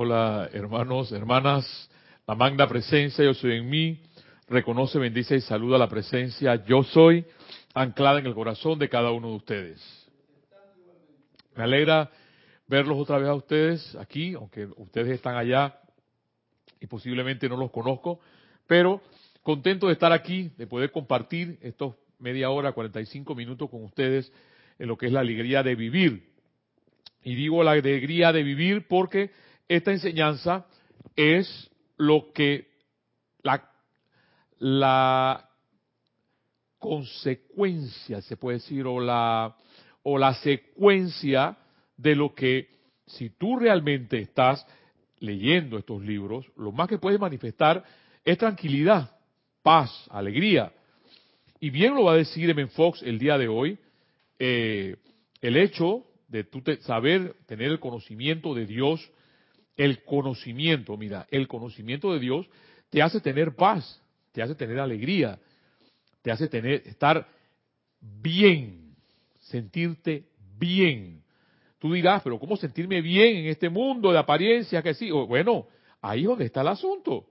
Hola 0.00 0.48
hermanos, 0.52 1.10
hermanas, 1.10 1.90
la 2.24 2.36
magna 2.36 2.68
presencia, 2.68 3.24
yo 3.24 3.34
soy 3.34 3.56
en 3.56 3.68
mí, 3.68 4.00
reconoce, 4.46 4.96
bendice 4.96 5.34
y 5.34 5.40
saluda 5.40 5.76
la 5.76 5.88
presencia, 5.88 6.64
yo 6.66 6.84
soy, 6.84 7.24
anclada 7.74 8.20
en 8.20 8.26
el 8.26 8.34
corazón 8.36 8.78
de 8.78 8.88
cada 8.88 9.10
uno 9.10 9.30
de 9.30 9.34
ustedes. 9.34 10.08
Me 11.56 11.64
alegra 11.64 12.12
verlos 12.68 12.96
otra 12.96 13.18
vez 13.18 13.28
a 13.28 13.34
ustedes 13.34 13.96
aquí, 13.96 14.34
aunque 14.34 14.68
ustedes 14.76 15.14
están 15.14 15.34
allá 15.34 15.80
y 16.80 16.86
posiblemente 16.86 17.48
no 17.48 17.56
los 17.56 17.72
conozco, 17.72 18.20
pero 18.68 19.02
contento 19.42 19.88
de 19.88 19.94
estar 19.94 20.12
aquí, 20.12 20.52
de 20.56 20.68
poder 20.68 20.92
compartir 20.92 21.58
estos 21.60 21.96
media 22.20 22.50
hora, 22.50 22.70
45 22.70 23.34
minutos 23.34 23.68
con 23.68 23.82
ustedes 23.82 24.32
en 24.78 24.86
lo 24.86 24.96
que 24.96 25.06
es 25.06 25.12
la 25.12 25.18
alegría 25.18 25.64
de 25.64 25.74
vivir. 25.74 26.28
Y 27.24 27.34
digo 27.34 27.64
la 27.64 27.72
alegría 27.72 28.30
de 28.32 28.44
vivir 28.44 28.86
porque 28.86 29.32
esta 29.68 29.92
enseñanza 29.92 30.66
es 31.14 31.70
lo 31.96 32.32
que 32.32 32.68
la, 34.60 35.44
consecuencia, 36.78 38.20
se 38.22 38.36
puede 38.36 38.58
decir, 38.58 38.86
o 38.86 39.00
la, 39.00 39.56
o 40.02 40.18
la 40.18 40.34
secuencia 40.34 41.56
de 41.96 42.14
lo 42.14 42.34
que 42.34 42.68
si 43.06 43.30
tú 43.30 43.56
realmente 43.56 44.18
estás 44.18 44.66
leyendo 45.18 45.78
estos 45.78 46.02
libros, 46.02 46.46
lo 46.56 46.72
más 46.72 46.88
que 46.88 46.98
puedes 46.98 47.20
manifestar 47.20 47.84
es 48.24 48.38
tranquilidad, 48.38 49.16
paz, 49.62 49.90
alegría. 50.10 50.72
Y 51.60 51.70
bien 51.70 51.94
lo 51.94 52.04
va 52.04 52.12
a 52.12 52.16
decir 52.16 52.48
M. 52.50 52.66
Fox 52.68 53.02
el 53.02 53.18
día 53.18 53.36
de 53.38 53.48
hoy, 53.48 53.78
eh, 54.38 54.96
el 55.40 55.56
hecho 55.56 56.04
de 56.28 56.44
tú 56.44 56.62
saber 56.80 57.34
tener 57.46 57.70
el 57.70 57.80
conocimiento 57.80 58.54
de 58.54 58.66
Dios, 58.66 59.10
el 59.78 60.04
conocimiento, 60.04 60.96
mira, 60.98 61.26
el 61.30 61.48
conocimiento 61.48 62.12
de 62.12 62.18
Dios 62.18 62.46
te 62.90 63.00
hace 63.00 63.20
tener 63.20 63.54
paz, 63.54 64.02
te 64.32 64.42
hace 64.42 64.54
tener 64.54 64.78
alegría, 64.80 65.38
te 66.20 66.30
hace 66.30 66.48
tener 66.48 66.82
estar 66.84 67.26
bien, 68.00 68.94
sentirte 69.38 70.26
bien. 70.58 71.22
Tú 71.78 71.92
dirás, 71.92 72.22
pero 72.22 72.40
¿cómo 72.40 72.56
sentirme 72.56 73.00
bien 73.00 73.36
en 73.36 73.46
este 73.46 73.68
mundo 73.68 74.10
de 74.10 74.18
apariencia 74.18 74.82
que 74.82 74.94
sí? 74.94 75.10
Bueno, 75.10 75.68
ahí 76.02 76.22
es 76.22 76.26
donde 76.26 76.46
está 76.46 76.62
el 76.62 76.68
asunto. 76.68 77.26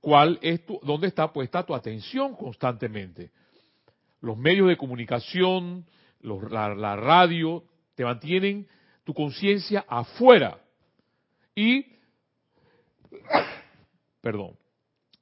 ¿Cuál 0.00 0.38
es 0.42 0.66
tu, 0.66 0.78
dónde 0.82 1.06
está 1.06 1.32
puesta 1.32 1.64
tu 1.64 1.74
atención 1.74 2.36
constantemente? 2.36 3.30
Los 4.20 4.36
medios 4.36 4.68
de 4.68 4.76
comunicación, 4.76 5.86
la, 6.20 6.96
radio, 6.96 7.64
te 7.94 8.04
mantienen 8.04 8.66
tu 9.04 9.14
conciencia 9.14 9.84
afuera. 9.88 10.58
Y, 11.54 11.86
perdón, 14.20 14.56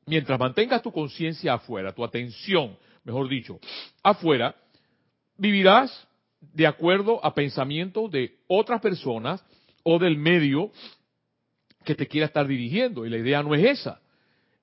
mientras 0.06 0.38
mantengas 0.38 0.82
tu 0.82 0.92
conciencia 0.92 1.54
afuera, 1.54 1.92
tu 1.92 2.04
atención, 2.04 2.76
mejor 3.04 3.28
dicho, 3.28 3.58
afuera, 4.02 4.54
vivirás 5.36 6.08
de 6.40 6.66
acuerdo 6.66 7.24
a 7.24 7.34
pensamientos 7.34 8.10
de 8.10 8.38
otras 8.48 8.80
personas 8.80 9.44
o 9.84 9.98
del 9.98 10.16
medio 10.16 10.72
que 11.84 11.94
te 11.94 12.06
quiera 12.06 12.26
estar 12.26 12.46
dirigiendo. 12.46 13.06
Y 13.06 13.10
la 13.10 13.18
idea 13.18 13.42
no 13.42 13.54
es 13.54 13.80
esa. 13.80 14.00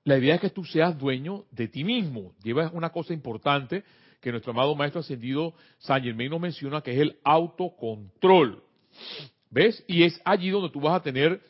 La 0.03 0.17
idea 0.17 0.35
es 0.35 0.41
que 0.41 0.49
tú 0.49 0.63
seas 0.63 0.97
dueño 0.97 1.45
de 1.51 1.67
ti 1.67 1.83
mismo. 1.83 2.33
Llevas 2.43 2.71
una 2.73 2.89
cosa 2.89 3.13
importante 3.13 3.83
que 4.21 4.31
nuestro 4.31 4.51
amado 4.51 4.75
Maestro 4.75 5.01
Ascendido 5.01 5.53
San 5.77 6.03
Germain 6.03 6.29
nos 6.29 6.41
menciona, 6.41 6.81
que 6.81 6.93
es 6.93 6.99
el 6.99 7.19
autocontrol. 7.23 8.63
¿Ves? 9.49 9.83
Y 9.87 10.03
es 10.03 10.19
allí 10.25 10.49
donde 10.49 10.69
tú 10.69 10.81
vas 10.81 10.99
a 10.99 11.03
tener 11.03 11.41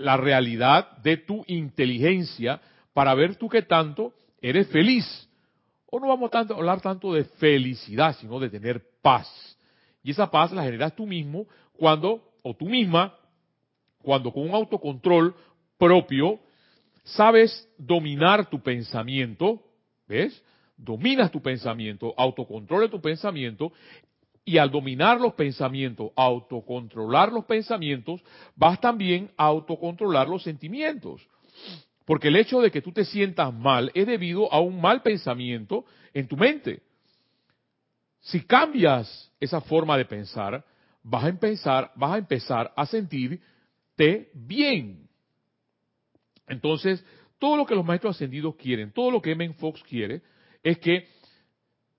la 0.00 0.16
realidad 0.16 0.96
de 0.98 1.16
tu 1.16 1.44
inteligencia 1.46 2.60
para 2.92 3.14
ver 3.14 3.36
tú 3.36 3.48
qué 3.48 3.62
tanto 3.62 4.12
eres 4.40 4.68
feliz. 4.68 5.28
O 5.86 5.98
no 5.98 6.08
vamos 6.08 6.30
a 6.32 6.40
hablar 6.40 6.80
tanto 6.80 7.12
de 7.12 7.24
felicidad, 7.24 8.16
sino 8.20 8.38
de 8.38 8.50
tener 8.50 8.82
paz. 9.02 9.28
Y 10.02 10.12
esa 10.12 10.30
paz 10.30 10.52
la 10.52 10.62
generas 10.62 10.94
tú 10.94 11.06
mismo 11.06 11.46
cuando, 11.72 12.22
o 12.42 12.54
tú 12.54 12.66
misma, 12.66 13.14
cuando 14.02 14.32
con 14.32 14.44
un 14.44 14.54
autocontrol 14.54 15.34
propio, 15.78 16.38
sabes 17.04 17.68
dominar 17.76 18.48
tu 18.48 18.62
pensamiento, 18.62 19.62
¿ves? 20.06 20.42
dominas 20.76 21.30
tu 21.30 21.42
pensamiento, 21.42 22.14
autocontrola 22.16 22.88
tu 22.88 23.00
pensamiento, 23.00 23.72
y 24.44 24.58
al 24.58 24.70
dominar 24.70 25.20
los 25.20 25.34
pensamientos, 25.34 26.10
autocontrolar 26.16 27.32
los 27.32 27.44
pensamientos, 27.44 28.22
vas 28.56 28.80
también 28.80 29.30
a 29.36 29.44
autocontrolar 29.44 30.28
los 30.28 30.42
sentimientos. 30.42 31.26
Porque 32.04 32.28
el 32.28 32.36
hecho 32.36 32.60
de 32.60 32.70
que 32.70 32.82
tú 32.82 32.92
te 32.92 33.04
sientas 33.04 33.52
mal 33.54 33.90
es 33.94 34.06
debido 34.06 34.52
a 34.52 34.60
un 34.60 34.80
mal 34.80 35.02
pensamiento 35.02 35.84
en 36.12 36.26
tu 36.26 36.36
mente. 36.36 36.82
Si 38.20 38.40
cambias 38.42 39.32
esa 39.38 39.60
forma 39.60 39.96
de 39.96 40.04
pensar, 40.04 40.64
vas 41.02 41.24
a 41.24 41.28
empezar, 41.28 41.92
vas 41.94 42.12
a 42.12 42.18
empezar 42.18 42.72
a 42.76 42.86
sentirte 42.86 44.30
bien. 44.34 45.08
Entonces, 46.46 47.04
todo 47.38 47.56
lo 47.56 47.66
que 47.66 47.74
los 47.74 47.84
maestros 47.84 48.16
ascendidos 48.16 48.56
quieren, 48.56 48.92
todo 48.92 49.10
lo 49.10 49.22
que 49.22 49.32
M. 49.32 49.54
Fox 49.54 49.82
quiere, 49.84 50.22
es 50.62 50.78
que 50.78 51.06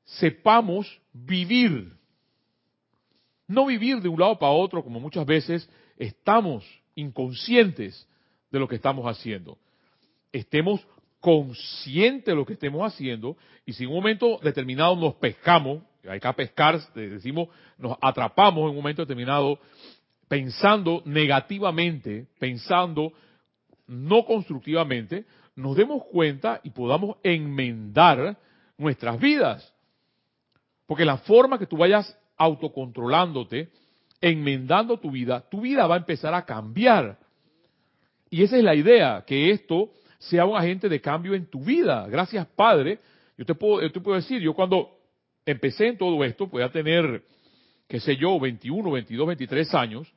sepamos 0.03 1.01
vivir. 1.13 1.93
No 3.51 3.65
vivir 3.65 4.01
de 4.01 4.07
un 4.07 4.17
lado 4.17 4.39
para 4.39 4.53
otro 4.53 4.81
como 4.81 5.01
muchas 5.01 5.25
veces 5.25 5.69
estamos 5.97 6.63
inconscientes 6.95 8.07
de 8.49 8.59
lo 8.59 8.65
que 8.65 8.75
estamos 8.75 9.05
haciendo. 9.05 9.57
Estemos 10.31 10.79
conscientes 11.19 12.27
de 12.27 12.35
lo 12.35 12.45
que 12.45 12.53
estemos 12.53 12.81
haciendo 12.81 13.35
y 13.65 13.73
si 13.73 13.83
en 13.83 13.89
un 13.89 13.97
momento 13.97 14.39
determinado 14.41 14.95
nos 14.95 15.15
pescamos, 15.15 15.83
hay 16.07 16.21
que 16.21 16.33
pescar, 16.33 16.79
decimos, 16.93 17.49
nos 17.77 17.97
atrapamos 18.01 18.63
en 18.63 18.69
un 18.69 18.75
momento 18.77 19.01
determinado 19.01 19.59
pensando 20.29 21.03
negativamente, 21.03 22.27
pensando 22.39 23.11
no 23.85 24.23
constructivamente, 24.23 25.25
nos 25.57 25.75
demos 25.75 26.05
cuenta 26.05 26.61
y 26.63 26.69
podamos 26.69 27.17
enmendar 27.21 28.37
nuestras 28.77 29.19
vidas. 29.19 29.75
Porque 30.85 31.03
la 31.03 31.17
forma 31.17 31.59
que 31.59 31.67
tú 31.67 31.75
vayas 31.75 32.17
autocontrolándote, 32.41 33.69
enmendando 34.19 34.99
tu 34.99 35.11
vida, 35.11 35.47
tu 35.47 35.61
vida 35.61 35.85
va 35.85 35.95
a 35.95 35.99
empezar 35.99 36.33
a 36.33 36.43
cambiar. 36.43 37.19
Y 38.31 38.41
esa 38.41 38.57
es 38.57 38.63
la 38.63 38.73
idea, 38.73 39.23
que 39.27 39.51
esto 39.51 39.91
sea 40.17 40.45
un 40.45 40.57
agente 40.57 40.89
de 40.89 40.99
cambio 40.99 41.35
en 41.35 41.45
tu 41.45 41.63
vida. 41.63 42.07
Gracias, 42.07 42.47
Padre. 42.55 42.99
Yo 43.37 43.45
te 43.45 43.53
puedo, 43.53 43.79
decir, 44.15 44.41
yo 44.41 44.55
cuando 44.55 44.89
empecé 45.45 45.89
en 45.89 45.97
todo 45.99 46.23
esto, 46.23 46.49
podía 46.49 46.71
tener, 46.71 47.23
qué 47.87 47.99
sé 47.99 48.15
yo, 48.17 48.39
21, 48.39 48.89
22, 48.89 49.27
23 49.27 49.75
años, 49.75 50.11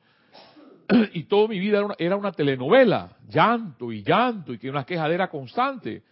y 1.12 1.24
toda 1.24 1.48
mi 1.48 1.58
vida 1.58 1.78
era 1.78 1.86
una, 1.86 1.94
era 1.98 2.16
una 2.16 2.32
telenovela, 2.32 3.18
llanto 3.28 3.92
y 3.92 4.02
llanto, 4.02 4.54
y 4.54 4.58
que 4.58 4.70
una 4.70 4.84
quejadera 4.84 5.28
constante. 5.28 6.02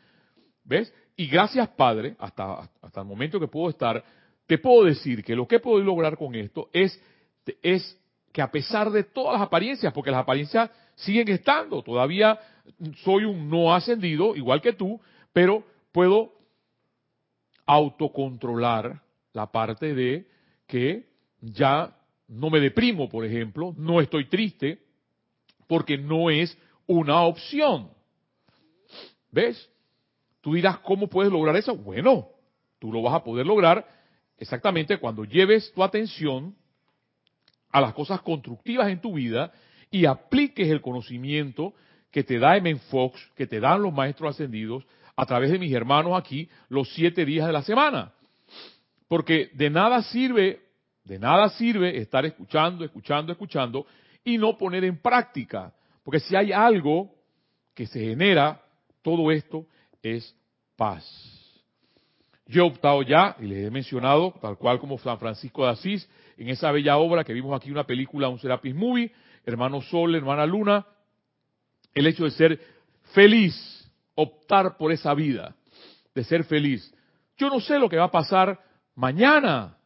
¿Ves? 0.63 0.93
Y 1.17 1.27
gracias, 1.27 1.69
Padre, 1.69 2.17
hasta, 2.19 2.69
hasta 2.83 3.01
el 3.01 3.07
momento 3.07 3.41
que 3.41 3.49
puedo 3.49 3.71
estar, 3.71 4.05
te 4.53 4.59
puedo 4.59 4.85
decir 4.85 5.25
que 5.25 5.35
lo 5.35 5.49
que 5.49 5.61
puedo 5.61 5.83
lograr 5.83 6.19
con 6.19 6.35
esto 6.35 6.69
es, 6.75 7.01
es 7.63 7.99
que 8.33 8.43
a 8.43 8.51
pesar 8.51 8.91
de 8.91 9.03
todas 9.03 9.33
las 9.33 9.47
apariencias, 9.47 9.95
porque 9.95 10.11
las 10.11 10.21
apariencias 10.21 10.71
siguen 10.95 11.27
estando, 11.31 11.83
todavía 11.83 12.39
soy 13.03 13.25
un 13.25 13.49
no 13.49 13.75
ascendido, 13.75 14.37
igual 14.37 14.61
que 14.61 14.75
tú, 14.75 15.01
pero 15.33 15.65
puedo 15.91 16.35
autocontrolar 17.65 19.01
la 19.33 19.51
parte 19.51 19.95
de 19.95 20.27
que 20.67 21.07
ya 21.41 21.97
no 22.29 22.51
me 22.51 22.61
deprimo, 22.61 23.09
por 23.09 23.25
ejemplo, 23.25 23.73
no 23.79 24.03
estoy 24.03 24.27
triste, 24.27 24.83
porque 25.67 25.97
no 25.97 26.29
es 26.29 26.59
una 26.87 27.23
opción. 27.23 27.89
¿Ves? 29.31 29.67
Tú 30.43 30.53
dirás, 30.53 30.81
¿cómo 30.81 31.07
puedes 31.07 31.33
lograr 31.33 31.57
eso? 31.57 31.75
Bueno, 31.75 32.29
tú 32.79 32.93
lo 32.93 33.01
vas 33.01 33.15
a 33.15 33.25
poder 33.25 33.47
lograr 33.47 34.02
exactamente 34.43 34.99
cuando 34.99 35.25
lleves 35.25 35.73
tu 35.73 35.83
atención 35.83 36.55
a 37.71 37.81
las 37.81 37.95
cosas 37.95 38.21
constructivas 38.21 38.89
en 38.89 39.01
tu 39.01 39.15
vida 39.15 39.53
y 39.91 40.05
apliques 40.05 40.69
el 40.69 40.81
conocimiento 40.81 41.75
que 42.11 42.25
te 42.25 42.39
da. 42.39 42.61
Fox, 42.91 43.31
que 43.37 43.47
te 43.47 43.61
dan 43.61 43.83
los 43.83 43.93
maestros 43.93 44.35
ascendidos 44.35 44.85
a 45.17 45.25
través 45.27 45.53
de 45.53 45.59
mis 45.59 45.73
hermanos 45.73 46.19
aquí 46.19 46.49
los 46.69 46.93
siete 46.93 47.25
días 47.25 47.47
de 47.47 47.53
la 47.53 47.63
semana. 47.63 48.13
Porque 49.09 49.51
de 49.55 49.71
nada 49.71 50.03
sirve, 50.03 50.61
de 51.05 51.19
nada 51.19 51.49
sirve 51.51 51.99
estar 51.99 52.27
escuchando, 52.27 52.85
escuchando, 52.85 53.33
escuchando 53.33 53.87
y 54.25 54.39
no 54.39 54.59
poner 54.59 54.85
en 54.85 54.99
práctica. 54.99 55.73
Porque 56.03 56.21
si 56.21 56.35
hay 56.35 56.51
algo 56.51 57.15
que 57.75 57.87
se 57.87 58.01
genera 58.01 58.61
todo 59.03 59.31
esto 59.31 59.67
es 60.03 60.35
paz. 60.77 61.32
Yo 62.47 62.65
he 62.65 62.67
optado 62.67 63.03
ya, 63.03 63.37
y 63.41 63.45
les 63.45 63.67
he 63.67 63.71
mencionado, 63.71 64.35
tal 64.41 64.59
cual 64.59 64.79
como 64.79 64.99
San 64.99 65.19
Francisco 65.19 65.65
de 65.65 65.71
Asís, 65.71 66.09
en 66.37 66.49
esa 66.49 66.73
bella 66.73 66.97
obra 66.97 67.25
que 67.25 67.33
vimos 67.33 67.55
aquí, 67.57 67.71
una 67.71 67.85
película, 67.85 68.29
un 68.29 68.39
Serapis 68.39 68.75
Movie, 68.75 69.13
hermano 69.45 69.81
Sol, 69.83 70.15
hermana 70.15 70.47
Luna, 70.47 70.87
el 71.95 72.07
hecho 72.07 72.25
de 72.25 72.31
ser 72.31 72.61
feliz, 73.13 73.91
optar 74.15 74.77
por 74.77 74.93
esa 74.93 75.15
vida, 75.15 75.55
de 76.15 76.25
ser 76.25 76.45
feliz. 76.45 76.93
Yo 77.37 77.49
no 77.49 77.61
sé 77.61 77.79
lo 77.79 77.89
que 77.89 77.97
va 77.97 78.05
a 78.05 78.11
pasar 78.11 78.59
mañana. 78.95 79.77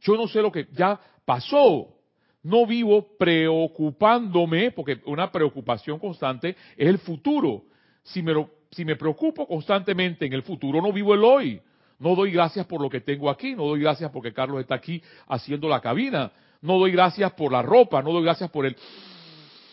Yo 0.00 0.16
no 0.16 0.28
sé 0.28 0.40
lo 0.40 0.52
que 0.52 0.68
ya 0.72 0.98
pasó. 1.24 1.94
No 2.42 2.66
vivo 2.66 3.16
preocupándome, 3.18 4.70
porque 4.70 5.00
una 5.06 5.30
preocupación 5.30 5.98
constante 5.98 6.56
es 6.76 6.88
el 6.88 6.98
futuro. 6.98 7.64
Si 8.02 8.22
me, 8.22 8.32
si 8.70 8.84
me 8.84 8.96
preocupo 8.96 9.46
constantemente 9.46 10.26
en 10.26 10.32
el 10.32 10.42
futuro, 10.42 10.80
no 10.80 10.92
vivo 10.92 11.14
el 11.14 11.24
hoy. 11.24 11.60
No 11.98 12.14
doy 12.14 12.30
gracias 12.30 12.66
por 12.66 12.80
lo 12.80 12.88
que 12.88 13.00
tengo 13.00 13.28
aquí, 13.28 13.54
no 13.54 13.64
doy 13.64 13.80
gracias 13.80 14.10
porque 14.10 14.32
Carlos 14.32 14.60
está 14.60 14.76
aquí 14.76 15.02
haciendo 15.26 15.68
la 15.68 15.80
cabina, 15.80 16.32
no 16.60 16.78
doy 16.78 16.92
gracias 16.92 17.32
por 17.32 17.50
la 17.52 17.62
ropa, 17.62 18.02
no 18.02 18.12
doy 18.12 18.22
gracias 18.22 18.50
por 18.50 18.66
el, 18.66 18.76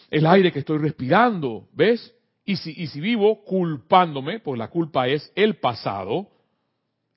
el 0.10 0.26
aire 0.26 0.52
que 0.52 0.60
estoy 0.60 0.80
respirando, 0.80 1.68
¿ves? 1.74 2.14
Y 2.44 2.58
si, 2.58 2.74
y 2.76 2.88
si 2.88 3.00
vivo 3.00 3.44
culpándome, 3.44 4.40
pues 4.40 4.58
la 4.58 4.70
culpa 4.70 5.08
es 5.08 5.32
el 5.36 5.56
pasado, 5.56 6.30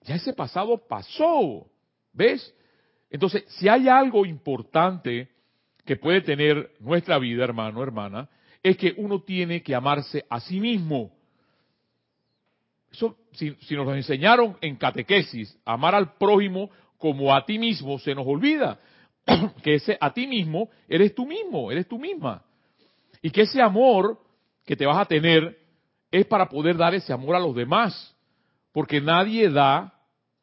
ya 0.02 0.14
ese 0.14 0.32
pasado 0.32 0.78
pasó, 0.88 1.66
¿ves? 2.12 2.54
Entonces, 3.11 3.44
si 3.49 3.69
hay 3.69 3.88
algo 3.88 4.26
importante 4.26 5.28
que 5.84 5.96
puede 5.96 6.20
tener 6.20 6.72
nuestra 6.81 7.19
vida, 7.19 7.44
hermano, 7.44 7.82
hermana, 7.82 8.28
es 8.62 8.76
que 8.76 8.94
uno 8.96 9.22
tiene 9.22 9.62
que 9.62 9.75
amarse 9.75 10.25
a 10.28 10.40
sí 10.40 10.61
mismo. 10.61 11.18
Eso, 12.90 13.17
si, 13.32 13.50
nos 13.75 13.87
lo 13.87 13.94
enseñaron 13.94 14.56
en 14.61 14.76
catequesis, 14.76 15.58
amar 15.64 15.94
al 15.94 16.14
prójimo 16.14 16.70
como 16.96 17.35
a 17.35 17.44
ti 17.44 17.58
mismo, 17.58 17.99
se 17.99 18.14
nos 18.14 18.26
olvida 18.26 18.81
que 19.62 19.75
ese 19.75 19.96
a 20.00 20.12
ti 20.12 20.26
mismo 20.26 20.69
eres 20.88 21.14
tú 21.14 21.26
mismo, 21.26 21.70
eres 21.70 21.87
tú 21.87 21.99
misma. 21.99 22.43
Y 23.23 23.31
que 23.31 23.43
ese 23.43 23.61
amor 23.61 24.19
que 24.64 24.76
te 24.76 24.87
vas 24.87 24.99
a 24.99 25.05
tener 25.05 25.58
es 26.11 26.26
para 26.26 26.49
poder 26.49 26.76
dar 26.76 26.94
ese 26.94 27.12
amor 27.12 27.37
a 27.37 27.40
los 27.40 27.55
demás. 27.55 28.14
Porque 28.73 29.00
nadie 29.00 29.50
da 29.50 29.94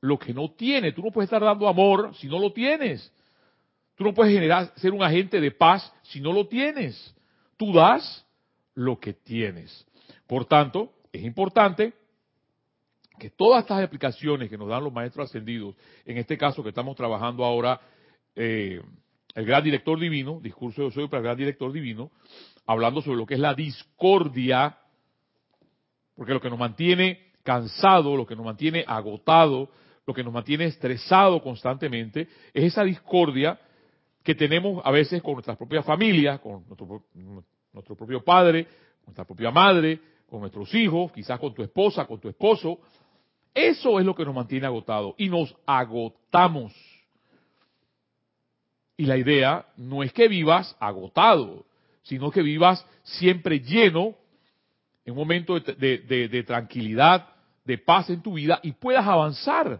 lo 0.01 0.19
que 0.19 0.33
no 0.33 0.51
tiene. 0.51 0.91
Tú 0.91 1.01
no 1.01 1.11
puedes 1.11 1.27
estar 1.27 1.41
dando 1.41 1.67
amor 1.67 2.15
si 2.15 2.27
no 2.27 2.39
lo 2.39 2.51
tienes. 2.51 3.11
Tú 3.95 4.03
no 4.03 4.13
puedes 4.13 4.33
generar, 4.33 4.71
ser 4.75 4.91
un 4.91 5.03
agente 5.03 5.39
de 5.39 5.51
paz 5.51 5.91
si 6.03 6.19
no 6.19 6.33
lo 6.33 6.47
tienes. 6.47 7.15
Tú 7.57 7.73
das 7.73 8.25
lo 8.73 8.99
que 8.99 9.13
tienes. 9.13 9.87
Por 10.27 10.45
tanto, 10.45 10.91
es 11.11 11.23
importante 11.23 11.93
que 13.17 13.29
todas 13.29 13.63
estas 13.63 13.81
explicaciones 13.81 14.49
que 14.49 14.57
nos 14.57 14.69
dan 14.69 14.83
los 14.83 14.93
maestros 14.93 15.29
ascendidos, 15.29 15.75
en 16.05 16.17
este 16.17 16.37
caso 16.37 16.63
que 16.63 16.69
estamos 16.69 16.95
trabajando 16.95 17.43
ahora, 17.43 17.79
eh, 18.35 18.81
el 19.33 19.45
gran 19.45 19.63
director 19.63 19.99
divino, 19.99 20.39
discurso 20.41 20.83
de 20.83 20.91
soy 20.91 21.07
para 21.07 21.19
el 21.19 21.23
gran 21.25 21.37
director 21.37 21.71
divino, 21.71 22.11
hablando 22.65 23.01
sobre 23.01 23.17
lo 23.17 23.25
que 23.25 23.35
es 23.35 23.39
la 23.39 23.53
discordia, 23.53 24.77
porque 26.15 26.33
lo 26.33 26.41
que 26.41 26.49
nos 26.49 26.59
mantiene 26.59 27.33
cansado, 27.43 28.15
lo 28.15 28.25
que 28.25 28.35
nos 28.35 28.45
mantiene 28.45 28.83
agotado, 28.87 29.69
lo 30.05 30.13
que 30.13 30.23
nos 30.23 30.33
mantiene 30.33 30.65
estresado 30.65 31.41
constantemente, 31.41 32.27
es 32.53 32.63
esa 32.63 32.83
discordia 32.83 33.59
que 34.23 34.35
tenemos 34.35 34.81
a 34.83 34.91
veces 34.91 35.21
con 35.21 35.33
nuestras 35.33 35.57
propias 35.57 35.85
familias, 35.85 36.39
con 36.39 36.65
nuestro, 36.67 37.03
nuestro 37.73 37.95
propio 37.95 38.23
padre, 38.23 38.67
nuestra 39.05 39.25
propia 39.25 39.51
madre, 39.51 39.99
con 40.27 40.39
nuestros 40.39 40.73
hijos, 40.73 41.11
quizás 41.11 41.39
con 41.39 41.53
tu 41.53 41.61
esposa, 41.61 42.05
con 42.05 42.19
tu 42.19 42.29
esposo, 42.29 42.79
eso 43.55 43.99
es 44.01 44.05
lo 44.05 44.13
que 44.13 44.25
nos 44.25 44.35
mantiene 44.35 44.67
agotados 44.67 45.15
y 45.17 45.29
nos 45.29 45.55
agotamos. 45.65 46.73
Y 48.97 49.05
la 49.05 49.17
idea 49.17 49.65
no 49.77 50.03
es 50.03 50.11
que 50.11 50.27
vivas 50.27 50.75
agotado, 50.77 51.65
sino 52.03 52.31
que 52.31 52.41
vivas 52.41 52.85
siempre 53.03 53.61
lleno, 53.61 54.13
en 55.05 55.13
un 55.13 55.17
momento 55.19 55.59
de, 55.59 56.43
tranquilidad, 56.45 57.29
de 57.63 57.77
paz 57.77 58.09
en 58.09 58.21
tu 58.21 58.33
vida 58.33 58.59
y 58.61 58.73
puedas 58.73 59.07
avanzar. 59.07 59.79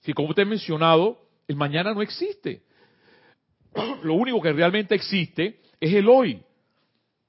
Si 0.00 0.12
como 0.14 0.32
te 0.32 0.42
he 0.42 0.46
mencionado, 0.46 1.18
el 1.46 1.56
mañana 1.56 1.92
no 1.92 2.00
existe. 2.00 2.62
Lo 4.02 4.14
único 4.14 4.40
que 4.40 4.52
realmente 4.52 4.94
existe 4.94 5.60
es 5.78 5.92
el 5.92 6.08
hoy. 6.08 6.42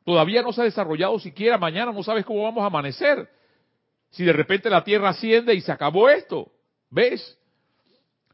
Todavía 0.05 0.41
no 0.41 0.53
se 0.53 0.61
ha 0.61 0.65
desarrollado 0.65 1.19
siquiera, 1.19 1.57
mañana 1.57 1.91
no 1.91 2.01
sabes 2.03 2.25
cómo 2.25 2.43
vamos 2.43 2.63
a 2.63 2.67
amanecer. 2.67 3.29
Si 4.11 4.23
de 4.23 4.33
repente 4.33 4.69
la 4.69 4.83
tierra 4.83 5.09
asciende 5.09 5.53
y 5.53 5.61
se 5.61 5.71
acabó 5.71 6.09
esto, 6.09 6.51
¿ves? 6.89 7.37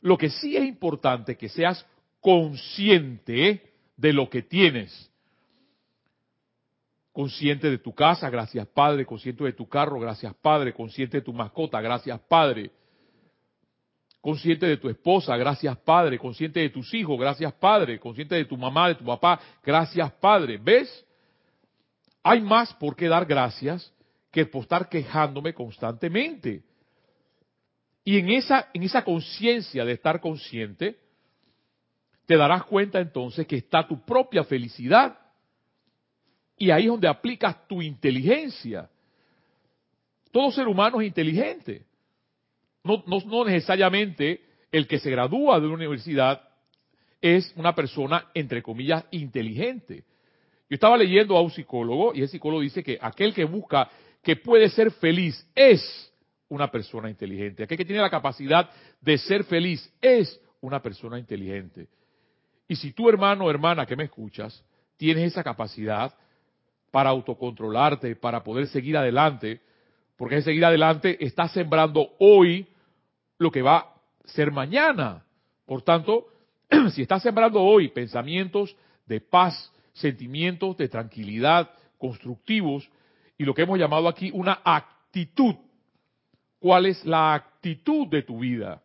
Lo 0.02 0.18
que 0.18 0.30
sí 0.30 0.56
es 0.56 0.64
importante 0.64 1.38
que 1.38 1.50
seas 1.50 1.86
consciente 2.22 3.74
de 3.98 4.14
lo 4.14 4.30
que 4.30 4.42
tienes. 4.42 5.12
Consciente 7.12 7.70
de 7.70 7.78
tu 7.78 7.94
casa, 7.94 8.30
gracias 8.30 8.68
Padre, 8.68 9.06
consciente 9.06 9.44
de 9.44 9.54
tu 9.54 9.68
carro, 9.68 10.00
gracias 10.00 10.34
Padre, 10.42 10.74
consciente 10.74 11.18
de 11.18 11.24
tu 11.24 11.34
mascota, 11.34 11.80
gracias 11.82 12.20
Padre. 12.22 12.72
Consciente 14.22 14.66
de 14.66 14.78
tu 14.78 14.90
esposa, 14.90 15.38
gracias 15.38 15.78
Padre, 15.78 16.18
consciente 16.18 16.60
de 16.60 16.70
tus 16.70 16.94
hijos, 16.94 17.20
gracias 17.20 17.54
Padre, 17.54 18.00
consciente 18.00 18.36
de 18.36 18.46
tu 18.46 18.58
mamá, 18.58 18.90
de 18.90 18.96
tu 18.96 19.06
papá, 19.06 19.40
gracias 19.64 20.12
Padre. 20.14 20.58
¿Ves? 20.58 21.06
Hay 22.24 22.42
más 22.42 22.74
por 22.74 22.96
qué 22.96 23.08
dar 23.08 23.26
gracias 23.26 23.94
que 24.36 24.46
por 24.46 24.64
estar 24.64 24.90
quejándome 24.90 25.54
constantemente. 25.54 26.62
Y 28.04 28.18
en 28.20 28.32
esa, 28.32 28.68
en 28.74 28.84
esa 28.84 29.02
conciencia 29.02 29.86
de 29.86 29.94
estar 29.94 30.20
consciente, 30.20 30.98
te 32.26 32.36
darás 32.36 32.66
cuenta 32.66 33.00
entonces 33.00 33.48
que 33.48 33.56
está 33.56 33.88
tu 33.88 34.04
propia 34.04 34.44
felicidad. 34.44 35.18
Y 36.58 36.70
ahí 36.70 36.84
es 36.84 36.90
donde 36.90 37.08
aplicas 37.08 37.66
tu 37.66 37.82
inteligencia. 37.82 38.90
Todo 40.34 40.52
ser 40.52 40.68
humano 40.68 41.00
es 41.00 41.08
inteligente. 41.08 41.86
No, 42.84 43.06
no, 43.08 43.20
no 43.26 43.46
necesariamente 43.46 44.42
el 44.70 44.86
que 44.86 45.00
se 45.00 45.12
gradúa 45.12 45.62
de 45.62 45.68
una 45.68 45.76
universidad 45.76 46.42
es 47.22 47.54
una 47.56 47.74
persona, 47.74 48.28
entre 48.34 48.62
comillas, 48.62 49.06
inteligente. 49.12 50.04
Yo 50.70 50.74
estaba 50.76 50.98
leyendo 50.98 51.38
a 51.38 51.42
un 51.42 51.52
psicólogo 51.52 52.14
y 52.14 52.22
el 52.22 52.28
psicólogo 52.28 52.62
dice 52.62 52.84
que 52.84 52.98
aquel 53.00 53.34
que 53.34 53.46
busca 53.46 53.90
que 54.26 54.36
puede 54.36 54.70
ser 54.70 54.90
feliz 54.90 55.48
es 55.54 56.12
una 56.50 56.72
persona 56.72 57.12
inteligente. 57.12 57.62
Aquel 57.62 57.78
que 57.78 57.86
tiene 57.86 58.02
la 58.02 58.10
capacidad 58.10 58.68
de 59.00 59.20
ser 59.20 59.44
feliz 59.44 59.88
es 60.02 60.42
una 60.62 60.82
persona 60.82 61.20
inteligente. 61.20 61.88
Y 62.68 62.76
si 62.76 62.92
tú, 62.92 63.08
hermano 63.08 63.46
o 63.46 63.52
hermana 63.52 63.86
que 63.86 63.96
me 63.96 64.06
escuchas, 64.06 64.66
tienes 64.98 65.32
esa 65.32 65.44
capacidad 65.44 66.12
para 66.90 67.12
autocontrolarte, 67.12 68.16
para 68.16 68.44
poder 68.44 68.66
seguir 68.68 68.98
adelante, 68.98 69.62
porque 70.18 70.42
seguir 70.42 70.66
adelante 70.66 71.24
estás 71.24 71.52
sembrando 71.52 72.16
hoy 72.18 72.68
lo 73.38 73.52
que 73.52 73.62
va 73.62 73.78
a 73.78 73.94
ser 74.24 74.52
mañana. 74.52 75.24
Por 75.68 75.84
tanto, 75.84 76.26
si 76.94 77.04
estás 77.04 77.22
sembrando 77.22 77.62
hoy 77.62 77.90
pensamientos 77.90 78.76
de 79.06 79.22
paz, 79.22 79.72
sentimientos 79.94 80.76
de 80.78 80.90
tranquilidad 80.90 81.70
constructivos, 82.00 82.90
y 83.38 83.44
lo 83.44 83.54
que 83.54 83.64
hemos 83.64 83.80
llamado 83.80 84.08
aquí 84.08 84.32
una 84.34 84.62
actitud. 84.64 85.56
¿Cuál 86.60 86.88
es 86.88 87.06
la 87.06 87.34
actitud 87.34 88.08
de 88.08 88.24
tu 88.24 88.40
vida 88.40 88.82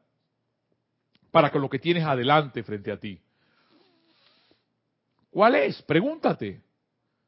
para 1.30 1.50
con 1.50 1.62
lo 1.62 1.70
que 1.70 1.78
tienes 1.78 2.04
adelante 2.04 2.62
frente 2.62 2.92
a 2.92 2.98
ti? 2.98 3.20
¿Cuál 5.30 5.54
es? 5.54 5.80
Pregúntate. 5.82 6.60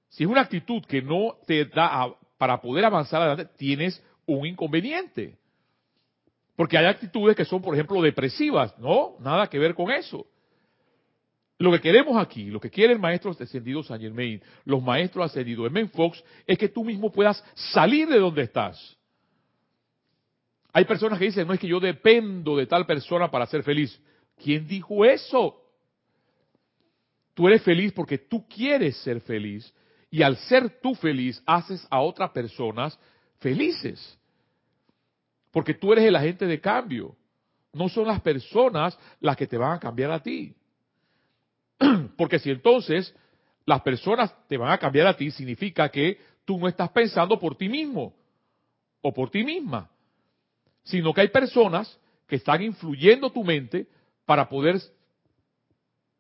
Si 0.09 0.25
es 0.25 0.29
una 0.29 0.43
actitud 0.43 0.85
que 0.85 1.01
no 1.01 1.37
te 1.47 1.65
da 1.65 2.15
para 2.37 2.61
poder 2.61 2.85
avanzar 2.85 3.23
adelante, 3.23 3.53
tienes 3.57 4.03
un 4.27 4.47
inconveniente. 4.47 5.39
Porque 6.57 6.77
hay 6.77 6.87
actitudes 6.87 7.37
que 7.37 7.45
son, 7.45 7.63
por 7.63 7.75
ejemplo, 7.75 8.03
depresivas. 8.03 8.77
No, 8.79 9.17
nada 9.21 9.47
que 9.47 9.59
ver 9.59 9.75
con 9.75 9.91
eso. 9.91 10.27
Lo 11.63 11.71
que 11.71 11.81
queremos 11.81 12.21
aquí, 12.21 12.47
lo 12.47 12.59
que 12.59 12.71
quiere 12.71 12.93
el 12.93 12.99
maestro 12.99 13.31
ascendido 13.31 13.85
Saint 13.85 14.03
Germain, 14.03 14.43
los 14.65 14.83
maestros 14.83 15.27
ascendidos 15.27 15.71
Men 15.71 15.89
Fox, 15.91 16.21
es 16.45 16.59
que 16.59 16.69
tú 16.69 16.83
mismo 16.83 17.13
puedas 17.13 17.41
salir 17.55 18.09
de 18.09 18.19
donde 18.19 18.43
estás. 18.43 18.99
Hay 20.73 20.85
personas 20.87 21.21
que 21.21 21.27
dicen, 21.27 21.47
no 21.47 21.55
es 21.55 21.61
que 21.61 21.69
yo 21.69 21.79
dependo 21.79 22.57
de 22.57 22.67
tal 22.67 22.85
persona 22.85 23.31
para 23.31 23.47
ser 23.47 23.63
feliz. 23.63 23.97
¿Quién 24.43 24.67
dijo 24.67 25.05
eso? 25.05 25.63
Tú 27.33 27.47
eres 27.47 27.63
feliz 27.63 27.93
porque 27.93 28.19
tú 28.19 28.45
quieres 28.49 28.97
ser 28.97 29.21
feliz 29.21 29.73
y 30.11 30.23
al 30.23 30.37
ser 30.39 30.81
tú 30.81 30.97
feliz 30.97 31.41
haces 31.47 31.87
a 31.91 32.01
otras 32.01 32.31
personas 32.31 32.99
felices. 33.39 34.19
Porque 35.53 35.75
tú 35.75 35.93
eres 35.93 36.07
el 36.07 36.17
agente 36.17 36.45
de 36.45 36.61
cambio. 36.61 37.15
No 37.73 37.89
son 37.89 38.09
las 38.09 38.21
personas 38.21 38.99
las 39.21 39.37
que 39.37 39.47
te 39.47 39.57
van 39.57 39.75
a 39.75 39.79
cambiar 39.79 40.11
a 40.11 40.21
ti. 40.21 40.57
Porque 42.17 42.39
si 42.39 42.51
entonces 42.51 43.15
las 43.65 43.81
personas 43.83 44.35
te 44.49 44.57
van 44.57 44.73
a 44.73 44.79
cambiar 44.79 45.07
a 45.07 45.17
ti, 45.17 45.31
significa 45.31 45.89
que 45.89 46.19
tú 46.45 46.59
no 46.59 46.69
estás 46.69 46.91
pensando 46.91 47.39
por 47.39 47.57
ti 47.57 47.69
mismo 47.69 48.15
o 49.01 49.13
por 49.13 49.31
ti 49.31 49.45
misma, 49.45 49.91
sino 50.83 51.13
que 51.13 51.23
hay 51.23 51.29
personas 51.29 51.99
que 52.27 52.37
están 52.37 52.63
influyendo 52.63 53.31
tu 53.31 53.45
mente 53.45 53.87
para 54.25 54.49
poder 54.49 54.81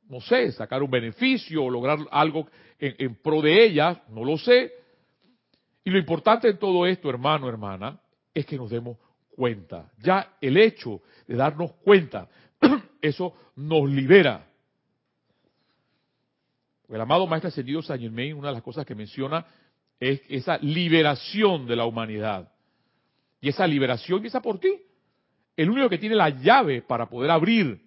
no 0.08 0.20
sé, 0.20 0.52
sacar 0.52 0.82
un 0.82 0.90
beneficio 0.90 1.64
o 1.64 1.70
lograr 1.70 1.98
algo 2.10 2.46
en, 2.78 3.14
pro 3.14 3.40
de 3.40 3.64
ellas, 3.64 3.98
no 4.10 4.24
lo 4.24 4.36
sé. 4.36 4.70
Y 5.84 5.90
lo 5.90 5.98
importante 5.98 6.48
en 6.48 6.58
todo 6.58 6.86
esto, 6.86 7.08
hermano, 7.08 7.48
hermana, 7.48 7.98
es 8.34 8.44
que 8.44 8.58
nos 8.58 8.68
demos 8.68 8.98
cuenta. 9.34 9.90
Ya 9.98 10.36
el 10.40 10.58
hecho 10.58 11.00
de 11.26 11.36
darnos 11.36 11.72
cuenta, 11.82 12.28
eso 13.00 13.34
nos 13.56 13.88
libera. 13.88 14.51
El 16.92 17.00
amado 17.00 17.26
Maestro 17.26 17.48
Ascendido 17.48 17.82
San 17.82 17.98
Germain, 17.98 18.34
una 18.34 18.48
de 18.48 18.54
las 18.54 18.62
cosas 18.62 18.84
que 18.84 18.94
menciona 18.94 19.46
es 19.98 20.20
esa 20.28 20.58
liberación 20.58 21.66
de 21.66 21.76
la 21.76 21.86
humanidad. 21.86 22.52
Y 23.40 23.48
esa 23.48 23.66
liberación 23.66 24.18
empieza 24.18 24.42
por 24.42 24.58
ti. 24.58 24.78
El 25.56 25.70
único 25.70 25.88
que 25.88 25.98
tiene 25.98 26.14
la 26.14 26.28
llave 26.28 26.82
para 26.82 27.08
poder 27.08 27.30
abrir 27.30 27.80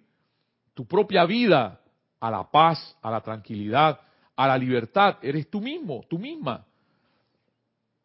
tu 0.74 0.86
propia 0.86 1.24
vida 1.24 1.80
a 2.18 2.30
la 2.30 2.50
paz, 2.50 2.96
a 3.00 3.10
la 3.10 3.20
tranquilidad, 3.20 4.00
a 4.34 4.48
la 4.48 4.58
libertad, 4.58 5.18
eres 5.22 5.48
tú 5.48 5.60
mismo, 5.60 6.04
tú 6.08 6.18
misma. 6.18 6.66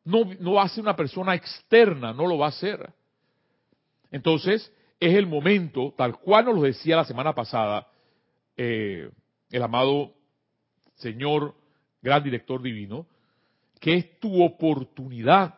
No, 0.04 0.26
no 0.40 0.54
va 0.54 0.64
a 0.64 0.70
ser 0.70 0.84
una 0.84 0.96
persona 0.96 1.34
externa, 1.34 2.14
no 2.14 2.28
lo 2.28 2.38
va 2.38 2.48
a 2.48 2.52
ser. 2.52 2.94
Entonces, 4.12 4.72
es 5.00 5.16
el 5.16 5.26
momento, 5.26 5.94
tal 5.98 6.20
cual 6.20 6.46
nos 6.46 6.56
lo 6.56 6.62
decía 6.62 6.96
la 6.96 7.06
semana 7.06 7.34
pasada, 7.34 7.88
eh, 8.56 9.10
el 9.50 9.64
amado 9.64 10.21
Señor, 11.02 11.56
gran 12.02 12.24
director 12.24 12.62
divino, 12.62 13.06
que 13.80 13.96
es 13.96 14.20
tu 14.20 14.44
oportunidad. 14.44 15.56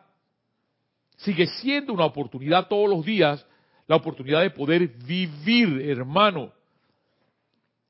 Sigue 1.16 1.46
siendo 1.46 1.92
una 1.92 2.06
oportunidad 2.06 2.68
todos 2.68 2.88
los 2.88 3.04
días, 3.04 3.46
la 3.86 3.96
oportunidad 3.96 4.40
de 4.40 4.50
poder 4.50 4.88
vivir, 4.88 5.80
hermano. 5.88 6.52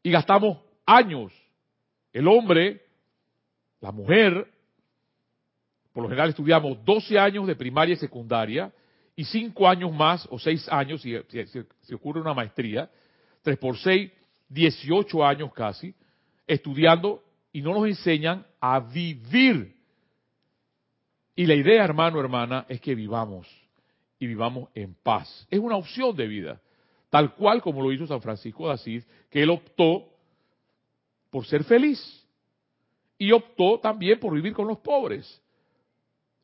Y 0.03 0.11
gastamos 0.11 0.59
años. 0.85 1.33
El 2.13 2.29
hombre, 2.29 2.85
la 3.81 3.91
mujer, 3.91 4.47
por 5.93 6.03
lo 6.03 6.09
general 6.09 6.31
estudiamos 6.31 6.85
12 6.85 7.19
años 7.19 7.47
de 7.47 7.57
primaria 7.57 7.95
y 7.95 7.97
secundaria 7.97 8.73
y 9.17 9.25
5 9.25 9.69
años 9.69 9.93
más 9.93 10.27
o 10.31 10.39
6 10.39 10.69
años 10.71 11.01
si, 11.01 11.15
si, 11.83 11.95
ocurre 11.95 12.21
una 12.21 12.35
maestría, 12.35 12.91
3 13.43 13.57
por 13.59 13.79
6, 13.79 14.11
18 14.49 15.25
años 15.25 15.53
casi, 15.53 15.95
estudiando 16.47 17.24
y 17.55 17.63
no 17.63 17.73
nos 17.73 17.87
enseñan 17.87 18.45
a 18.61 18.81
vivir. 18.81 19.77
Y 21.37 21.47
la 21.47 21.55
idea, 21.55 21.85
hermano, 21.85 22.19
hermana, 22.19 22.67
es 22.69 22.81
que 22.81 22.97
vivamos 22.97 23.47
y 24.19 24.27
vivamos 24.27 24.69
en 24.75 24.95
paz. 24.95 25.47
Es 25.49 25.61
una 25.61 25.77
opción 25.77 26.17
de 26.17 26.27
vida, 26.27 26.61
tal 27.11 27.33
cual 27.37 27.63
como 27.63 27.81
lo 27.81 27.93
hizo 27.93 28.09
San 28.09 28.21
Francisco 28.21 28.67
de 28.67 28.75
Asís, 28.75 29.07
que 29.31 29.41
él 29.41 29.51
optó 29.51 30.09
por 31.31 31.47
ser 31.47 31.63
feliz 31.63 32.27
y 33.17 33.31
optó 33.31 33.79
también 33.79 34.19
por 34.19 34.35
vivir 34.35 34.53
con 34.53 34.67
los 34.67 34.79
pobres. 34.79 35.41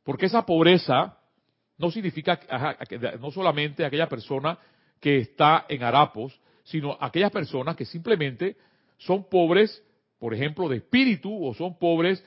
Porque 0.05 0.27
esa 0.27 0.47
pobreza 0.47 1.19
no 1.77 1.91
significa 1.91 2.39
no 3.19 3.33
solamente 3.33 3.85
aquella 3.85 4.09
persona 4.09 4.57
que 5.01 5.19
está 5.19 5.67
en 5.69 5.83
harapos, 5.83 6.41
sino 6.63 6.97
aquellas 7.01 7.33
personas 7.33 7.75
que 7.75 7.85
simplemente 7.85 8.57
son 8.97 9.29
pobres, 9.29 9.83
por 10.21 10.35
ejemplo, 10.35 10.69
de 10.69 10.77
espíritu, 10.77 11.45
o 11.45 11.55
son 11.55 11.77
pobres 11.77 12.25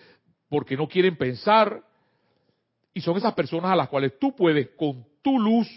porque 0.49 0.75
no 0.75 0.87
quieren 0.87 1.15
pensar, 1.15 1.81
y 2.93 3.01
son 3.01 3.17
esas 3.17 3.33
personas 3.33 3.71
a 3.71 3.75
las 3.75 3.87
cuales 3.87 4.19
tú 4.19 4.35
puedes, 4.35 4.69
con 4.71 5.05
tu 5.21 5.39
luz, 5.39 5.69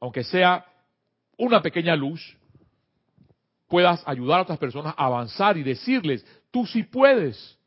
aunque 0.00 0.22
sea 0.24 0.66
una 1.38 1.62
pequeña 1.62 1.96
luz, 1.96 2.36
puedas 3.68 4.02
ayudar 4.06 4.40
a 4.40 4.42
otras 4.42 4.58
personas 4.58 4.94
a 4.96 5.06
avanzar 5.06 5.56
y 5.56 5.62
decirles, 5.62 6.26
tú 6.50 6.66
sí 6.66 6.82
puedes. 6.82 7.58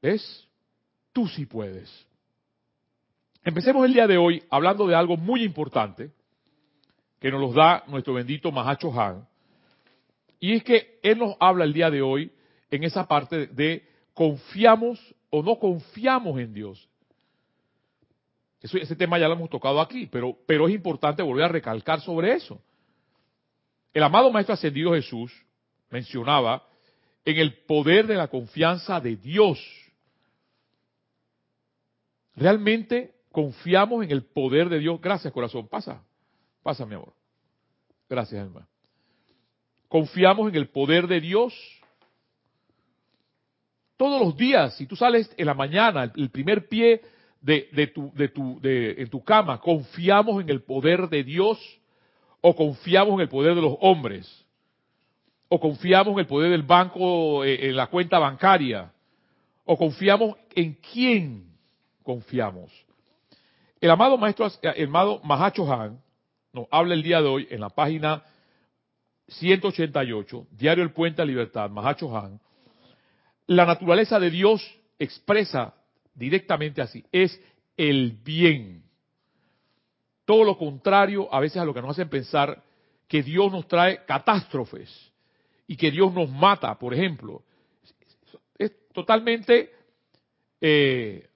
¿Ves? 0.00 0.48
Tú 1.12 1.28
sí 1.28 1.44
puedes. 1.44 2.06
Empecemos 3.44 3.84
el 3.84 3.92
día 3.92 4.06
de 4.06 4.16
hoy 4.16 4.42
hablando 4.50 4.86
de 4.86 4.94
algo 4.94 5.16
muy 5.16 5.42
importante 5.42 6.12
que 7.20 7.30
nos 7.30 7.40
lo 7.40 7.52
da 7.52 7.84
nuestro 7.88 8.14
bendito 8.14 8.52
Mahacho 8.52 8.92
Han. 8.98 9.26
Y 10.40 10.54
es 10.54 10.64
que 10.64 10.98
él 11.02 11.18
nos 11.18 11.36
habla 11.40 11.64
el 11.64 11.72
día 11.72 11.90
de 11.90 12.02
hoy 12.02 12.32
en 12.70 12.84
esa 12.84 13.06
parte 13.06 13.46
de 13.48 13.86
confiamos 14.14 15.14
o 15.30 15.42
no 15.42 15.58
confiamos 15.58 16.38
en 16.38 16.52
Dios. 16.52 16.88
Ese 18.60 18.96
tema 18.96 19.18
ya 19.18 19.28
lo 19.28 19.34
hemos 19.34 19.50
tocado 19.50 19.80
aquí, 19.80 20.06
pero, 20.06 20.36
pero 20.46 20.66
es 20.66 20.74
importante 20.74 21.22
volver 21.22 21.44
a 21.44 21.48
recalcar 21.48 22.00
sobre 22.00 22.32
eso. 22.32 22.60
El 23.92 24.02
amado 24.02 24.30
Maestro 24.30 24.54
Ascendido 24.54 24.92
Jesús 24.92 25.32
mencionaba 25.90 26.66
en 27.24 27.36
el 27.36 27.54
poder 27.64 28.06
de 28.06 28.16
la 28.16 28.28
confianza 28.28 29.00
de 29.00 29.16
Dios. 29.16 29.58
Realmente 32.34 33.14
confiamos 33.30 34.04
en 34.04 34.10
el 34.10 34.24
poder 34.24 34.68
de 34.68 34.78
Dios. 34.78 35.00
Gracias, 35.00 35.32
corazón. 35.32 35.68
Pasa, 35.68 36.02
pasa, 36.62 36.84
mi 36.84 36.94
amor. 36.94 37.12
Gracias, 38.08 38.40
hermano. 38.40 38.66
Confiamos 39.88 40.48
en 40.48 40.54
el 40.56 40.68
poder 40.68 41.06
de 41.06 41.20
Dios. 41.20 41.54
Todos 43.96 44.20
los 44.20 44.36
días, 44.36 44.76
si 44.76 44.86
tú 44.86 44.96
sales 44.96 45.32
en 45.36 45.46
la 45.46 45.54
mañana, 45.54 46.12
el 46.14 46.30
primer 46.30 46.68
pie 46.68 47.02
de, 47.40 47.90
tu, 47.94 48.12
de 48.14 48.28
tu, 48.28 48.60
de, 48.60 48.92
en 48.98 49.08
tu 49.08 49.22
cama, 49.24 49.60
confiamos 49.60 50.42
en 50.42 50.50
el 50.50 50.62
poder 50.62 51.08
de 51.08 51.24
Dios 51.24 51.58
o 52.40 52.54
confiamos 52.54 53.14
en 53.14 53.20
el 53.20 53.28
poder 53.28 53.54
de 53.54 53.62
los 53.62 53.76
hombres 53.80 54.44
o 55.48 55.58
confiamos 55.58 56.12
en 56.12 56.20
el 56.20 56.26
poder 56.26 56.50
del 56.50 56.62
banco, 56.62 57.44
eh, 57.44 57.68
en 57.68 57.76
la 57.76 57.86
cuenta 57.86 58.18
bancaria 58.18 58.92
o 59.64 59.76
confiamos 59.76 60.36
en 60.54 60.74
quién 60.74 61.44
confiamos. 62.02 62.70
El 63.80 63.90
amado 63.90 64.18
maestro, 64.18 64.50
el 64.62 64.86
amado 64.86 65.20
Mahacho 65.24 65.72
Han 65.72 66.00
nos 66.52 66.66
habla 66.70 66.94
el 66.94 67.02
día 67.02 67.20
de 67.20 67.28
hoy 67.28 67.48
en 67.50 67.60
la 67.60 67.68
página 67.68 68.22
188, 69.28 70.46
Diario 70.52 70.84
El 70.84 70.92
Puente 70.92 71.22
a 71.22 71.24
Libertad, 71.24 71.70
Mahacho 71.70 72.16
Han. 72.16 72.40
La 73.46 73.64
naturaleza 73.64 74.18
de 74.18 74.30
Dios 74.30 74.62
expresa 74.98 75.74
directamente 76.14 76.82
así, 76.82 77.04
es 77.12 77.40
el 77.76 78.12
bien. 78.24 78.82
Todo 80.24 80.44
lo 80.44 80.58
contrario 80.58 81.32
a 81.32 81.40
veces 81.40 81.58
a 81.58 81.64
lo 81.64 81.72
que 81.72 81.80
nos 81.80 81.92
hacen 81.92 82.08
pensar 82.08 82.62
que 83.06 83.22
Dios 83.22 83.50
nos 83.50 83.66
trae 83.66 84.04
catástrofes 84.04 85.12
y 85.66 85.76
que 85.76 85.90
Dios 85.90 86.12
nos 86.12 86.28
mata, 86.28 86.78
por 86.78 86.92
ejemplo. 86.92 87.42
Es 88.58 88.72
totalmente 88.92 89.72
eh, 90.60 91.28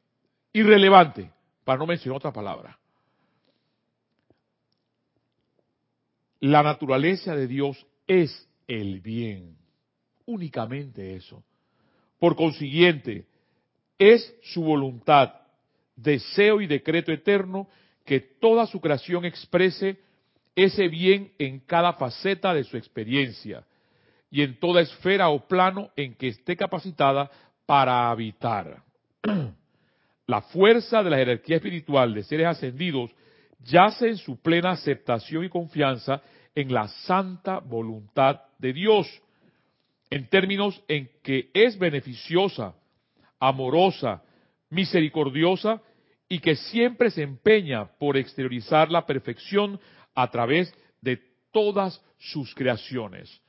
irrelevante 0.52 1.30
para 1.64 1.78
no 1.78 1.86
mencionar 1.86 2.16
otra 2.16 2.32
palabra. 2.32 2.78
La 6.42 6.64
naturaleza 6.64 7.36
de 7.36 7.46
Dios 7.46 7.86
es 8.04 8.48
el 8.66 8.98
bien, 8.98 9.56
únicamente 10.26 11.14
eso. 11.14 11.44
Por 12.18 12.34
consiguiente, 12.34 13.26
es 13.96 14.34
su 14.42 14.64
voluntad, 14.64 15.34
deseo 15.94 16.60
y 16.60 16.66
decreto 16.66 17.12
eterno 17.12 17.68
que 18.04 18.18
toda 18.18 18.66
su 18.66 18.80
creación 18.80 19.24
exprese 19.24 20.00
ese 20.56 20.88
bien 20.88 21.30
en 21.38 21.60
cada 21.60 21.92
faceta 21.92 22.52
de 22.52 22.64
su 22.64 22.76
experiencia 22.76 23.64
y 24.28 24.42
en 24.42 24.58
toda 24.58 24.80
esfera 24.80 25.28
o 25.28 25.46
plano 25.46 25.90
en 25.94 26.16
que 26.16 26.26
esté 26.26 26.56
capacitada 26.56 27.30
para 27.66 28.10
habitar. 28.10 28.82
La 30.26 30.40
fuerza 30.40 31.04
de 31.04 31.10
la 31.10 31.18
jerarquía 31.18 31.56
espiritual 31.56 32.12
de 32.14 32.24
seres 32.24 32.48
ascendidos 32.48 33.14
yace 33.64 34.08
en 34.08 34.16
su 34.16 34.40
plena 34.40 34.70
aceptación 34.70 35.44
y 35.44 35.48
confianza 35.48 36.22
en 36.54 36.72
la 36.72 36.88
santa 36.88 37.58
voluntad 37.58 38.40
de 38.58 38.72
Dios, 38.72 39.06
en 40.10 40.26
términos 40.28 40.82
en 40.88 41.08
que 41.22 41.50
es 41.54 41.78
beneficiosa, 41.78 42.74
amorosa, 43.40 44.22
misericordiosa 44.70 45.80
y 46.28 46.38
que 46.38 46.56
siempre 46.56 47.10
se 47.10 47.22
empeña 47.22 47.86
por 47.98 48.16
exteriorizar 48.16 48.90
la 48.90 49.06
perfección 49.06 49.80
a 50.14 50.30
través 50.30 50.74
de 51.00 51.20
todas 51.50 52.02
sus 52.18 52.54
creaciones. 52.54 53.40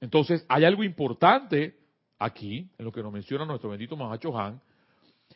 Entonces, 0.00 0.44
hay 0.48 0.64
algo 0.64 0.82
importante 0.82 1.76
aquí, 2.18 2.68
en 2.78 2.84
lo 2.84 2.92
que 2.92 3.02
nos 3.02 3.12
menciona 3.12 3.44
nuestro 3.44 3.70
bendito 3.70 3.96
Mahacho 3.96 4.36
Han, 4.36 4.60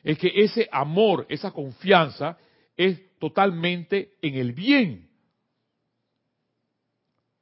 es 0.02 0.18
que 0.18 0.32
ese 0.34 0.68
amor, 0.70 1.26
esa 1.28 1.50
confianza 1.50 2.36
es 2.76 3.18
totalmente 3.18 4.14
en 4.22 4.34
el 4.34 4.52
bien. 4.52 5.08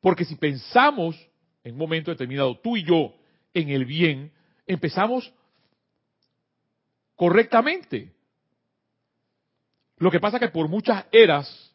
Porque 0.01 0.25
si 0.25 0.37
pensamos 0.37 1.17
en 1.63 1.73
un 1.73 1.79
momento 1.79 2.11
determinado, 2.11 2.59
tú 2.59 2.77
y 2.77 2.85
yo, 2.85 3.15
en 3.55 3.71
el 3.71 3.85
bien, 3.85 4.33
empezamos 4.67 5.33
correctamente. 7.17 8.13
Lo 9.99 10.11
que 10.11 10.21
pasa 10.21 10.37
es 10.37 10.43
que 10.43 10.49
por 10.49 10.69
muchas 10.69 11.07
eras, 11.11 11.75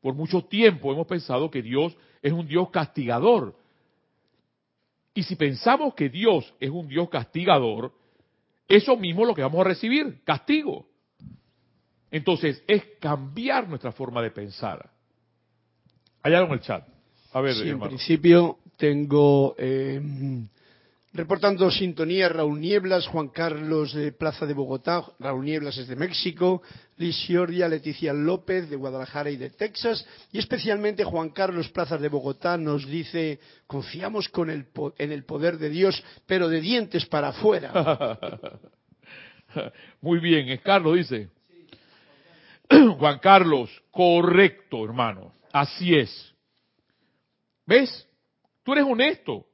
por 0.00 0.14
mucho 0.14 0.42
tiempo 0.44 0.92
hemos 0.92 1.06
pensado 1.06 1.50
que 1.50 1.62
Dios 1.62 1.96
es 2.22 2.32
un 2.32 2.46
Dios 2.46 2.70
castigador, 2.70 3.56
Y 5.14 5.24
si 5.24 5.34
pensamos 5.34 5.94
que 5.94 6.08
Dios 6.08 6.54
es 6.60 6.70
un 6.70 6.86
Dios 6.86 7.08
castigador, 7.08 7.92
eso 8.68 8.96
mismo 8.96 9.22
es 9.22 9.28
lo 9.28 9.34
que 9.34 9.42
vamos 9.42 9.60
a 9.62 9.68
recibir, 9.68 10.22
castigo. 10.22 10.86
Entonces, 12.10 12.62
es 12.66 12.82
cambiar 13.00 13.68
nuestra 13.68 13.92
forma 13.92 14.22
de 14.22 14.30
pensar. 14.30 14.90
Hay 16.22 16.34
algo 16.34 16.48
en 16.48 16.54
el 16.54 16.60
chat. 16.60 16.86
A 17.32 17.40
ver, 17.40 17.54
Sí, 17.54 17.68
en 17.68 17.78
principio 17.80 18.58
tengo 18.78 19.54
eh, 19.58 20.00
reportando 21.12 21.70
sintonía 21.70 22.28
Raúl 22.28 22.60
Nieblas, 22.60 23.06
Juan 23.08 23.28
Carlos 23.28 23.92
de 23.92 24.12
Plaza 24.12 24.46
de 24.46 24.54
Bogotá, 24.54 25.04
Raúl 25.18 25.44
Nieblas 25.44 25.76
es 25.76 25.88
de 25.88 25.96
México, 25.96 26.62
Liz 26.96 27.16
Giordia, 27.26 27.68
Leticia 27.68 28.12
López 28.12 28.70
de 28.70 28.76
Guadalajara 28.76 29.30
y 29.30 29.36
de 29.36 29.50
Texas, 29.50 30.06
y 30.32 30.38
especialmente 30.38 31.04
Juan 31.04 31.30
Carlos 31.30 31.68
Plaza 31.68 31.98
de 31.98 32.08
Bogotá 32.08 32.56
nos 32.56 32.86
dice, 32.86 33.40
confiamos 33.66 34.28
con 34.30 34.48
el 34.48 34.64
po- 34.66 34.94
en 34.96 35.12
el 35.12 35.24
poder 35.24 35.58
de 35.58 35.68
Dios, 35.68 36.02
pero 36.26 36.48
de 36.48 36.60
dientes 36.60 37.04
para 37.06 37.28
afuera. 37.28 38.18
Muy 40.00 40.18
bien, 40.20 40.48
es 40.48 40.60
Carlos 40.60 40.96
dice. 40.96 41.28
Juan 42.98 43.18
Carlos, 43.18 43.70
correcto, 43.90 44.84
hermano. 44.84 45.32
Así 45.52 45.94
es. 45.94 46.34
¿Ves? 47.66 48.06
Tú 48.62 48.72
eres 48.72 48.84
honesto. 48.84 49.46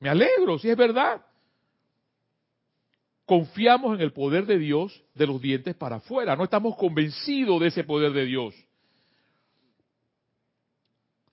Me 0.00 0.08
alegro, 0.08 0.58
si 0.58 0.68
es 0.70 0.76
verdad. 0.76 1.24
Confiamos 3.24 3.94
en 3.94 4.00
el 4.00 4.12
poder 4.12 4.46
de 4.46 4.58
Dios 4.58 5.02
de 5.14 5.26
los 5.26 5.40
dientes 5.40 5.74
para 5.74 5.96
afuera. 5.96 6.34
No 6.34 6.44
estamos 6.44 6.76
convencidos 6.76 7.60
de 7.60 7.68
ese 7.68 7.84
poder 7.84 8.12
de 8.12 8.24
Dios. 8.24 8.54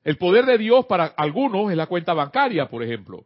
El 0.04 0.18
poder 0.18 0.46
de 0.46 0.58
Dios 0.58 0.86
para 0.86 1.06
algunos 1.06 1.72
es 1.72 1.78
la 1.78 1.88
cuenta 1.88 2.14
bancaria, 2.14 2.70
por 2.70 2.84
ejemplo. 2.84 3.26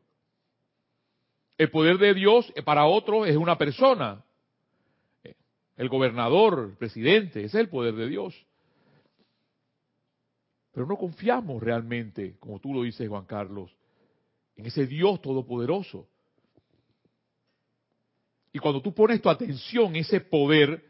El 1.57 1.69
poder 1.71 1.97
de 1.97 2.13
Dios 2.13 2.53
para 2.63 2.85
otros 2.85 3.27
es 3.27 3.35
una 3.35 3.57
persona. 3.57 4.23
El 5.79 5.87
gobernador, 5.87 6.71
el 6.71 6.77
presidente, 6.77 7.45
es 7.45 7.55
el 7.55 7.69
poder 7.69 7.95
de 7.95 8.09
Dios. 8.09 8.35
Pero 10.73 10.85
no 10.85 10.97
confiamos 10.97 11.63
realmente, 11.63 12.35
como 12.37 12.59
tú 12.59 12.73
lo 12.73 12.83
dices, 12.83 13.07
Juan 13.07 13.23
Carlos, 13.23 13.73
en 14.57 14.65
ese 14.65 14.85
Dios 14.85 15.21
todopoderoso. 15.21 16.05
Y 18.51 18.59
cuando 18.59 18.81
tú 18.81 18.93
pones 18.93 19.21
tu 19.21 19.29
atención 19.29 19.95
en 19.95 20.01
ese 20.01 20.19
poder, 20.19 20.83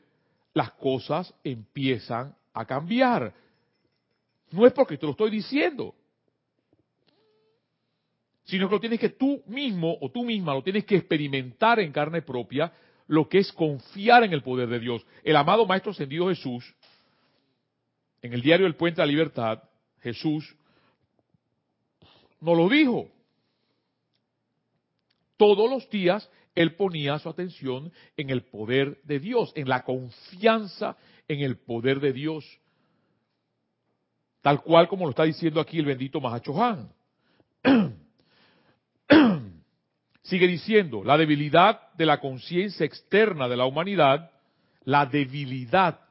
las 0.56 0.72
cosas 0.72 1.32
empiezan 1.44 2.36
a 2.52 2.66
cambiar. 2.66 3.32
No 4.50 4.66
es 4.66 4.74
porque 4.74 4.98
te 4.98 5.06
lo 5.06 5.12
estoy 5.12 5.30
diciendo, 5.30 5.94
sino 8.46 8.68
que 8.68 8.74
lo 8.74 8.82
tienes 8.82 9.00
que 9.00 9.10
tú 9.10 9.44
mismo 9.46 10.00
o 10.02 10.10
tú 10.10 10.24
misma 10.24 10.56
lo 10.56 10.64
tienes 10.64 10.84
que 10.84 10.96
experimentar 10.96 11.80
en 11.80 11.92
carne 11.92 12.24
propia, 12.24 12.74
lo 13.10 13.28
que 13.28 13.40
es 13.40 13.52
confiar 13.52 14.24
en 14.24 14.34
el 14.34 14.44
poder 14.44 14.70
de 14.70 14.80
Dios. 14.80 15.04
El 15.24 15.36
amado 15.36 15.66
Maestro 15.66 15.92
Ascendido 15.92 16.30
Jesús, 16.30 16.64
en 18.22 18.34
el 18.34 18.42
diario 18.42 18.68
El 18.68 18.76
Puente 18.76 19.02
a 19.02 19.06
la 19.06 19.12
Libertad, 19.12 19.64
Jesús 20.02 20.56
nos 22.40 22.56
lo 22.56 22.70
dijo. 22.70 23.10
Todos 25.38 25.70
los 25.72 25.90
días 25.90 26.30
él 26.54 26.76
ponía 26.76 27.18
su 27.18 27.30
atención 27.30 27.92
en 28.16 28.30
el 28.30 28.44
poder 28.44 29.02
de 29.04 29.20
Dios, 29.20 29.52
en 29.56 29.68
la 29.68 29.84
confianza 29.84 30.96
en 31.28 31.42
el 31.42 31.58
poder 31.58 32.00
de 32.00 32.14
Dios. 32.14 32.46
Tal 34.42 34.62
cual 34.62 34.88
como 34.88 35.06
lo 35.06 35.12
está 35.12 35.24
diciendo 35.24 35.60
aquí 35.60 35.80
el 35.80 35.86
bendito 35.86 36.22
Mahachohan. 36.22 36.94
Sigue 40.30 40.48
diciendo, 40.48 41.04
la 41.04 41.18
debilidad 41.18 41.92
de 41.94 42.06
la 42.06 42.20
conciencia 42.20 42.86
externa 42.86 43.48
de 43.48 43.58
la 43.58 43.66
humanidad, 43.66 44.30
la 44.84 45.08
debilidad, 45.08 46.02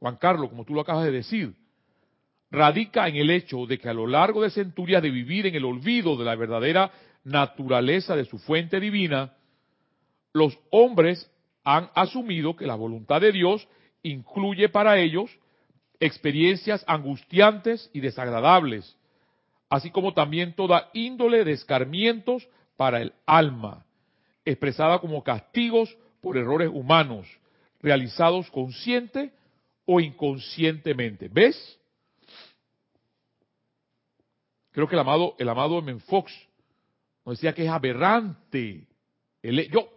Juan 0.00 0.16
Carlos, 0.16 0.50
como 0.50 0.64
tú 0.64 0.74
lo 0.74 0.80
acabas 0.80 1.04
de 1.04 1.12
decir, 1.12 1.54
radica 2.50 3.06
en 3.06 3.14
el 3.14 3.30
hecho 3.30 3.66
de 3.66 3.78
que 3.78 3.88
a 3.88 3.94
lo 3.94 4.08
largo 4.08 4.42
de 4.42 4.50
centurias 4.50 5.00
de 5.00 5.10
vivir 5.10 5.46
en 5.46 5.54
el 5.54 5.64
olvido 5.64 6.16
de 6.16 6.24
la 6.24 6.34
verdadera 6.34 6.90
naturaleza 7.22 8.16
de 8.16 8.24
su 8.24 8.36
fuente 8.40 8.80
divina, 8.80 9.32
los 10.32 10.58
hombres 10.70 11.30
han 11.62 11.90
asumido 11.94 12.56
que 12.56 12.66
la 12.66 12.74
voluntad 12.74 13.20
de 13.20 13.30
Dios 13.30 13.68
incluye 14.02 14.70
para 14.70 14.98
ellos 14.98 15.30
experiencias 16.00 16.84
angustiantes 16.88 17.92
y 17.94 18.00
desagradables, 18.00 18.96
así 19.70 19.92
como 19.92 20.14
también 20.14 20.54
toda 20.54 20.90
índole 20.94 21.44
de 21.44 21.52
escarmientos 21.52 22.48
para 22.78 23.02
el 23.02 23.12
alma, 23.26 23.84
expresada 24.44 25.00
como 25.00 25.24
castigos 25.24 25.94
por 26.20 26.36
errores 26.36 26.70
humanos, 26.72 27.26
realizados 27.82 28.48
consciente 28.52 29.32
o 29.84 29.98
inconscientemente. 29.98 31.28
¿Ves? 31.28 31.76
Creo 34.70 34.86
que 34.86 34.94
el 34.94 35.00
amado, 35.00 35.34
el 35.40 35.48
amado 35.48 35.80
M. 35.80 35.98
Fox 36.02 36.32
nos 37.26 37.36
decía 37.36 37.52
que 37.52 37.64
es 37.64 37.68
aberrante. 37.68 38.86
El, 39.42 39.68
yo, 39.70 39.88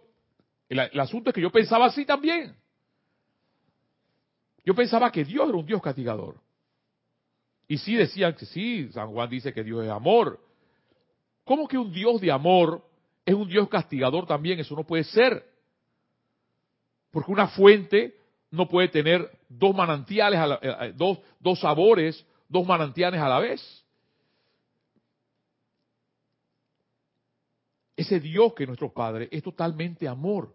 el, 0.68 0.80
el 0.80 1.00
asunto 1.00 1.30
es 1.30 1.34
que 1.34 1.40
yo 1.40 1.52
pensaba 1.52 1.86
así 1.86 2.04
también. 2.04 2.52
Yo 4.64 4.74
pensaba 4.74 5.12
que 5.12 5.24
Dios 5.24 5.48
era 5.48 5.56
un 5.56 5.66
Dios 5.66 5.80
castigador. 5.80 6.40
Y 7.68 7.78
sí 7.78 7.94
decían 7.94 8.34
que 8.34 8.44
sí, 8.44 8.88
San 8.92 9.12
Juan 9.12 9.30
dice 9.30 9.52
que 9.52 9.62
Dios 9.62 9.84
es 9.84 9.90
amor. 9.90 10.40
¿Cómo 11.44 11.66
que 11.66 11.78
un 11.78 11.92
Dios 11.92 12.20
de 12.20 12.30
amor 12.30 12.84
es 13.24 13.34
un 13.34 13.48
Dios 13.48 13.68
castigador 13.68 14.26
también? 14.26 14.60
Eso 14.60 14.74
no 14.74 14.84
puede 14.84 15.04
ser. 15.04 15.44
Porque 17.10 17.30
una 17.32 17.48
fuente 17.48 18.16
no 18.50 18.68
puede 18.68 18.88
tener 18.88 19.30
dos 19.48 19.74
manantiales, 19.74 20.38
a 20.38 20.46
la- 20.46 20.58
eh, 20.62 20.92
dos, 20.94 21.18
dos 21.40 21.60
sabores, 21.60 22.24
dos 22.48 22.66
manantiales 22.66 23.20
a 23.20 23.28
la 23.28 23.38
vez. 23.38 23.84
Ese 27.96 28.20
Dios 28.20 28.54
que 28.54 28.64
es 28.64 28.68
nuestro 28.68 28.92
Padre 28.92 29.28
es 29.30 29.42
totalmente 29.42 30.08
amor. 30.08 30.54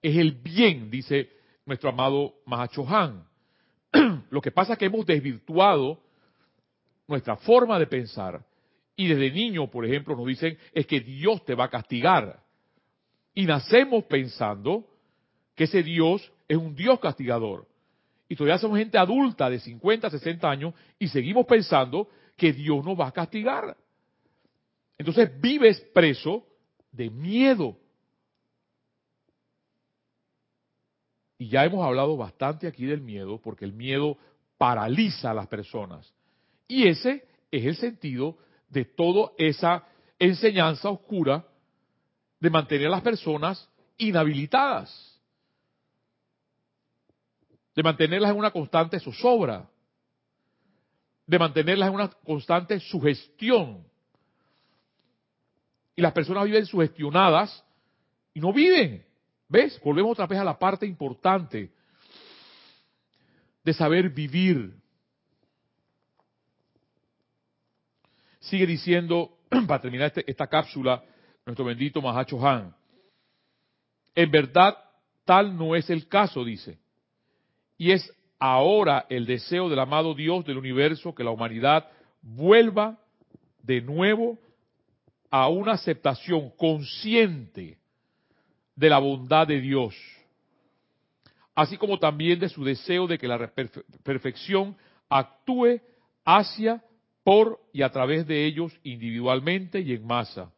Es 0.00 0.16
el 0.16 0.32
bien, 0.32 0.90
dice 0.90 1.30
nuestro 1.64 1.90
amado 1.90 2.34
Mahachohan. 2.46 3.26
Lo 4.30 4.40
que 4.40 4.52
pasa 4.52 4.74
es 4.74 4.78
que 4.78 4.84
hemos 4.86 5.04
desvirtuado 5.04 6.00
nuestra 7.08 7.36
forma 7.36 7.78
de 7.78 7.86
pensar. 7.86 8.44
Y 8.96 9.08
desde 9.08 9.30
niño, 9.30 9.70
por 9.70 9.84
ejemplo, 9.84 10.16
nos 10.16 10.26
dicen 10.26 10.58
es 10.72 10.86
que 10.86 11.00
Dios 11.00 11.44
te 11.44 11.54
va 11.54 11.64
a 11.64 11.70
castigar. 11.70 12.42
Y 13.34 13.44
nacemos 13.44 14.04
pensando 14.04 14.88
que 15.54 15.64
ese 15.64 15.82
Dios 15.82 16.32
es 16.48 16.56
un 16.56 16.74
Dios 16.74 16.98
castigador. 16.98 17.68
Y 18.28 18.34
todavía 18.34 18.58
somos 18.58 18.78
gente 18.78 18.98
adulta 18.98 19.50
de 19.50 19.60
50, 19.60 20.10
60 20.10 20.50
años 20.50 20.74
y 20.98 21.08
seguimos 21.08 21.46
pensando 21.46 22.08
que 22.36 22.52
Dios 22.52 22.84
nos 22.84 22.98
va 22.98 23.08
a 23.08 23.12
castigar. 23.12 23.76
Entonces 24.98 25.30
vives 25.40 25.80
preso 25.92 26.46
de 26.90 27.10
miedo. 27.10 27.76
Y 31.38 31.48
ya 31.48 31.64
hemos 31.64 31.84
hablado 31.84 32.16
bastante 32.16 32.66
aquí 32.66 32.86
del 32.86 33.02
miedo, 33.02 33.38
porque 33.38 33.66
el 33.66 33.74
miedo 33.74 34.16
paraliza 34.56 35.30
a 35.30 35.34
las 35.34 35.46
personas. 35.48 36.12
Y 36.66 36.88
ese 36.88 37.26
es 37.50 37.64
el 37.66 37.76
sentido 37.76 38.38
de 38.76 38.84
toda 38.84 39.32
esa 39.38 39.86
enseñanza 40.18 40.90
oscura 40.90 41.42
de 42.38 42.50
mantener 42.50 42.88
a 42.88 42.90
las 42.90 43.00
personas 43.00 43.66
inhabilitadas, 43.96 45.18
de 47.74 47.82
mantenerlas 47.82 48.32
en 48.32 48.36
una 48.36 48.50
constante 48.50 49.00
zozobra, 49.00 49.66
de 51.26 51.38
mantenerlas 51.38 51.88
en 51.88 51.94
una 51.94 52.08
constante 52.08 52.78
sugestión. 52.80 53.82
Y 55.94 56.02
las 56.02 56.12
personas 56.12 56.44
viven 56.44 56.66
sugestionadas 56.66 57.64
y 58.34 58.40
no 58.40 58.52
viven. 58.52 59.06
¿Ves? 59.48 59.80
Volvemos 59.82 60.12
otra 60.12 60.26
vez 60.26 60.38
a 60.38 60.44
la 60.44 60.58
parte 60.58 60.84
importante 60.84 61.72
de 63.64 63.72
saber 63.72 64.10
vivir. 64.10 64.74
Sigue 68.48 68.66
diciendo, 68.66 69.38
para 69.66 69.80
terminar 69.80 70.08
este- 70.08 70.28
esta 70.30 70.46
cápsula, 70.46 71.02
nuestro 71.44 71.64
bendito 71.64 72.00
Mahacho 72.02 72.44
Han. 72.46 72.74
En 74.14 74.30
verdad, 74.30 74.76
tal 75.24 75.56
no 75.56 75.76
es 75.76 75.88
el 75.90 76.08
caso, 76.08 76.44
dice. 76.44 76.78
Y 77.78 77.92
es 77.92 78.10
ahora 78.38 79.06
el 79.08 79.26
deseo 79.26 79.68
del 79.68 79.78
amado 79.78 80.14
Dios 80.14 80.44
del 80.44 80.58
universo 80.58 81.14
que 81.14 81.24
la 81.24 81.30
humanidad 81.30 81.88
vuelva 82.22 82.98
de 83.62 83.80
nuevo 83.80 84.38
a 85.30 85.48
una 85.48 85.72
aceptación 85.72 86.50
consciente 86.50 87.78
de 88.74 88.88
la 88.90 88.98
bondad 88.98 89.46
de 89.46 89.60
Dios, 89.60 89.94
así 91.54 91.76
como 91.76 91.98
también 91.98 92.38
de 92.38 92.48
su 92.48 92.62
deseo 92.62 93.06
de 93.06 93.18
que 93.18 93.26
la 93.26 93.38
perfe- 93.38 93.84
perfección 94.02 94.76
actúe 95.08 95.80
hacia, 96.24 96.82
por 97.26 97.58
y 97.72 97.82
a 97.82 97.90
través 97.90 98.24
de 98.28 98.46
ellos 98.46 98.72
individualmente 98.84 99.80
y 99.80 99.94
en 99.94 100.06
masa, 100.06 100.52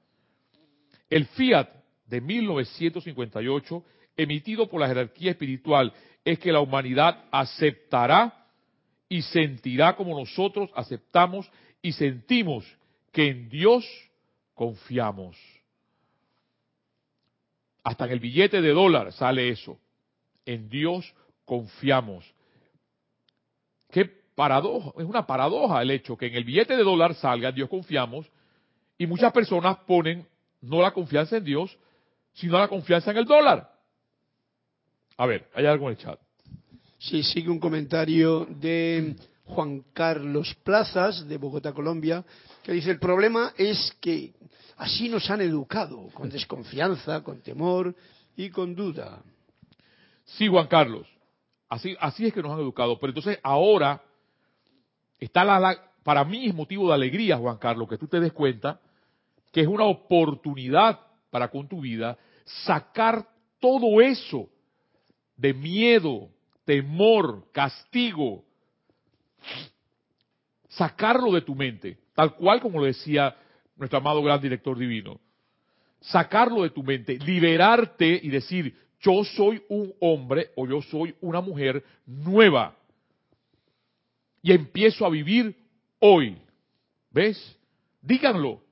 El 1.09 1.25
fiat 1.25 1.67
de 2.05 2.21
1958, 2.21 3.83
emitido 4.19 4.69
por 4.69 4.83
la 4.83 4.89
jerarquía 4.89 5.31
espiritual, 5.31 5.95
es 6.27 6.39
que 6.39 6.53
la 6.53 6.61
humanidad 6.61 7.25
aceptará 7.31 8.47
y 9.09 9.23
sentirá 9.23 9.97
como 9.97 10.19
nosotros 10.19 10.69
aceptamos 10.75 11.51
y 11.81 11.93
sentimos 11.93 12.67
que 13.13 13.29
en 13.29 13.49
Dios 13.49 13.87
confiamos. 14.53 15.39
Hasta 17.83 18.05
en 18.05 18.11
el 18.11 18.21
billete 18.21 18.61
de 18.61 18.73
dólar 18.75 19.15
sale 19.15 19.49
eso. 19.49 19.79
En 20.45 20.69
Dios 20.69 21.15
confiamos. 21.47 22.31
Paradoja, 24.39 24.93
es 24.97 25.05
una 25.05 25.27
paradoja 25.27 25.83
el 25.83 25.91
hecho 25.91 26.17
que 26.17 26.29
en 26.29 26.37
el 26.37 26.45
billete 26.45 26.77
de 26.77 26.85
dólar 26.85 27.13
salga 27.17 27.49
en 27.49 27.57
Dios 27.57 27.69
confiamos 27.69 28.25
y 28.97 29.05
muchas 29.05 29.33
personas 29.33 29.79
ponen 29.79 30.25
no 30.61 30.81
la 30.81 30.93
confianza 30.93 31.39
en 31.39 31.43
Dios, 31.43 31.77
sino 32.35 32.57
la 32.57 32.69
confianza 32.69 33.11
en 33.11 33.17
el 33.17 33.25
dólar. 33.25 33.69
A 35.17 35.27
ver, 35.27 35.49
hay 35.55 35.67
algo 35.67 35.87
en 35.87 35.97
el 35.97 35.99
chat. 35.99 36.21
Sí, 37.01 37.25
sigue 37.25 37.51
un 37.51 37.59
comentario 37.59 38.47
de 38.49 39.17
Juan 39.45 39.83
Carlos 39.93 40.55
Plazas, 40.63 41.27
de 41.27 41.37
Bogotá, 41.37 41.73
Colombia, 41.73 42.25
que 42.63 42.71
dice, 42.71 42.93
el 42.93 43.01
problema 43.01 43.53
es 43.59 43.93
que 44.01 44.35
así 44.77 45.09
nos 45.09 45.29
han 45.31 45.41
educado, 45.41 46.11
con 46.15 46.31
desconfianza, 46.31 47.25
con 47.25 47.41
temor 47.41 47.93
y 48.37 48.51
con 48.51 48.77
duda. 48.77 49.21
Sí, 50.25 50.47
Juan 50.47 50.69
Carlos, 50.69 51.09
así, 51.69 51.97
así 51.99 52.27
es 52.27 52.33
que 52.33 52.41
nos 52.41 52.53
han 52.53 52.61
educado, 52.61 53.01
pero 53.01 53.11
entonces 53.11 53.41
ahora 53.43 54.01
está 55.19 55.45
la, 55.45 55.77
para 56.03 56.25
mí 56.25 56.47
es 56.47 56.55
motivo 56.55 56.89
de 56.89 56.95
alegría, 56.95 57.37
Juan 57.37 57.59
Carlos, 57.59 57.89
que 57.89 57.99
tú 57.99 58.07
te 58.07 58.21
des 58.21 58.33
cuenta 58.33 58.81
que 59.53 59.63
es 59.63 59.67
una 59.67 59.85
oportunidad 59.85 61.01
para 61.31 61.49
con 61.49 61.69
tu 61.69 61.81
vida 61.81 62.19
sacar 62.65 63.27
todo 63.61 64.01
eso 64.01 64.49
de 65.37 65.55
miedo, 65.55 66.29
temor, 66.65 67.45
castigo, 67.53 68.45
sacarlo 70.69 71.33
de 71.33 71.43
tu 71.43 71.55
mente, 71.55 71.99
tal 72.15 72.35
cual 72.35 72.61
como 72.61 72.79
lo 72.81 72.87
decía 72.87 73.37
nuestro 73.77 73.99
amado 73.99 74.23
gran 74.23 74.41
director 74.41 74.77
divino. 74.77 75.21
Sacarlo 76.01 76.63
de 76.63 76.71
tu 76.71 76.83
mente, 76.83 77.19
liberarte 77.19 78.21
y 78.23 78.29
decir, 78.29 78.77
yo 79.01 79.25
soy 79.25 79.63
un 79.69 79.93
hombre 80.01 80.51
o 80.57 80.67
yo 80.67 80.83
soy 80.83 81.15
una 81.21 81.41
mujer 81.41 81.83
nueva. 82.07 82.77
Y 84.49 84.53
empiezo 84.53 85.05
a 85.05 85.11
vivir 85.11 85.55
hoy. 85.99 86.39
¿Ves? 87.11 87.39
Díganlo. 88.01 88.63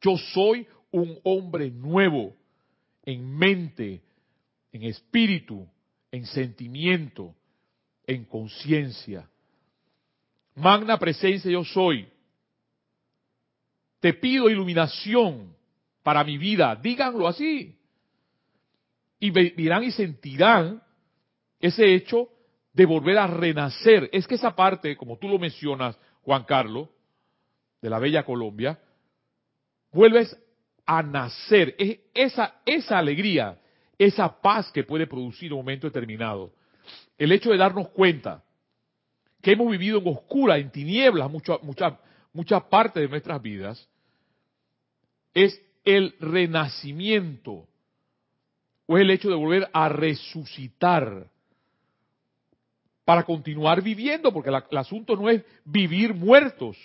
Yo 0.00 0.16
soy 0.16 0.68
un 0.92 1.18
hombre 1.24 1.68
nuevo 1.72 2.36
en 3.02 3.28
mente, 3.36 4.04
en 4.70 4.84
espíritu, 4.84 5.68
en 6.12 6.26
sentimiento, 6.26 7.34
en 8.06 8.24
conciencia. 8.26 9.28
Magna 10.54 10.96
presencia 10.96 11.50
yo 11.50 11.64
soy. 11.64 12.06
Te 13.98 14.14
pido 14.14 14.48
iluminación 14.48 15.56
para 16.04 16.22
mi 16.22 16.38
vida. 16.38 16.76
Díganlo 16.76 17.26
así. 17.26 17.76
Y 19.18 19.30
verán 19.32 19.82
y 19.82 19.90
sentirán 19.90 20.80
ese 21.58 21.96
hecho 21.96 22.28
de 22.74 22.84
volver 22.84 23.16
a 23.16 23.26
renacer. 23.26 24.10
Es 24.12 24.26
que 24.26 24.34
esa 24.34 24.54
parte, 24.54 24.96
como 24.96 25.16
tú 25.16 25.28
lo 25.28 25.38
mencionas, 25.38 25.96
Juan 26.22 26.44
Carlos, 26.44 26.88
de 27.80 27.88
la 27.88 27.98
bella 27.98 28.24
Colombia, 28.24 28.78
vuelves 29.92 30.36
a 30.84 31.02
nacer. 31.02 31.74
Es 31.78 32.00
esa, 32.12 32.56
esa 32.66 32.98
alegría, 32.98 33.58
esa 33.96 34.40
paz 34.40 34.70
que 34.72 34.84
puede 34.84 35.06
producir 35.06 35.52
un 35.52 35.60
momento 35.60 35.86
determinado. 35.86 36.52
El 37.16 37.32
hecho 37.32 37.50
de 37.50 37.58
darnos 37.58 37.88
cuenta 37.90 38.42
que 39.40 39.52
hemos 39.52 39.70
vivido 39.70 39.98
en 39.98 40.08
oscura, 40.08 40.58
en 40.58 40.70
tinieblas, 40.70 41.30
mucha, 41.30 41.58
mucha, 41.62 42.00
mucha 42.32 42.60
parte 42.68 43.00
de 43.00 43.08
nuestras 43.08 43.40
vidas, 43.40 43.88
es 45.32 45.60
el 45.84 46.16
renacimiento 46.18 47.68
o 48.86 48.96
es 48.96 49.02
el 49.02 49.10
hecho 49.10 49.28
de 49.28 49.36
volver 49.36 49.68
a 49.72 49.88
resucitar 49.88 51.28
para 53.04 53.24
continuar 53.24 53.82
viviendo, 53.82 54.32
porque 54.32 54.50
el 54.50 54.78
asunto 54.78 55.16
no 55.16 55.28
es 55.28 55.44
vivir 55.64 56.14
muertos, 56.14 56.76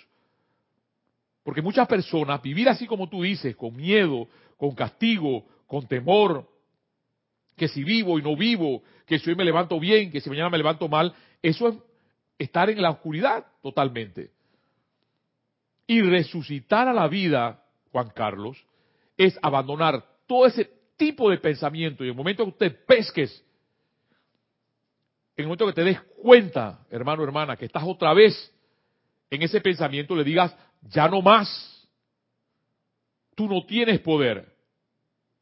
porque 1.42 1.62
muchas 1.62 1.88
personas, 1.88 2.42
vivir 2.42 2.68
así 2.68 2.86
como 2.86 3.08
tú 3.08 3.22
dices, 3.22 3.56
con 3.56 3.74
miedo, 3.76 4.28
con 4.56 4.74
castigo, 4.74 5.46
con 5.66 5.86
temor, 5.86 6.46
que 7.56 7.68
si 7.68 7.84
vivo 7.84 8.18
y 8.18 8.22
no 8.22 8.36
vivo, 8.36 8.82
que 9.06 9.18
si 9.18 9.30
hoy 9.30 9.36
me 9.36 9.44
levanto 9.44 9.80
bien, 9.80 10.10
que 10.10 10.20
si 10.20 10.28
mañana 10.28 10.50
me 10.50 10.58
levanto 10.58 10.88
mal, 10.88 11.14
eso 11.42 11.68
es 11.68 11.74
estar 12.38 12.68
en 12.70 12.80
la 12.80 12.90
oscuridad 12.90 13.46
totalmente. 13.62 14.30
Y 15.86 16.02
resucitar 16.02 16.88
a 16.88 16.92
la 16.92 17.08
vida, 17.08 17.64
Juan 17.92 18.10
Carlos, 18.14 18.56
es 19.16 19.38
abandonar 19.42 20.04
todo 20.26 20.46
ese 20.46 20.70
tipo 20.96 21.30
de 21.30 21.38
pensamiento 21.38 22.04
y 22.04 22.08
en 22.08 22.12
el 22.12 22.16
momento 22.16 22.44
que 22.44 22.50
usted 22.50 22.84
pesques, 22.86 23.44
en 25.36 25.44
el 25.44 25.46
momento 25.46 25.66
que 25.66 25.72
te 25.72 25.84
des 25.84 26.00
cuenta, 26.22 26.84
hermano, 26.90 27.24
hermana, 27.24 27.56
que 27.56 27.64
estás 27.64 27.82
otra 27.86 28.12
vez 28.12 28.52
en 29.30 29.42
ese 29.42 29.60
pensamiento, 29.60 30.14
le 30.14 30.24
digas, 30.24 30.54
ya 30.82 31.08
no 31.08 31.22
más. 31.22 31.48
Tú 33.34 33.48
no 33.48 33.64
tienes 33.64 34.00
poder. 34.00 34.52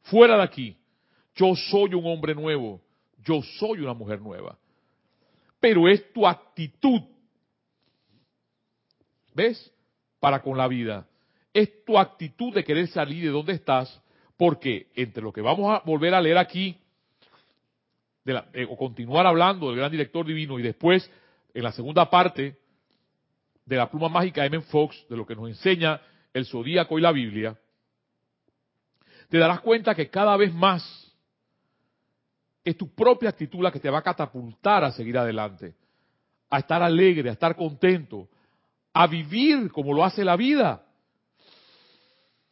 Fuera 0.03 0.37
de 0.37 0.43
aquí. 0.43 0.77
Yo 1.35 1.55
soy 1.55 1.93
un 1.95 2.05
hombre 2.05 2.35
nuevo. 2.35 2.81
Yo 3.23 3.41
soy 3.59 3.79
una 3.79 3.93
mujer 3.93 4.21
nueva. 4.21 4.57
Pero 5.59 5.89
es 5.89 6.13
tu 6.13 6.25
actitud. 6.25 7.01
¿Ves? 9.33 9.71
Para 10.19 10.41
con 10.41 10.57
la 10.57 10.67
vida. 10.67 11.07
Es 11.53 11.83
tu 11.83 11.97
actitud 11.97 12.53
de 12.53 12.63
querer 12.63 12.87
salir 12.87 13.23
de 13.23 13.31
donde 13.31 13.53
estás. 13.53 14.01
Porque 14.37 14.87
entre 14.95 15.23
lo 15.23 15.33
que 15.33 15.41
vamos 15.41 15.73
a 15.73 15.83
volver 15.85 16.13
a 16.13 16.21
leer 16.21 16.37
aquí, 16.37 16.77
eh, 18.53 18.67
o 18.69 18.77
continuar 18.77 19.25
hablando 19.25 19.67
del 19.67 19.77
gran 19.77 19.91
director 19.91 20.25
divino, 20.25 20.59
y 20.59 20.63
después, 20.63 21.09
en 21.53 21.63
la 21.63 21.71
segunda 21.71 22.09
parte, 22.09 22.57
de 23.65 23.75
la 23.75 23.89
pluma 23.89 24.09
mágica 24.09 24.45
M. 24.45 24.61
Fox, 24.61 25.05
de 25.09 25.15
lo 25.15 25.25
que 25.25 25.35
nos 25.35 25.47
enseña 25.47 26.01
el 26.33 26.45
zodíaco 26.45 26.97
y 26.97 27.01
la 27.01 27.11
Biblia, 27.11 27.57
te 29.29 29.37
darás 29.37 29.61
cuenta 29.61 29.93
que 29.93 30.09
cada 30.09 30.35
vez 30.37 30.53
más 30.53 31.09
es 32.63 32.75
tu 32.75 32.93
propia 32.93 33.29
actitud 33.29 33.61
la 33.61 33.71
que 33.71 33.79
te 33.79 33.89
va 33.89 33.99
a 33.99 34.03
catapultar 34.03 34.83
a 34.83 34.91
seguir 34.91 35.17
adelante, 35.17 35.75
a 36.49 36.59
estar 36.59 36.81
alegre, 36.81 37.29
a 37.29 37.33
estar 37.33 37.55
contento, 37.55 38.27
a 38.93 39.07
vivir 39.07 39.71
como 39.71 39.93
lo 39.93 40.03
hace 40.03 40.25
la 40.25 40.35
vida. 40.35 40.83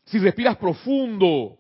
Si 0.05 0.19
respiras 0.19 0.57
profundo 0.57 1.57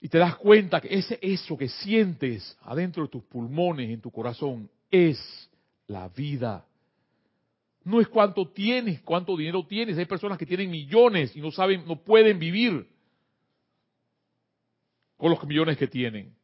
y 0.00 0.08
te 0.08 0.18
das 0.18 0.36
cuenta 0.36 0.80
que 0.80 0.94
ese 0.94 1.18
eso 1.22 1.56
que 1.56 1.68
sientes 1.68 2.56
adentro 2.62 3.04
de 3.04 3.08
tus 3.08 3.24
pulmones, 3.24 3.90
en 3.90 4.00
tu 4.00 4.10
corazón, 4.10 4.70
es 4.90 5.50
la 5.86 6.08
vida 6.08 6.66
no 7.86 8.00
es 8.00 8.08
cuánto 8.08 8.48
tienes, 8.48 9.00
cuánto 9.02 9.36
dinero 9.36 9.64
tienes. 9.64 9.96
Hay 9.96 10.06
personas 10.06 10.36
que 10.36 10.44
tienen 10.44 10.68
millones 10.68 11.36
y 11.36 11.40
no 11.40 11.52
saben, 11.52 11.86
no 11.86 12.02
pueden 12.02 12.36
vivir 12.36 12.84
con 15.16 15.30
los 15.30 15.42
millones 15.44 15.78
que 15.78 15.86
tienen. 15.86 16.34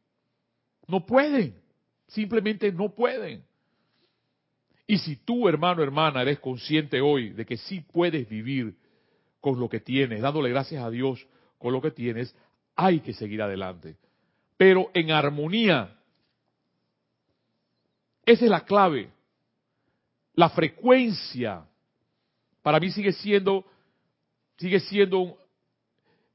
No 0.87 1.05
pueden, 1.05 1.53
simplemente 2.07 2.71
no 2.71 2.95
pueden. 2.95 3.43
Y 4.87 4.99
si 4.99 5.17
tú, 5.17 5.49
hermano, 5.49 5.83
hermana, 5.83 6.21
eres 6.21 6.39
consciente 6.39 7.01
hoy 7.01 7.31
de 7.31 7.45
que 7.45 7.57
sí 7.57 7.81
puedes 7.81 8.27
vivir 8.29 8.77
con 9.41 9.59
lo 9.59 9.67
que 9.67 9.81
tienes, 9.81 10.21
dándole 10.21 10.49
gracias 10.49 10.81
a 10.81 10.89
Dios 10.89 11.27
con 11.57 11.73
lo 11.73 11.81
que 11.81 11.91
tienes, 11.91 12.33
hay 12.75 12.99
que 12.99 13.13
seguir 13.13 13.41
adelante. 13.41 13.97
Pero 14.57 14.89
en 14.93 15.11
armonía. 15.11 15.97
Esa 18.25 18.45
es 18.45 18.51
la 18.51 18.63
clave 18.63 19.11
la 20.35 20.49
frecuencia 20.49 21.65
para 22.61 22.79
mí 22.79 22.91
sigue 22.91 23.11
siendo 23.13 23.65
sigue 24.57 24.79
siendo 24.79 25.37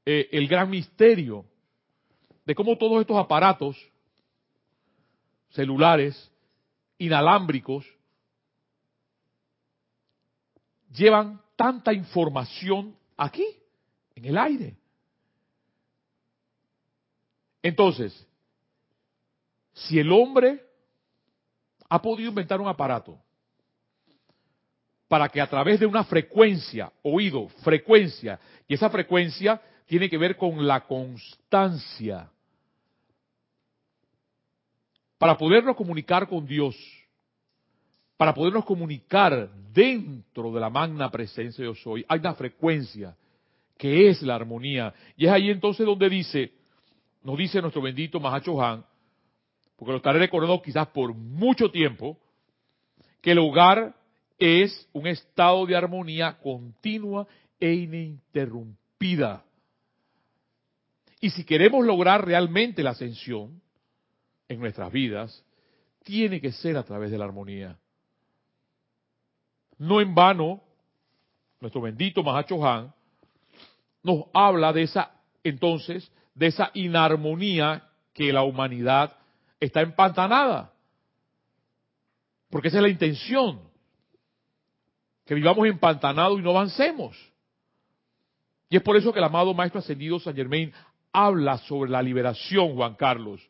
eh, 0.05 0.29
el 0.31 0.47
gran 0.47 0.69
misterio 0.69 1.45
de 2.45 2.55
cómo 2.55 2.77
todos 2.77 3.01
estos 3.01 3.17
aparatos 3.17 3.77
celulares 5.49 6.31
inalámbricos 6.97 7.85
llevan 10.91 11.41
tanta 11.55 11.93
información 11.93 12.95
aquí 13.17 13.45
en 14.15 14.25
el 14.25 14.37
aire 14.37 14.77
entonces 17.61 18.27
si 19.73 19.99
el 19.99 20.11
hombre 20.11 20.63
ha 21.87 22.01
podido 22.01 22.29
inventar 22.29 22.59
un 22.61 22.67
aparato 22.67 23.17
para 25.07 25.27
que 25.27 25.41
a 25.41 25.47
través 25.49 25.79
de 25.79 25.87
una 25.87 26.03
frecuencia, 26.03 26.91
oído, 27.01 27.49
frecuencia, 27.63 28.39
y 28.67 28.75
esa 28.75 28.89
frecuencia 28.89 29.59
tiene 29.87 30.07
que 30.07 30.19
ver 30.19 30.37
con 30.37 30.67
la 30.67 30.81
constancia. 30.81 32.29
Para 35.17 35.35
podernos 35.35 35.75
comunicar 35.75 36.29
con 36.29 36.45
Dios, 36.45 36.75
para 38.17 38.35
podernos 38.35 38.65
comunicar 38.65 39.49
dentro 39.73 40.51
de 40.51 40.59
la 40.59 40.69
magna 40.69 41.09
presencia 41.09 41.63
de 41.63 41.71
yo 41.71 41.75
soy, 41.75 42.05
hay 42.07 42.19
una 42.19 42.35
frecuencia 42.35 43.15
que 43.77 44.09
es 44.09 44.21
la 44.21 44.35
armonía. 44.35 44.93
Y 45.17 45.25
es 45.25 45.31
ahí 45.31 45.49
entonces 45.49 45.85
donde 45.85 46.07
dice, 46.07 46.51
nos 47.23 47.37
dice 47.37 47.61
nuestro 47.61 47.81
bendito 47.81 48.19
Mahacho 48.19 48.61
Han, 48.61 48.85
porque 49.75 49.91
lo 49.91 49.97
estaré 49.97 50.19
recordando 50.19 50.61
quizás 50.61 50.87
por 50.87 51.13
mucho 51.13 51.71
tiempo, 51.71 52.17
que 53.21 53.31
el 53.31 53.39
hogar 53.39 53.95
es 54.37 54.87
un 54.93 55.07
estado 55.07 55.65
de 55.65 55.75
armonía 55.75 56.37
continua 56.39 57.27
e 57.59 57.73
ininterrumpida. 57.73 59.43
Y 61.21 61.29
si 61.31 61.43
queremos 61.43 61.85
lograr 61.85 62.25
realmente 62.25 62.81
la 62.81 62.91
ascensión 62.91 63.61
en 64.47 64.59
nuestras 64.59 64.91
vidas, 64.91 65.43
tiene 66.03 66.39
que 66.39 66.51
ser 66.51 66.77
a 66.77 66.83
través 66.83 67.11
de 67.11 67.17
la 67.17 67.25
armonía. 67.25 67.77
No 69.77 69.99
en 70.01 70.15
vano, 70.15 70.61
nuestro 71.59 71.81
bendito 71.81 72.23
Mahacho 72.23 72.65
Han 72.65 72.93
nos 74.01 74.25
habla 74.33 74.71
de 74.71 74.83
esa, 74.83 75.11
entonces, 75.43 76.09
de 76.39 76.47
esa 76.47 76.71
inarmonía 76.73 77.83
que 78.13 78.31
la 78.31 78.43
humanidad 78.43 79.13
está 79.59 79.81
empantanada. 79.81 80.71
Porque 82.49 82.69
esa 82.69 82.77
es 82.77 82.83
la 82.83 82.89
intención. 82.89 83.59
Que 85.25 85.35
vivamos 85.35 85.67
empantanados 85.67 86.39
y 86.39 86.41
no 86.41 86.51
avancemos. 86.51 87.17
Y 88.69 88.77
es 88.77 88.81
por 88.81 88.95
eso 88.95 89.11
que 89.11 89.19
el 89.19 89.25
amado 89.25 89.53
Maestro 89.53 89.79
Ascendido 89.79 90.17
San 90.17 90.33
Germain 90.33 90.71
habla 91.11 91.57
sobre 91.57 91.91
la 91.91 92.01
liberación, 92.01 92.73
Juan 92.73 92.95
Carlos. 92.95 93.41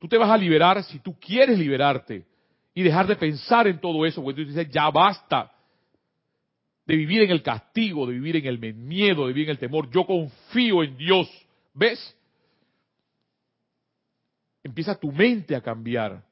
Tú 0.00 0.08
te 0.08 0.18
vas 0.18 0.30
a 0.30 0.36
liberar 0.36 0.82
si 0.82 0.98
tú 0.98 1.16
quieres 1.20 1.56
liberarte 1.56 2.26
y 2.74 2.82
dejar 2.82 3.06
de 3.06 3.14
pensar 3.14 3.68
en 3.68 3.80
todo 3.80 4.04
eso, 4.04 4.22
porque 4.24 4.42
tú 4.42 4.48
dices, 4.48 4.68
ya 4.70 4.90
basta 4.90 5.52
de 6.84 6.96
vivir 6.96 7.22
en 7.22 7.30
el 7.30 7.42
castigo, 7.42 8.06
de 8.06 8.14
vivir 8.14 8.36
en 8.36 8.46
el 8.46 8.74
miedo, 8.74 9.26
de 9.26 9.32
vivir 9.32 9.44
en 9.44 9.52
el 9.52 9.58
temor. 9.58 9.88
Yo 9.90 10.04
confío 10.04 10.82
en 10.82 10.96
Dios. 10.96 11.28
¿Ves? 11.74 12.16
Empieza 14.62 14.94
tu 14.94 15.12
mente 15.12 15.54
a 15.54 15.60
cambiar. 15.60 16.24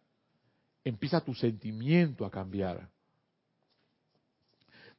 Empieza 0.85 1.23
tu 1.23 1.35
sentimiento 1.35 2.25
a 2.25 2.31
cambiar. 2.31 2.89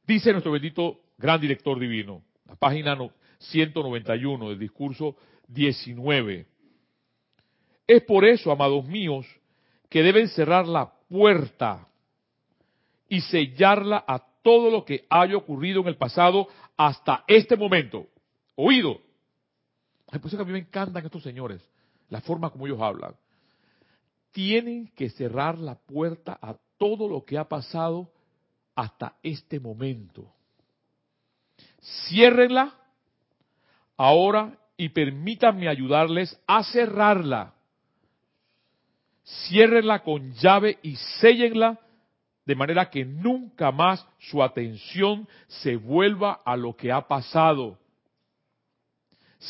Dice 0.06 0.32
nuestro 0.32 0.52
bendito 0.52 1.00
gran 1.16 1.40
director 1.40 1.78
divino, 1.78 2.22
la 2.46 2.56
página 2.56 2.96
191 3.38 4.50
del 4.50 4.58
discurso 4.58 5.16
19. 5.48 6.46
Es 7.86 8.02
por 8.02 8.24
eso, 8.24 8.52
amados 8.52 8.86
míos, 8.86 9.26
que 9.88 10.02
deben 10.02 10.28
cerrar 10.28 10.66
la 10.66 10.92
puerta 11.08 11.88
y 13.08 13.20
sellarla 13.20 14.04
a 14.06 14.26
todo 14.42 14.70
lo 14.70 14.84
que 14.84 15.06
haya 15.08 15.36
ocurrido 15.36 15.80
en 15.80 15.88
el 15.88 15.96
pasado 15.96 16.48
hasta 16.76 17.24
este 17.26 17.56
momento. 17.56 18.06
Oído. 18.56 19.03
Por 20.06 20.26
eso 20.26 20.36
que 20.36 20.42
a 20.42 20.46
mí 20.46 20.52
me 20.52 20.58
encantan 20.60 21.04
estos 21.04 21.22
señores, 21.22 21.60
la 22.08 22.20
forma 22.20 22.50
como 22.50 22.66
ellos 22.66 22.80
hablan. 22.80 23.14
Tienen 24.32 24.88
que 24.96 25.10
cerrar 25.10 25.58
la 25.58 25.76
puerta 25.76 26.38
a 26.40 26.56
todo 26.78 27.08
lo 27.08 27.24
que 27.24 27.38
ha 27.38 27.48
pasado 27.48 28.10
hasta 28.74 29.16
este 29.22 29.60
momento. 29.60 30.32
Ciérrenla 32.08 32.74
ahora 33.96 34.58
y 34.76 34.88
permítanme 34.88 35.68
ayudarles 35.68 36.38
a 36.46 36.64
cerrarla. 36.64 37.54
Ciérrenla 39.24 40.02
con 40.02 40.32
llave 40.34 40.78
y 40.82 40.96
séllenla 40.96 41.80
de 42.44 42.54
manera 42.54 42.90
que 42.90 43.04
nunca 43.04 43.72
más 43.72 44.06
su 44.18 44.42
atención 44.42 45.26
se 45.46 45.76
vuelva 45.76 46.40
a 46.44 46.56
lo 46.56 46.76
que 46.76 46.92
ha 46.92 47.08
pasado. 47.08 47.78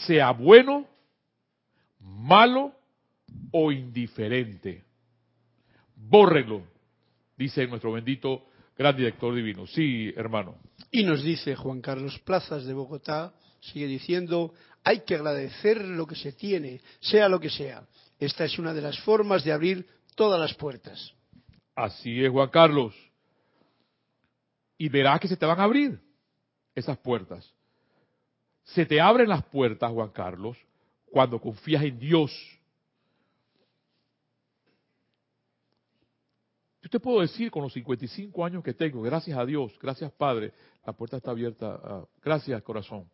Sea 0.07 0.33
bueno, 0.33 0.87
malo 2.00 2.72
o 3.52 3.70
indiferente. 3.72 4.85
Bórrenlo, 5.96 6.62
dice 7.37 7.66
nuestro 7.66 7.92
bendito 7.92 8.46
gran 8.76 8.96
director 8.96 9.35
divino. 9.35 9.66
Sí, 9.66 10.12
hermano. 10.16 10.57
Y 10.90 11.04
nos 11.04 11.22
dice 11.22 11.57
Juan 11.57 11.80
Carlos 11.80 12.18
Plazas 12.20 12.64
de 12.64 12.74
Bogotá, 12.74 13.33
sigue 13.61 13.87
diciendo, 13.87 14.52
hay 14.83 15.00
que 15.00 15.14
agradecer 15.14 15.85
lo 15.85 16.07
que 16.07 16.16
se 16.16 16.33
tiene, 16.33 16.80
sea 17.00 17.28
lo 17.28 17.40
que 17.40 17.50
sea. 17.50 17.87
Esta 18.18 18.44
es 18.44 18.59
una 18.59 18.74
de 18.74 18.83
las 18.83 18.98
formas 19.00 19.44
de 19.44 19.52
abrir 19.52 19.87
todas 20.14 20.40
las 20.40 20.54
puertas. 20.54 21.12
Así 21.74 22.24
es, 22.24 22.30
Juan 22.30 22.50
Carlos. 22.50 22.94
Y 24.78 24.88
verás 24.88 25.20
que 25.20 25.28
se 25.28 25.37
te 25.37 25.46
van 25.46 25.61
a 25.61 25.64
abrir 25.64 26.00
esas 26.74 26.98
puertas. 26.98 27.53
Se 28.64 28.87
te 28.87 29.00
abren 29.00 29.29
las 29.29 29.44
puertas, 29.44 29.90
Juan 29.92 30.11
Carlos, 30.11 30.57
cuando 31.11 31.40
confías 31.40 31.85
en 31.85 31.98
Dios. 31.98 32.33
Yo 36.83 36.90
te 36.90 37.00
puedo 37.00 37.20
decir 37.20 37.50
con 37.50 37.62
los 37.62 37.72
55 37.72 38.44
años 38.44 38.62
que 38.62 38.74
tengo, 38.74 39.00
gracias 39.03 39.38
a 39.38 39.46
Dios, 39.46 39.72
gracias 39.81 40.12
Padre, 40.12 40.53
la 40.85 40.92
puerta 40.92 41.16
está 41.16 41.31
abierta, 41.31 41.81
ah, 41.83 42.05
gracias 42.22 42.62
corazón. 42.62 43.09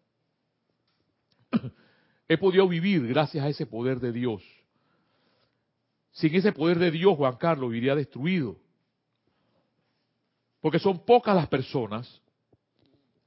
He 2.29 2.37
podido 2.37 2.67
vivir 2.67 3.07
gracias 3.07 3.45
a 3.45 3.49
ese 3.49 3.67
poder 3.67 4.01
de 4.01 4.13
Dios. 4.13 4.43
Sin 6.13 6.35
ese 6.35 6.53
poder 6.53 6.79
de 6.79 6.91
Dios, 6.91 7.17
Juan 7.17 7.37
Carlos, 7.37 7.75
iría 7.75 7.95
destruido. 7.95 8.57
Porque 10.61 10.79
son 10.79 11.05
pocas 11.05 11.35
las 11.35 11.49
personas 11.49 12.21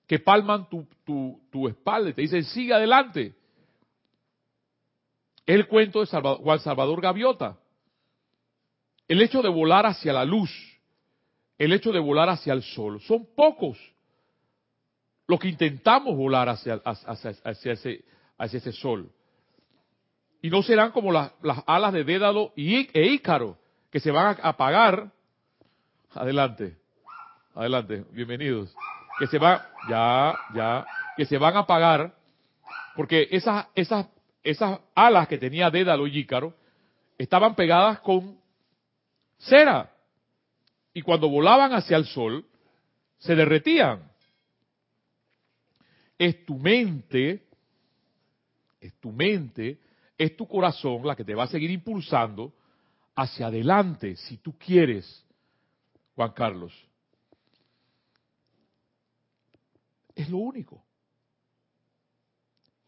que 0.08 0.20
palman 0.20 0.70
tu, 0.70 0.88
tu, 1.52 1.68
espalda 1.68 2.10
y 2.10 2.13
te 2.13 2.22
dicen, 2.22 2.44
sigue 2.44 2.74
adelante. 2.74 3.34
El 5.46 5.68
cuento 5.68 6.02
de 6.02 6.08
Juan 6.08 6.60
Salvador 6.60 7.02
Gaviota. 7.02 7.58
El 9.08 9.22
hecho 9.22 9.42
de 9.42 9.50
volar 9.50 9.86
hacia 9.86 10.13
la 10.13 10.26
luz, 10.26 10.50
el 11.58 11.74
hecho 11.74 11.92
de 11.92 12.00
volar 12.00 12.30
hacia 12.30 12.54
el 12.54 12.63
sol, 12.63 13.02
son 13.02 13.28
pocos 13.36 13.78
los 15.28 15.39
que 15.39 15.50
intentamos 15.50 16.16
volar 16.16 16.50
hacia, 16.50 16.82
hacia, 16.86 17.72
ese, 17.74 18.04
hacia 18.38 18.58
ese 18.58 18.72
sol. 18.72 19.10
Y 20.42 20.50
no 20.50 20.62
serán 20.62 20.92
como 20.92 21.12
las, 21.12 21.32
alas 21.66 21.94
de 21.94 22.04
Dédalo 22.04 22.52
y, 22.56 22.89
e 22.98 23.08
Ícaro, 23.08 23.58
que 23.89 24.00
se 24.00 24.12
van 24.12 24.38
a 24.42 24.50
apagar. 24.50 25.12
Adelante, 26.12 26.78
adelante, 27.56 28.06
bienvenidos. 28.12 28.74
Que 29.24 29.28
se 29.28 29.38
van, 29.38 29.62
ya, 29.90 30.38
ya, 30.54 30.86
que 31.16 31.26
se 31.26 31.38
van 31.38 31.56
a 31.56 31.60
apagar, 31.60 32.14
porque 32.94 33.30
esas, 33.32 33.68
esas, 33.74 34.08
esas 34.44 34.82
alas 34.94 35.30
que 35.30 35.38
tenía 35.38 35.70
Dédalo 35.70 36.08
y 36.08 36.20
Ícaro 36.20 36.54
estaban 37.18 37.56
pegadas 37.56 38.02
con 38.02 38.38
cera. 39.38 39.90
Y 40.94 41.02
cuando 41.02 41.30
volaban 41.30 41.72
hacia 41.72 41.96
el 41.96 42.06
sol, 42.06 42.46
se 43.18 43.34
derretían. 43.34 44.12
Es 46.18 46.46
tu 46.46 46.60
mente, 46.60 47.48
es 48.82 48.94
tu 49.00 49.14
mente 49.14 49.80
es 50.18 50.36
tu 50.36 50.48
corazón 50.48 51.06
la 51.06 51.16
que 51.16 51.24
te 51.24 51.34
va 51.34 51.44
a 51.44 51.48
seguir 51.48 51.72
impulsando 51.72 52.54
hacia 53.16 53.48
adelante, 53.48 54.16
si 54.16 54.38
tú 54.38 54.58
quieres, 54.58 55.26
Juan 56.16 56.32
Carlos. 56.32 56.74
Es 60.15 60.30
lo 60.30 60.38
único. 60.38 60.84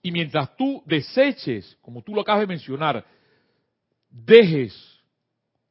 Y 0.02 0.12
mientras 0.12 0.56
tú 0.56 0.84
deseches, 0.86 1.78
como 1.82 2.04
tú 2.04 2.14
lo 2.14 2.22
acabas 2.22 2.42
de 2.42 2.48
mencionar, 2.48 3.06
dejes 4.10 4.74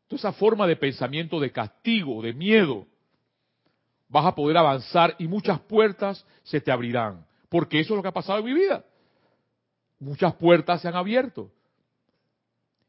toda 0.09 0.19
esa 0.19 0.33
forma 0.33 0.67
de 0.67 0.77
pensamiento 0.77 1.39
de 1.39 1.53
castigo, 1.53 2.21
de 2.21 2.33
miedo, 2.33 2.87
vas 4.09 4.27
a 4.27 4.35
poder 4.35 4.57
avanzar 4.57 5.15
y 5.19 5.29
muchas 5.29 5.61
puertas 5.61 6.27
se 6.43 6.61
te 6.61 6.73
abrirán. 6.73 7.25
Porque 7.49 7.79
eso 7.81 7.95
es 7.95 7.97
lo 7.97 8.03
que 8.03 8.09
ha 8.09 8.13
pasado 8.13 8.41
en 8.41 8.47
mi 8.47 8.55
vida 8.55 8.85
muchas 10.05 10.35
puertas 10.35 10.81
se 10.81 10.89
han 10.89 10.95
abierto. 10.95 11.51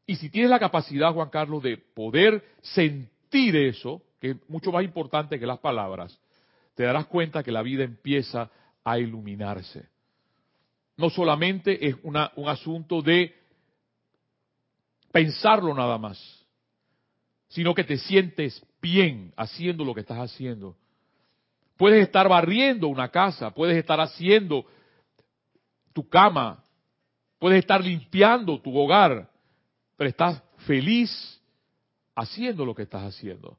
Y 0.06 0.16
si 0.16 0.30
tienes 0.30 0.50
la 0.50 0.60
capacidad, 0.60 1.12
Juan 1.12 1.30
Carlos, 1.30 1.62
de 1.62 1.78
poder 1.78 2.44
sentir 2.62 3.56
eso, 3.56 4.02
que 4.20 4.30
es 4.30 4.36
mucho 4.48 4.70
más 4.70 4.84
importante 4.84 5.40
que 5.40 5.46
las 5.46 5.58
palabras, 5.58 6.20
te 6.76 6.84
darás 6.84 7.06
cuenta 7.06 7.42
que 7.42 7.50
la 7.50 7.62
vida 7.62 7.82
empieza 7.82 8.50
a 8.84 8.98
iluminarse. 8.98 9.88
No 10.98 11.08
solamente 11.10 11.88
es 11.88 11.96
un 12.02 12.48
asunto 12.48 13.00
de 13.02 13.34
pensarlo 15.10 15.74
nada 15.74 15.96
más, 15.96 16.46
sino 17.48 17.74
que 17.74 17.82
te 17.82 17.96
sientes 17.96 18.64
bien 18.82 19.32
haciendo 19.36 19.84
lo 19.84 19.94
que 19.94 20.00
estás 20.00 20.18
haciendo. 20.18 20.76
Puedes 21.78 22.02
estar 22.02 22.28
barriendo 22.28 22.88
una 22.88 23.08
casa, 23.08 23.50
puedes 23.52 23.78
estar 23.78 23.98
haciendo 23.98 24.66
tu 25.94 26.06
cama, 26.06 26.62
puedes 27.38 27.60
estar 27.60 27.82
limpiando 27.82 28.60
tu 28.60 28.76
hogar, 28.76 29.30
pero 29.96 30.10
estás 30.10 30.42
feliz 30.66 31.40
haciendo 32.14 32.66
lo 32.66 32.74
que 32.74 32.82
estás 32.82 33.02
haciendo. 33.02 33.58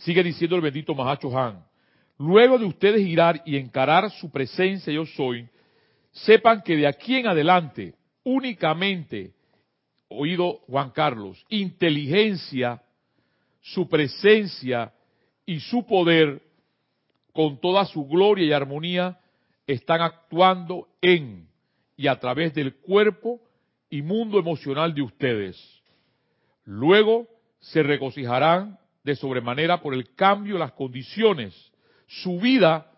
Sigue 0.00 0.22
diciendo 0.22 0.56
el 0.56 0.62
bendito 0.62 0.94
Mahacho 0.94 1.36
Han. 1.36 1.64
Luego 2.18 2.58
de 2.58 2.66
ustedes 2.66 3.04
girar 3.06 3.42
y 3.44 3.56
encarar 3.56 4.10
su 4.10 4.30
presencia 4.30 4.92
yo 4.92 5.06
soy, 5.06 5.48
sepan 6.12 6.62
que 6.62 6.76
de 6.76 6.86
aquí 6.86 7.16
en 7.16 7.26
adelante 7.26 7.94
únicamente, 8.24 9.32
oído 10.08 10.60
Juan 10.66 10.90
Carlos, 10.90 11.44
inteligencia, 11.48 12.82
su 13.60 13.88
presencia 13.88 14.92
y 15.46 15.60
su 15.60 15.86
poder, 15.86 16.42
con 17.32 17.60
toda 17.60 17.84
su 17.84 18.06
gloria 18.06 18.44
y 18.44 18.52
armonía, 18.52 19.18
están 19.66 20.00
actuando 20.00 20.88
en 21.00 21.46
y 21.96 22.06
a 22.06 22.18
través 22.18 22.54
del 22.54 22.76
cuerpo 22.76 23.40
y 23.90 24.02
mundo 24.02 24.38
emocional 24.38 24.94
de 24.94 25.02
ustedes. 25.02 25.82
Luego 26.64 27.28
se 27.60 27.82
regocijarán 27.82 28.79
de 29.02 29.16
sobremanera 29.16 29.80
por 29.80 29.94
el 29.94 30.14
cambio 30.14 30.54
de 30.54 30.60
las 30.60 30.72
condiciones. 30.72 31.54
Su 32.06 32.38
vida, 32.40 32.90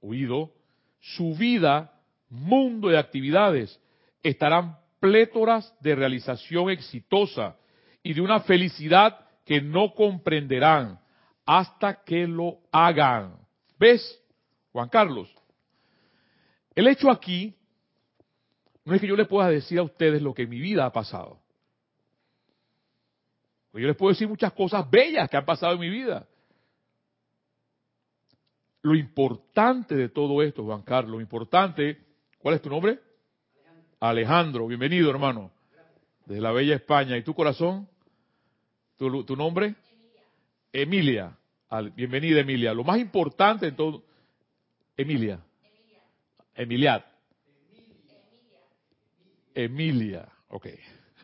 oído, 0.00 0.52
su 1.00 1.34
vida, 1.34 1.92
mundo 2.28 2.88
de 2.88 2.98
actividades, 2.98 3.80
estarán 4.22 4.78
plétoras 5.00 5.74
de 5.80 5.94
realización 5.94 6.70
exitosa 6.70 7.56
y 8.02 8.14
de 8.14 8.20
una 8.20 8.40
felicidad 8.40 9.20
que 9.44 9.60
no 9.60 9.94
comprenderán 9.94 10.98
hasta 11.44 12.02
que 12.02 12.26
lo 12.26 12.58
hagan. 12.72 13.36
¿Ves, 13.78 14.20
Juan 14.72 14.88
Carlos? 14.88 15.32
El 16.74 16.88
hecho 16.88 17.10
aquí 17.10 17.54
no 18.84 18.94
es 18.94 19.00
que 19.00 19.06
yo 19.06 19.16
les 19.16 19.28
pueda 19.28 19.48
decir 19.48 19.78
a 19.78 19.82
ustedes 19.82 20.22
lo 20.22 20.34
que 20.34 20.46
mi 20.46 20.60
vida 20.60 20.86
ha 20.86 20.92
pasado. 20.92 21.40
Pues 23.76 23.82
yo 23.82 23.88
les 23.88 23.96
puedo 23.98 24.14
decir 24.14 24.26
muchas 24.26 24.54
cosas 24.54 24.90
bellas 24.90 25.28
que 25.28 25.36
han 25.36 25.44
pasado 25.44 25.74
en 25.74 25.80
mi 25.80 25.90
vida. 25.90 26.26
Lo 28.80 28.94
importante 28.94 29.94
de 29.94 30.08
todo 30.08 30.40
esto, 30.40 30.64
Juan 30.64 30.80
Carlos, 30.80 31.16
lo 31.16 31.20
importante, 31.20 31.98
¿cuál 32.38 32.54
es 32.54 32.62
tu 32.62 32.70
nombre? 32.70 32.98
Alejandro, 34.00 34.66
bienvenido 34.66 35.10
hermano, 35.10 35.50
desde 36.24 36.40
la 36.40 36.52
bella 36.52 36.74
España. 36.74 37.18
¿Y 37.18 37.22
tu 37.22 37.34
corazón? 37.34 37.86
¿Tu, 38.96 39.36
nombre? 39.36 39.74
Emilia. 40.72 41.36
Emilia. 41.68 41.92
bienvenida 41.94 42.40
Emilia. 42.40 42.72
Lo 42.72 42.82
más 42.82 42.98
importante 42.98 43.66
en 43.66 43.76
todo... 43.76 44.04
Emilia. 44.96 45.38
Emilia. 46.54 47.04
Emilia. 49.54 50.32
Ok. 50.48 50.66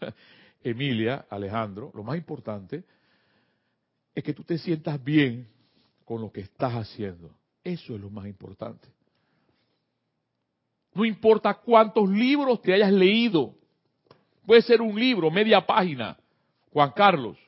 Emilia, 0.65 1.27
Alejandro, 1.29 1.91
lo 1.95 2.03
más 2.03 2.17
importante 2.17 2.85
es 4.15 4.23
que 4.23 4.35
tú 4.35 4.45
te 4.45 4.59
sientas 4.59 5.03
bien 5.03 5.49
con 6.05 6.21
lo 6.21 6.31
que 6.31 6.43
estás 6.43 6.73
haciendo. 6.75 7.35
Eso 7.65 7.95
es 7.95 8.01
lo 8.01 8.11
más 8.11 8.27
importante. 8.27 8.89
No 10.95 11.05
importa 11.05 11.55
cuántos 11.55 12.09
libros 12.09 12.61
te 12.61 12.75
hayas 12.75 12.93
leído. 12.93 13.55
Puede 14.45 14.63
ser 14.63 14.83
un 14.83 14.99
libro, 14.99 15.31
media 15.31 15.65
página, 15.65 16.19
Juan 16.73 16.91
Carlos. 16.93 17.39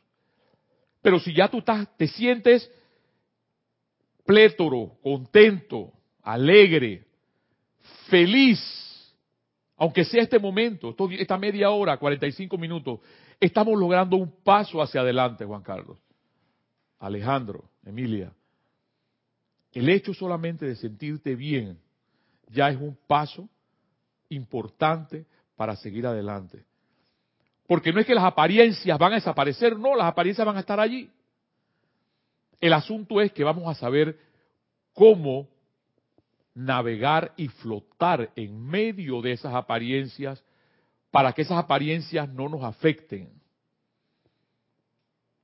Pero 1.02 1.18
si 1.20 1.34
ya 1.34 1.48
tú 1.48 1.58
estás, 1.58 1.94
te 1.96 2.08
sientes 2.08 2.70
plétoro, 4.24 4.96
contento, 5.02 5.92
alegre, 6.22 7.04
feliz, 8.08 8.58
aunque 9.76 10.04
sea 10.04 10.22
este 10.22 10.38
momento, 10.38 10.94
esta 11.18 11.36
media 11.36 11.70
hora, 11.70 11.96
45 11.96 12.56
minutos, 12.56 13.00
estamos 13.40 13.78
logrando 13.78 14.16
un 14.16 14.30
paso 14.42 14.80
hacia 14.80 15.00
adelante, 15.00 15.44
Juan 15.44 15.62
Carlos. 15.62 15.98
Alejandro, 17.00 17.64
Emilia, 17.84 18.32
el 19.72 19.88
hecho 19.88 20.14
solamente 20.14 20.64
de 20.64 20.76
sentirte 20.76 21.34
bien 21.34 21.78
ya 22.48 22.70
es 22.70 22.76
un 22.76 22.96
paso 23.06 23.48
importante 24.28 25.26
para 25.56 25.74
seguir 25.76 26.06
adelante. 26.06 26.64
Porque 27.66 27.92
no 27.92 28.00
es 28.00 28.06
que 28.06 28.14
las 28.14 28.24
apariencias 28.24 28.98
van 28.98 29.12
a 29.12 29.16
desaparecer, 29.16 29.76
no, 29.78 29.96
las 29.96 30.06
apariencias 30.06 30.46
van 30.46 30.56
a 30.56 30.60
estar 30.60 30.78
allí. 30.78 31.10
El 32.60 32.72
asunto 32.72 33.20
es 33.20 33.32
que 33.32 33.42
vamos 33.42 33.66
a 33.66 33.74
saber 33.74 34.18
cómo 34.92 35.48
navegar 36.54 37.32
y 37.36 37.48
flotar 37.48 38.30
en 38.36 38.60
medio 38.66 39.20
de 39.20 39.32
esas 39.32 39.54
apariencias 39.54 40.42
para 41.10 41.32
que 41.32 41.42
esas 41.42 41.58
apariencias 41.58 42.28
no 42.28 42.48
nos 42.48 42.62
afecten. 42.62 43.30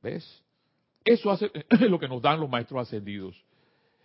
¿Ves? 0.02 0.42
Eso 1.04 1.32
es 1.70 1.80
lo 1.80 1.98
que 1.98 2.08
nos 2.08 2.22
dan 2.22 2.40
los 2.40 2.48
maestros 2.48 2.82
ascendidos. 2.82 3.36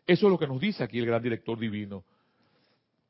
Eso 0.07 0.27
es 0.27 0.31
lo 0.31 0.37
que 0.37 0.47
nos 0.47 0.59
dice 0.59 0.83
aquí 0.83 0.99
el 0.99 1.05
gran 1.05 1.21
director 1.21 1.57
divino. 1.57 2.03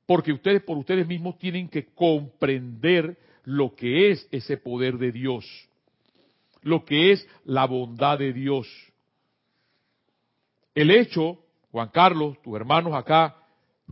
Porque 0.05 0.31
ustedes 0.31 0.62
por 0.62 0.77
ustedes 0.77 1.08
mismos 1.08 1.38
tienen 1.38 1.67
que 1.67 1.88
comprender 1.93 3.17
lo 3.43 3.75
que 3.75 4.12
es 4.12 4.27
ese 4.31 4.58
poder 4.58 4.97
de 4.97 5.12
Dios, 5.12 5.45
lo 6.62 6.86
que 6.86 7.12
es 7.12 7.27
la 7.43 7.65
bondad 7.65 8.19
de 8.19 8.34
Dios. 8.34 8.67
El 10.73 10.91
hecho, 10.91 11.39
Juan 11.71 11.89
Carlos, 11.89 12.41
tus 12.41 12.55
hermanos 12.55 12.93
acá, 12.93 13.36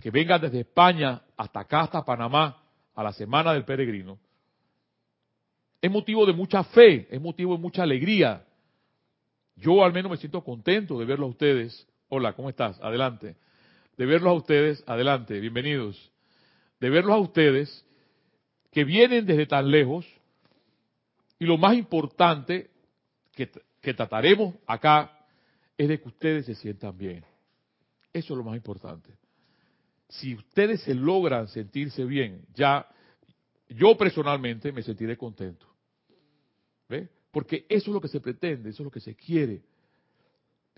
que 0.01 0.11
vengan 0.11 0.41
desde 0.41 0.61
España 0.61 1.21
hasta 1.37 1.61
acá, 1.61 1.81
hasta 1.81 2.03
Panamá, 2.03 2.61
a 2.95 3.03
la 3.03 3.13
semana 3.13 3.53
del 3.53 3.65
peregrino, 3.65 4.19
es 5.81 5.91
motivo 5.91 6.25
de 6.25 6.33
mucha 6.33 6.63
fe, 6.63 7.07
es 7.11 7.19
motivo 7.19 7.55
de 7.55 7.61
mucha 7.61 7.83
alegría. 7.83 8.45
Yo 9.57 9.83
al 9.83 9.91
menos 9.91 10.09
me 10.11 10.17
siento 10.17 10.41
contento 10.41 10.97
de 10.97 11.03
verlos 11.03 11.27
a 11.27 11.31
ustedes. 11.31 11.87
Hola, 12.07 12.33
¿cómo 12.33 12.49
estás? 12.49 12.79
Adelante. 12.81 13.35
De 13.97 14.05
verlos 14.05 14.31
a 14.31 14.33
ustedes, 14.33 14.81
adelante, 14.87 15.39
bienvenidos. 15.41 16.11
De 16.79 16.89
verlos 16.89 17.13
a 17.13 17.17
ustedes 17.17 17.85
que 18.71 18.85
vienen 18.85 19.25
desde 19.25 19.45
tan 19.45 19.69
lejos 19.69 20.07
y 21.37 21.45
lo 21.45 21.57
más 21.57 21.75
importante 21.75 22.69
que, 23.33 23.51
que 23.81 23.93
trataremos 23.93 24.55
acá 24.65 25.11
es 25.77 25.89
de 25.89 25.99
que 25.99 26.07
ustedes 26.07 26.45
se 26.45 26.55
sientan 26.55 26.97
bien. 26.97 27.25
Eso 28.13 28.33
es 28.33 28.37
lo 28.37 28.43
más 28.43 28.55
importante. 28.55 29.11
Si 30.19 30.35
ustedes 30.35 30.81
se 30.81 30.93
logran 30.93 31.47
sentirse 31.47 32.05
bien, 32.05 32.45
ya 32.53 32.87
yo 33.69 33.97
personalmente 33.97 34.71
me 34.71 34.83
sentiré 34.83 35.17
contento. 35.17 35.65
¿Ve? 36.87 37.09
Porque 37.31 37.65
eso 37.67 37.89
es 37.89 37.93
lo 37.93 38.01
que 38.01 38.07
se 38.07 38.19
pretende, 38.19 38.69
eso 38.69 38.83
es 38.83 38.85
lo 38.85 38.91
que 38.91 38.99
se 38.99 39.15
quiere. 39.15 39.63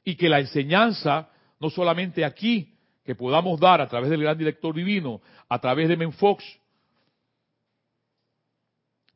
Y 0.05 0.15
que 0.15 0.29
la 0.29 0.39
enseñanza, 0.39 1.29
no 1.59 1.69
solamente 1.69 2.23
aquí, 2.23 2.77
que 3.03 3.13
podamos 3.13 3.59
dar 3.59 3.81
a 3.81 3.89
través 3.89 4.09
del 4.09 4.21
gran 4.21 4.37
director 4.37 4.73
divino, 4.73 5.21
a 5.49 5.59
través 5.59 5.89
de 5.89 5.97
Menfox, 5.97 6.43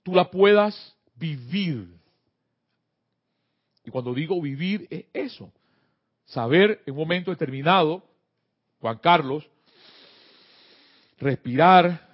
tú 0.03 0.13
la 0.13 0.29
puedas 0.29 0.97
vivir. 1.15 1.87
Y 3.85 3.89
cuando 3.89 4.13
digo 4.13 4.41
vivir 4.41 4.85
es 4.89 5.05
eso, 5.13 5.53
saber 6.25 6.83
en 6.85 6.93
un 6.93 6.99
momento 6.99 7.31
determinado, 7.31 8.03
Juan 8.79 8.97
Carlos, 8.97 9.49
respirar, 11.19 12.07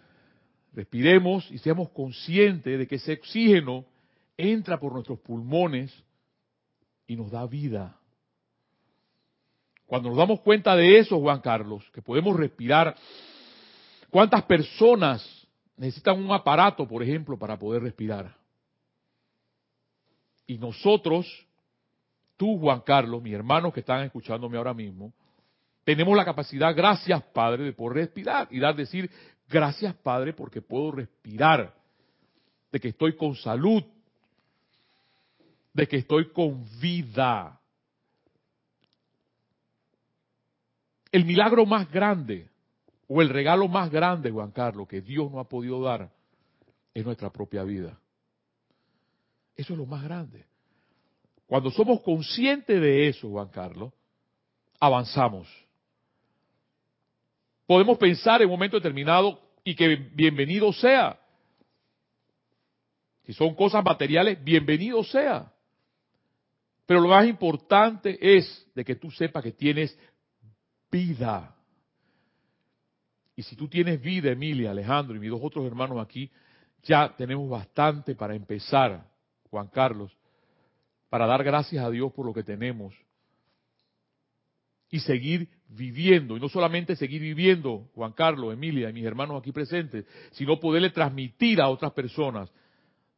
respiremos 0.73 1.49
y 1.51 1.57
seamos 1.57 1.89
conscientes 1.89 2.77
de 2.77 2.87
que 2.87 2.95
ese 2.95 3.13
oxígeno 3.13 3.85
entra 4.37 4.79
por 4.79 4.93
nuestros 4.93 5.19
pulmones 5.19 5.93
y 7.07 7.15
nos 7.15 7.31
da 7.31 7.45
vida. 7.45 7.97
Cuando 9.85 10.09
nos 10.09 10.17
damos 10.17 10.41
cuenta 10.41 10.75
de 10.75 10.97
eso, 10.97 11.19
Juan 11.19 11.41
Carlos, 11.41 11.83
que 11.93 12.01
podemos 12.01 12.35
respirar, 12.35 12.95
¿cuántas 14.09 14.43
personas 14.43 15.45
necesitan 15.77 16.23
un 16.23 16.31
aparato, 16.31 16.87
por 16.87 17.03
ejemplo, 17.03 17.37
para 17.37 17.57
poder 17.57 17.83
respirar. 17.83 18.35
Y 20.47 20.57
nosotros, 20.57 21.27
tú, 22.37 22.57
Juan 22.59 22.81
Carlos, 22.81 23.21
mis 23.21 23.33
hermanos 23.33 23.73
que 23.73 23.79
están 23.79 24.03
escuchándome 24.03 24.57
ahora 24.57 24.73
mismo, 24.73 25.11
tenemos 25.85 26.17
la 26.17 26.25
capacidad, 26.25 26.75
gracias 26.75 27.23
Padre, 27.31 27.63
de 27.63 27.73
poder 27.73 27.97
respirar 27.97 28.47
y 28.51 28.59
dar 28.59 28.75
decir, 28.75 29.09
gracias 29.47 29.95
Padre, 29.95 30.33
porque 30.33 30.61
puedo 30.61 30.91
respirar, 30.91 31.73
de 32.71 32.79
que 32.79 32.89
estoy 32.89 33.15
con 33.15 33.35
salud, 33.35 33.83
de 35.71 35.87
que 35.87 35.97
estoy 35.97 36.31
con 36.31 36.65
vida. 36.81 37.61
El 41.11 41.23
milagro 41.23 41.65
más 41.65 41.89
grande 41.89 42.49
o 43.07 43.21
el 43.21 43.29
regalo 43.29 43.67
más 43.67 43.91
grande, 43.91 44.31
Juan 44.31 44.51
Carlos, 44.51 44.87
que 44.87 45.01
Dios 45.01 45.31
no 45.31 45.39
ha 45.39 45.47
podido 45.47 45.81
dar, 45.81 46.11
es 46.93 47.05
nuestra 47.05 47.31
propia 47.31 47.63
vida. 47.63 47.97
Eso 49.55 49.73
es 49.73 49.79
lo 49.79 49.85
más 49.85 50.03
grande. 50.03 50.45
Cuando 51.45 51.69
somos 51.69 52.01
conscientes 52.01 52.81
de 52.81 53.07
eso, 53.07 53.29
Juan 53.29 53.49
Carlos, 53.49 53.93
avanzamos. 54.79 55.64
Podemos 57.65 57.97
pensar 57.97 58.41
en 58.41 58.47
un 58.47 58.53
momento 58.53 58.77
determinado 58.77 59.39
y 59.63 59.75
que 59.75 59.95
bienvenido 59.95 60.71
sea. 60.73 61.19
Si 63.25 63.33
son 63.33 63.55
cosas 63.55 63.83
materiales, 63.83 64.43
bienvenido 64.43 65.03
sea. 65.03 65.51
Pero 66.85 67.01
lo 67.01 67.09
más 67.09 67.27
importante 67.27 68.17
es 68.21 68.67
de 68.75 68.85
que 68.85 68.95
tú 68.95 69.09
sepas 69.09 69.43
que 69.43 69.51
tienes 69.51 69.97
vida. 70.91 71.55
Y 73.35 73.41
si 73.41 73.55
tú 73.55 73.67
tienes 73.67 73.99
vida, 73.99 74.31
Emilia, 74.31 74.71
Alejandro 74.71 75.15
y 75.15 75.19
mis 75.19 75.31
dos 75.31 75.41
otros 75.43 75.65
hermanos 75.65 75.99
aquí, 75.99 76.31
ya 76.83 77.13
tenemos 77.17 77.49
bastante 77.49 78.13
para 78.13 78.35
empezar, 78.35 79.09
Juan 79.49 79.67
Carlos, 79.67 80.15
para 81.09 81.25
dar 81.25 81.43
gracias 81.43 81.83
a 81.83 81.89
Dios 81.89 82.13
por 82.13 82.27
lo 82.27 82.33
que 82.33 82.43
tenemos 82.43 82.93
y 84.95 84.99
seguir 85.01 85.49
viviendo, 85.67 86.37
y 86.37 86.39
no 86.39 86.47
solamente 86.47 86.95
seguir 86.95 87.21
viviendo, 87.21 87.89
Juan 87.95 88.13
Carlos, 88.13 88.53
Emilia 88.53 88.89
y 88.89 88.93
mis 88.93 89.03
hermanos 89.03 89.41
aquí 89.41 89.51
presentes, 89.51 90.05
sino 90.31 90.57
poderle 90.57 90.89
transmitir 90.89 91.59
a 91.59 91.67
otras 91.67 91.91
personas 91.91 92.49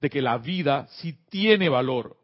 de 0.02 0.10
que 0.10 0.20
la 0.20 0.40
vida 0.40 0.88
sí 0.88 1.14
tiene 1.30 1.70
valor. 1.70 2.18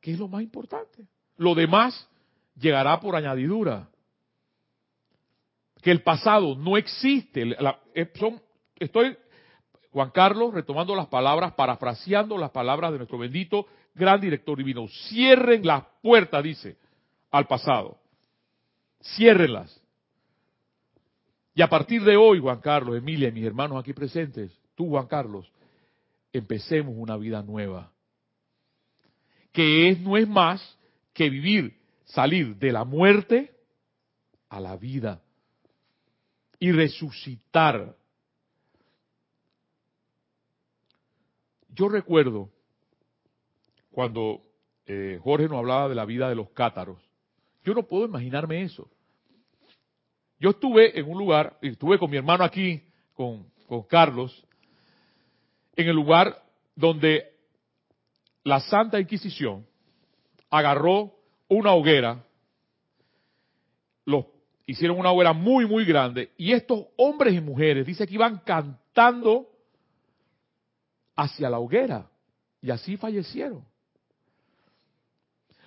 ¿Qué 0.00 0.12
es 0.12 0.18
lo 0.18 0.26
más 0.26 0.42
importante? 0.42 1.06
Lo 1.36 1.54
demás 1.54 2.08
llegará 2.58 2.98
por 2.98 3.14
añadidura. 3.14 3.90
Que 5.82 5.90
el 5.90 6.02
pasado 6.02 6.56
no 6.56 6.78
existe. 6.78 7.54
Eh, 7.94 8.10
estoy, 8.76 9.18
Juan 9.90 10.10
Carlos, 10.12 10.54
retomando 10.54 10.96
las 10.96 11.08
palabras, 11.08 11.52
parafraseando 11.52 12.38
las 12.38 12.52
palabras 12.52 12.92
de 12.92 12.98
nuestro 12.98 13.18
bendito 13.18 13.66
gran 13.94 14.20
director 14.20 14.56
divino. 14.58 14.88
Cierren 15.08 15.64
las 15.64 15.84
puertas, 16.02 16.42
dice, 16.42 16.76
al 17.30 17.46
pasado. 17.46 17.98
Ciérrenlas. 19.00 19.80
Y 21.54 21.62
a 21.62 21.68
partir 21.68 22.02
de 22.02 22.16
hoy, 22.16 22.40
Juan 22.40 22.60
Carlos, 22.60 22.96
Emilia 22.96 23.28
y 23.28 23.32
mis 23.32 23.44
hermanos 23.44 23.78
aquí 23.78 23.92
presentes, 23.92 24.50
tú, 24.74 24.88
Juan 24.88 25.06
Carlos, 25.06 25.50
empecemos 26.32 26.94
una 26.96 27.16
vida 27.16 27.42
nueva. 27.42 27.92
Que 29.52 29.88
es, 29.88 30.00
no 30.00 30.16
es 30.16 30.26
más 30.26 30.78
que 31.12 31.30
vivir, 31.30 31.78
salir 32.04 32.56
de 32.56 32.72
la 32.72 32.84
muerte 32.84 33.54
a 34.48 34.58
la 34.58 34.76
vida 34.76 35.22
y 36.58 36.72
resucitar. 36.72 37.96
Yo 41.68 41.88
recuerdo 41.88 42.50
cuando 43.94 44.42
eh, 44.86 45.20
Jorge 45.22 45.48
nos 45.48 45.58
hablaba 45.58 45.88
de 45.88 45.94
la 45.94 46.04
vida 46.04 46.28
de 46.28 46.34
los 46.34 46.50
cátaros. 46.50 46.98
Yo 47.64 47.74
no 47.74 47.84
puedo 47.84 48.04
imaginarme 48.04 48.62
eso. 48.62 48.90
Yo 50.40 50.50
estuve 50.50 50.98
en 50.98 51.08
un 51.08 51.16
lugar, 51.16 51.56
y 51.62 51.68
estuve 51.68 51.98
con 51.98 52.10
mi 52.10 52.16
hermano 52.16 52.44
aquí, 52.44 52.82
con, 53.14 53.46
Carlos, 53.88 54.44
en 55.74 55.88
el 55.88 55.96
lugar 55.96 56.44
donde 56.76 57.32
la 58.44 58.60
Santa 58.60 59.00
Inquisición 59.00 59.66
agarró 60.50 61.12
una 61.48 61.72
hoguera, 61.72 62.24
hicieron 64.66 64.98
una 64.98 65.12
hoguera 65.12 65.32
muy, 65.32 65.66
muy 65.66 65.84
grande, 65.84 66.30
y 66.36 66.52
estos 66.52 66.86
hombres 66.96 67.34
y 67.34 67.40
mujeres, 67.40 67.86
dice 67.86 68.06
que 68.06 68.14
iban 68.14 68.38
cantando 68.38 69.48
hacia 71.16 71.50
la 71.50 71.58
hoguera, 71.58 72.08
y 72.60 72.70
así 72.70 72.96
fallecieron. 72.96 73.64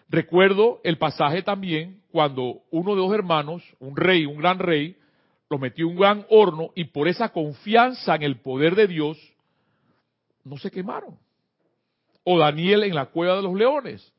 Recuerdo 0.10 0.80
el 0.84 0.98
pasaje 0.98 1.44
también 1.44 2.02
cuando 2.12 2.62
uno 2.72 2.96
de 2.96 3.02
los 3.02 3.14
hermanos, 3.14 3.64
un 3.80 3.96
rey, 3.96 4.26
un 4.26 4.38
gran 4.38 4.60
rey, 4.60 4.98
lo 5.50 5.58
metió 5.58 5.86
en 5.86 5.92
un 5.92 5.98
gran 5.98 6.26
horno 6.30 6.72
y 6.76 6.86
por 6.86 7.08
esa 7.08 7.30
confianza 7.30 8.16
en 8.16 8.24
el 8.24 8.40
poder 8.40 8.76
de 8.76 8.88
Dios, 8.88 9.18
no 10.44 10.58
se 10.58 10.72
quemaron. 10.72 11.18
O 12.24 12.40
Daniel 12.40 12.84
en 12.84 12.96
la 12.96 13.08
cueva 13.08 13.36
de 13.36 13.42
los 13.42 13.54
leones. 13.54 14.14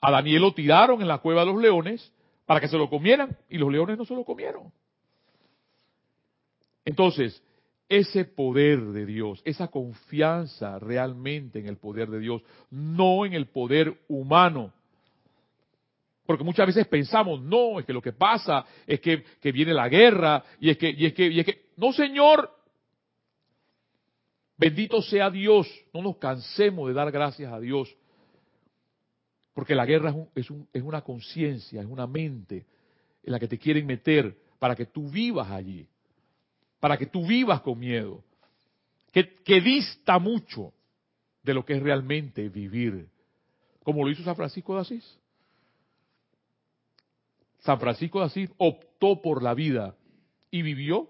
A 0.00 0.10
Daniel 0.10 0.42
lo 0.42 0.52
tiraron 0.52 1.00
en 1.00 1.08
la 1.08 1.18
cueva 1.18 1.40
de 1.40 1.52
los 1.52 1.60
leones 1.60 2.12
para 2.44 2.60
que 2.60 2.68
se 2.68 2.76
lo 2.76 2.90
comieran 2.90 3.36
y 3.48 3.56
los 3.56 3.72
leones 3.72 3.96
no 3.96 4.04
se 4.04 4.14
lo 4.14 4.24
comieron. 4.24 4.70
Entonces, 6.84 7.42
ese 7.88 8.24
poder 8.24 8.80
de 8.80 9.06
Dios, 9.06 9.42
esa 9.44 9.68
confianza 9.68 10.78
realmente 10.78 11.58
en 11.58 11.66
el 11.66 11.76
poder 11.76 12.08
de 12.08 12.18
Dios, 12.18 12.42
no 12.70 13.26
en 13.26 13.34
el 13.34 13.46
poder 13.46 14.00
humano. 14.08 14.72
Porque 16.26 16.44
muchas 16.44 16.66
veces 16.66 16.86
pensamos, 16.86 17.42
no, 17.42 17.78
es 17.78 17.86
que 17.86 17.92
lo 17.92 18.00
que 18.00 18.12
pasa 18.12 18.64
es 18.86 19.00
que, 19.00 19.22
viene 19.52 19.74
la 19.74 19.88
guerra 19.88 20.42
y 20.58 20.70
es 20.70 20.78
que, 20.78 20.90
y 20.90 21.06
es 21.06 21.12
que, 21.12 21.26
y 21.28 21.40
es 21.40 21.46
que, 21.46 21.66
no 21.76 21.92
Señor, 21.92 22.50
bendito 24.56 25.02
sea 25.02 25.30
Dios, 25.30 25.68
no 25.92 26.00
nos 26.00 26.16
cansemos 26.16 26.88
de 26.88 26.94
dar 26.94 27.10
gracias 27.10 27.52
a 27.52 27.60
Dios. 27.60 27.94
Porque 29.52 29.74
la 29.74 29.84
guerra 29.84 30.14
es, 30.34 30.48
es 30.72 30.82
una 30.82 31.02
conciencia, 31.02 31.82
es 31.82 31.86
una 31.86 32.06
mente 32.06 32.66
en 33.22 33.32
la 33.32 33.38
que 33.38 33.46
te 33.46 33.58
quieren 33.58 33.86
meter 33.86 34.36
para 34.58 34.74
que 34.74 34.86
tú 34.86 35.10
vivas 35.10 35.50
allí 35.50 35.86
para 36.84 36.98
que 36.98 37.06
tú 37.06 37.26
vivas 37.26 37.62
con 37.62 37.78
miedo, 37.78 38.22
que, 39.10 39.60
dista 39.62 40.18
mucho 40.18 40.74
de 41.42 41.54
lo 41.54 41.64
que 41.64 41.76
es 41.76 41.82
realmente 41.82 42.50
vivir, 42.50 43.08
como 43.82 44.04
lo 44.04 44.10
hizo 44.10 44.22
San 44.22 44.36
Francisco 44.36 44.74
de 44.74 44.82
Asís. 44.82 45.18
San 47.60 47.80
Francisco 47.80 48.20
de 48.20 48.26
Asís 48.26 48.50
optó 48.58 49.22
por 49.22 49.42
la 49.42 49.54
vida 49.54 49.94
y 50.50 50.60
vivió, 50.60 51.08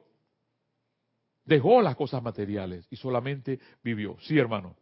dejó 1.44 1.82
las 1.82 1.96
cosas 1.96 2.22
materiales 2.22 2.86
y 2.88 2.94
solamente 2.94 3.58
vivió. 3.82 4.16
Sí, 4.20 4.38
hermano. 4.38 4.76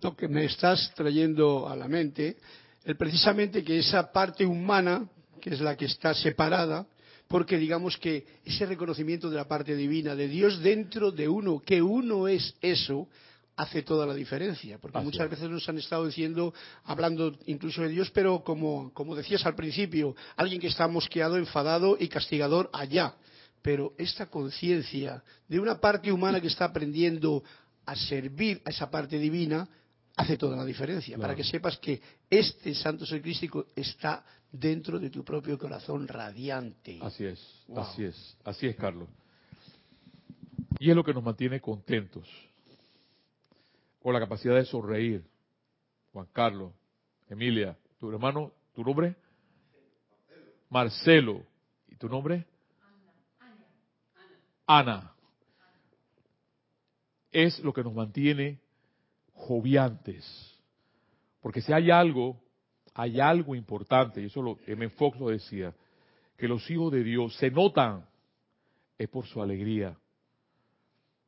Lo 0.00 0.14
que 0.14 0.28
me 0.28 0.44
estás 0.44 0.92
trayendo 0.94 1.68
a 1.68 1.74
la 1.74 1.88
mente 1.88 2.36
es 2.84 2.94
precisamente 2.94 3.64
que 3.64 3.80
esa 3.80 4.12
parte 4.12 4.46
humana, 4.46 5.08
que 5.40 5.50
es 5.50 5.60
la 5.60 5.76
que 5.76 5.86
está 5.86 6.14
separada, 6.14 6.86
porque 7.30 7.58
digamos 7.58 7.96
que 7.96 8.26
ese 8.44 8.66
reconocimiento 8.66 9.30
de 9.30 9.36
la 9.36 9.46
parte 9.46 9.76
divina, 9.76 10.16
de 10.16 10.26
Dios 10.26 10.58
dentro 10.58 11.12
de 11.12 11.28
uno, 11.28 11.60
que 11.60 11.80
uno 11.80 12.26
es 12.26 12.56
eso, 12.60 13.06
hace 13.54 13.82
toda 13.82 14.04
la 14.04 14.14
diferencia, 14.14 14.78
porque 14.78 14.98
muchas 14.98 15.30
veces 15.30 15.48
nos 15.48 15.68
han 15.68 15.78
estado 15.78 16.06
diciendo, 16.06 16.52
hablando 16.82 17.38
incluso 17.46 17.82
de 17.82 17.90
Dios, 17.90 18.10
pero 18.10 18.42
como, 18.42 18.92
como 18.94 19.14
decías 19.14 19.46
al 19.46 19.54
principio, 19.54 20.16
alguien 20.34 20.60
que 20.60 20.66
está 20.66 20.88
mosqueado, 20.88 21.36
enfadado 21.36 21.96
y 22.00 22.08
castigador 22.08 22.68
allá. 22.72 23.14
Pero 23.62 23.92
esta 23.96 24.26
conciencia 24.26 25.22
de 25.46 25.60
una 25.60 25.78
parte 25.78 26.10
humana 26.10 26.40
que 26.40 26.48
está 26.48 26.64
aprendiendo 26.64 27.44
a 27.86 27.94
servir 27.94 28.60
a 28.64 28.70
esa 28.70 28.90
parte 28.90 29.20
divina, 29.20 29.68
hace 30.16 30.36
toda 30.36 30.56
la 30.56 30.64
diferencia, 30.64 31.16
para 31.18 31.34
que 31.34 31.44
sepas 31.44 31.78
que 31.78 32.00
este 32.28 32.74
santo 32.74 33.06
ser 33.06 33.22
crístico 33.22 33.66
está 33.74 34.24
dentro 34.52 34.98
de 34.98 35.10
tu 35.10 35.24
propio 35.24 35.58
corazón 35.58 36.06
radiante. 36.08 36.98
Así 37.02 37.24
es, 37.24 37.64
así 37.76 38.04
es, 38.04 38.36
así 38.44 38.66
es, 38.66 38.76
Carlos. 38.76 39.08
Y 40.78 40.90
es 40.90 40.96
lo 40.96 41.04
que 41.04 41.14
nos 41.14 41.22
mantiene 41.22 41.60
contentos, 41.60 42.28
con 44.02 44.14
la 44.14 44.20
capacidad 44.20 44.54
de 44.54 44.64
sonreír. 44.64 45.24
Juan 46.12 46.26
Carlos, 46.32 46.72
Emilia, 47.28 47.76
tu 47.98 48.10
hermano, 48.10 48.52
¿tu 48.74 48.82
nombre? 48.82 49.14
Marcelo. 50.70 51.44
¿Y 51.88 51.96
tu 51.96 52.08
nombre? 52.08 52.46
Ana. 53.38 53.54
Ana. 54.66 55.12
Es 57.30 57.58
lo 57.60 57.72
que 57.72 57.84
nos 57.84 57.94
mantiene 57.94 58.58
joviantes. 59.40 60.24
Porque 61.40 61.60
si 61.60 61.72
hay 61.72 61.90
algo 61.90 62.40
hay 62.94 63.20
algo 63.20 63.54
importante, 63.54 64.20
y 64.20 64.26
eso 64.26 64.42
lo, 64.42 64.58
M. 64.66 64.88
Fox 64.90 65.18
lo 65.18 65.28
decía, 65.28 65.74
que 66.36 66.48
los 66.48 66.68
hijos 66.70 66.92
de 66.92 67.02
Dios 67.02 67.36
se 67.36 67.50
notan, 67.50 68.06
es 68.98 69.08
por 69.08 69.26
su 69.26 69.40
alegría, 69.40 69.96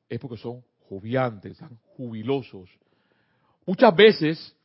es 0.09 0.21
porque 0.21 0.37
son 0.37 0.63
joviantes, 0.89 1.57
son 1.57 1.79
jubilosos. 1.97 2.69
Muchas 3.65 3.95
veces 3.95 4.57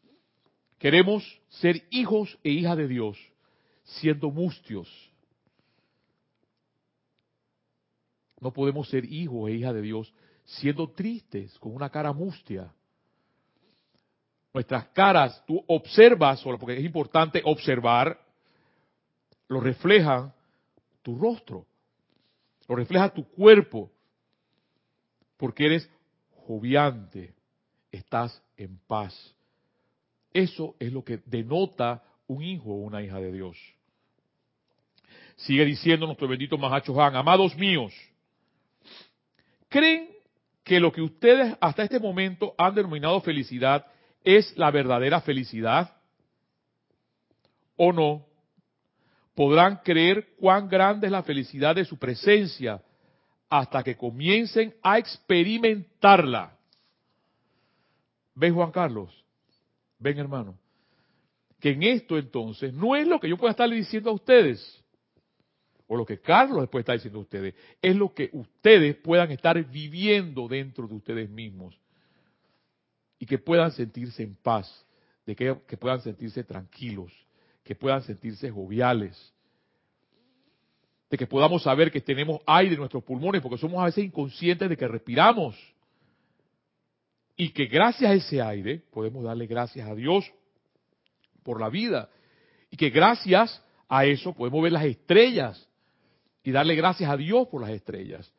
queremos 0.78 1.24
ser 1.48 1.84
hijos 1.92 2.38
e 2.44 2.50
hijas 2.50 2.78
de 2.78 2.88
Dios 2.88 3.18
siendo 3.84 4.30
mustios. 4.30 4.90
No 8.42 8.52
podemos 8.52 8.90
ser 8.90 9.06
hijos 9.06 9.50
e 9.50 9.54
hijas 9.54 9.74
de 9.74 9.82
Dios 9.82 10.14
siendo 10.44 10.90
tristes, 10.92 11.58
con 11.60 11.74
una 11.74 11.90
cara 11.90 12.12
mustia 12.12 12.74
nuestras 14.58 14.88
caras, 14.88 15.44
tú 15.46 15.64
observas, 15.68 16.42
porque 16.42 16.80
es 16.80 16.84
importante 16.84 17.44
observar, 17.46 18.20
lo 19.50 19.60
refleja 19.60 20.34
tu 21.04 21.16
rostro, 21.16 21.68
lo 22.68 22.76
refleja 22.76 23.14
tu 23.14 23.24
cuerpo, 23.30 23.92
porque 25.38 25.68
eres 25.68 25.88
joviante, 26.48 27.36
estás 27.92 28.42
en 28.58 28.80
paz. 28.88 29.36
Eso 30.34 30.76
es 30.80 30.92
lo 30.92 31.04
que 31.04 31.18
denota 31.28 32.04
un 32.26 32.42
hijo 32.42 32.72
o 32.72 32.78
una 32.78 33.04
hija 33.04 33.20
de 33.20 33.32
Dios. 33.32 33.58
Sigue 35.36 35.66
diciendo 35.66 36.08
nuestro 36.08 36.28
bendito 36.28 36.58
Mahacho 36.58 37.00
Han, 37.00 37.16
amados 37.16 37.56
míos, 37.56 37.94
¿creen 39.70 40.10
que 40.64 40.80
lo 40.80 40.92
que 40.92 41.04
ustedes 41.04 41.56
hasta 41.62 41.84
este 41.84 42.00
momento 42.00 42.56
han 42.58 42.74
denominado 42.74 43.22
felicidad 43.22 43.86
es 44.28 44.58
la 44.58 44.72
verdadera 44.72 45.22
felicidad? 45.22 45.96
¿O 47.78 47.94
no? 47.94 48.26
Podrán 49.34 49.78
creer 49.86 50.36
cuán 50.38 50.68
grande 50.68 51.08
es 51.08 51.12
la 51.12 51.24
felicidad 51.24 51.76
de 51.76 51.86
su 51.86 51.98
presencia 51.98 52.82
hasta 53.50 53.82
que 53.84 53.96
comiencen 53.96 54.76
a 54.84 54.98
experimentarla. 54.98 56.58
¿Ven 58.36 58.54
Juan 58.54 58.72
Carlos? 58.72 59.24
¿Ven 59.98 60.20
hermano? 60.20 60.58
Que 61.62 61.70
en 61.70 61.84
esto 61.84 62.18
entonces 62.18 62.74
no 62.74 62.98
es 62.98 63.08
lo 63.08 63.22
que 63.22 63.30
yo 63.30 63.38
pueda 63.38 63.52
estarle 63.52 63.78
diciendo 63.78 64.10
a 64.10 64.14
ustedes, 64.14 64.84
o 65.88 65.96
lo 65.96 66.06
que 66.06 66.20
Carlos 66.20 66.60
les 66.60 66.70
puede 66.70 66.82
estar 66.82 66.98
diciendo 66.98 67.20
a 67.20 67.22
ustedes, 67.22 67.56
es 67.82 67.96
lo 67.96 68.14
que 68.14 68.30
ustedes 68.34 68.98
puedan 68.98 69.32
estar 69.32 69.64
viviendo 69.64 70.50
dentro 70.50 70.86
de 70.86 70.96
ustedes 70.96 71.30
mismos 71.30 71.80
y 73.20 73.26
que 73.26 73.38
puedan 73.38 73.72
sentirse 73.72 74.24
en 74.24 74.36
paz, 74.36 74.86
de 75.26 75.36
que, 75.36 75.56
puedan 75.78 76.02
sentirse 76.02 76.44
tranquilos, 76.44 77.12
que 77.64 77.76
puedan 77.76 78.02
sentirse 78.04 78.50
joviales, 78.50 79.34
de 81.10 81.18
que 81.18 81.28
podamos 81.28 81.64
saber 81.64 81.92
que 81.92 82.02
tenemos 82.02 82.42
aire 82.46 82.74
en 82.74 82.80
nuestros 82.80 83.04
pulmones, 83.04 83.42
porque 83.42 83.58
somos 83.58 83.82
a 83.82 83.86
veces 83.86 84.06
inconscientes 84.06 84.70
de 84.70 84.78
que 84.78 84.88
respiramos. 84.88 85.56
Y 87.36 87.50
que 87.50 87.66
gracias 87.66 88.12
a 88.12 88.14
ese 88.14 88.42
aire 88.42 88.82
podemos 88.92 89.24
darle 89.24 89.46
gracias 89.46 89.88
a 89.88 89.96
Dios 89.96 90.30
por 91.44 91.62
la 91.62 91.70
vida. 91.70 92.10
Y 92.70 92.78
que 92.78 92.90
gracias 92.90 93.64
a 93.88 94.06
eso 94.06 94.34
podemos 94.34 94.62
ver 94.62 94.72
las 94.74 94.86
estrellas 94.86 95.68
y 96.44 96.52
darle 96.52 96.76
gracias 96.76 97.10
a 97.10 97.16
Dios 97.16 97.48
por 97.48 97.62
las 97.62 97.70
estrellas. 97.70 98.32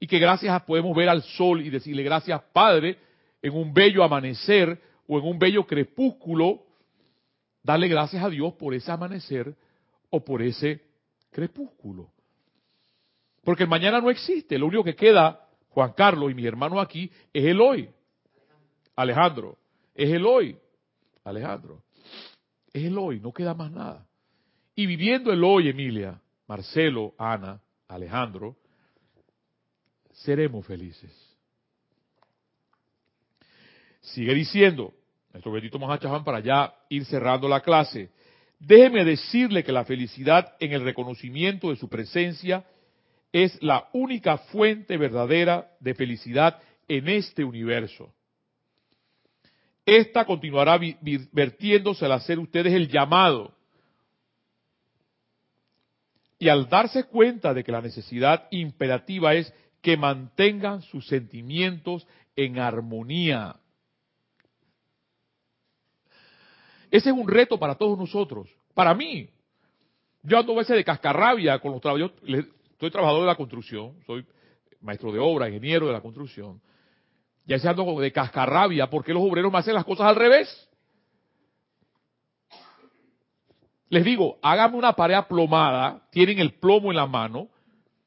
Y 0.00 0.06
que 0.06 0.18
gracias 0.18 0.54
a 0.54 0.64
podemos 0.64 0.96
ver 0.96 1.08
al 1.08 1.22
sol 1.22 1.60
y 1.60 1.70
decirle 1.70 2.02
gracias 2.02 2.40
Padre 2.52 2.98
en 3.42 3.54
un 3.54 3.72
bello 3.72 4.02
amanecer 4.02 4.80
o 5.06 5.18
en 5.18 5.24
un 5.24 5.38
bello 5.38 5.66
crepúsculo, 5.66 6.64
darle 7.62 7.88
gracias 7.88 8.22
a 8.24 8.28
Dios 8.28 8.54
por 8.54 8.74
ese 8.74 8.90
amanecer 8.90 9.54
o 10.10 10.24
por 10.24 10.42
ese 10.42 10.82
crepúsculo. 11.30 12.10
Porque 13.44 13.64
el 13.64 13.68
mañana 13.68 14.00
no 14.00 14.10
existe, 14.10 14.58
lo 14.58 14.66
único 14.66 14.82
que 14.82 14.96
queda, 14.96 15.48
Juan 15.68 15.92
Carlos 15.92 16.30
y 16.30 16.34
mis 16.34 16.46
hermanos 16.46 16.82
aquí, 16.82 17.10
es 17.32 17.44
el 17.44 17.60
hoy. 17.60 17.88
Alejandro, 18.96 19.58
es 19.94 20.10
el 20.10 20.26
hoy. 20.26 20.58
Alejandro, 21.22 21.82
es 22.72 22.84
el 22.84 22.96
hoy, 22.98 23.20
no 23.20 23.32
queda 23.32 23.54
más 23.54 23.70
nada. 23.70 24.06
Y 24.74 24.86
viviendo 24.86 25.32
el 25.32 25.42
hoy, 25.42 25.68
Emilia, 25.68 26.20
Marcelo, 26.46 27.14
Ana, 27.18 27.60
Alejandro, 27.88 28.56
seremos 30.12 30.66
felices. 30.66 31.25
Sigue 34.06 34.34
diciendo, 34.34 34.94
nuestro 35.32 35.50
bendito 35.50 35.78
Mahachahan 35.78 36.22
para 36.22 36.40
ya 36.40 36.72
ir 36.88 37.04
cerrando 37.06 37.48
la 37.48 37.60
clase. 37.60 38.10
Déjeme 38.58 39.04
decirle 39.04 39.64
que 39.64 39.72
la 39.72 39.84
felicidad 39.84 40.54
en 40.60 40.72
el 40.72 40.84
reconocimiento 40.84 41.70
de 41.70 41.76
su 41.76 41.88
presencia 41.88 42.64
es 43.32 43.60
la 43.62 43.88
única 43.92 44.38
fuente 44.38 44.96
verdadera 44.96 45.72
de 45.80 45.94
felicidad 45.94 46.62
en 46.86 47.08
este 47.08 47.42
universo. 47.42 48.14
Esta 49.84 50.24
continuará 50.24 50.78
vertiéndose 51.32 52.04
al 52.04 52.12
hacer 52.12 52.38
ustedes 52.38 52.72
el 52.72 52.88
llamado. 52.88 53.54
Y 56.38 56.48
al 56.48 56.68
darse 56.68 57.04
cuenta 57.04 57.52
de 57.52 57.64
que 57.64 57.72
la 57.72 57.80
necesidad 57.80 58.46
imperativa 58.52 59.34
es 59.34 59.52
que 59.82 59.96
mantengan 59.96 60.82
sus 60.82 61.06
sentimientos 61.08 62.06
en 62.36 62.60
armonía. 62.60 63.56
Ese 66.90 67.10
es 67.10 67.16
un 67.16 67.28
reto 67.28 67.58
para 67.58 67.74
todos 67.74 67.98
nosotros. 67.98 68.48
Para 68.74 68.94
mí, 68.94 69.28
yo 70.22 70.38
ando 70.38 70.52
a 70.52 70.56
veces 70.56 70.76
de 70.76 70.84
cascarrabia 70.84 71.58
con 71.58 71.72
los 71.72 71.80
trabajadores, 71.80 72.46
Soy 72.78 72.90
trabajador 72.90 73.22
de 73.22 73.26
la 73.26 73.36
construcción, 73.36 73.94
soy 74.06 74.26
maestro 74.80 75.12
de 75.12 75.18
obra, 75.18 75.48
ingeniero 75.48 75.86
de 75.86 75.92
la 75.92 76.00
construcción. 76.00 76.60
Ya 77.44 77.58
se 77.58 77.68
ando 77.68 78.00
de 78.00 78.12
cascarrabia, 78.12 78.90
¿por 78.90 79.04
qué 79.04 79.14
los 79.14 79.22
obreros 79.22 79.52
me 79.52 79.58
hacen 79.58 79.74
las 79.74 79.84
cosas 79.84 80.06
al 80.06 80.16
revés? 80.16 80.68
Les 83.88 84.04
digo, 84.04 84.38
háganme 84.42 84.76
una 84.76 84.94
pared 84.94 85.14
aplomada, 85.14 86.02
tienen 86.10 86.40
el 86.40 86.54
plomo 86.54 86.90
en 86.90 86.96
la 86.96 87.06
mano, 87.06 87.48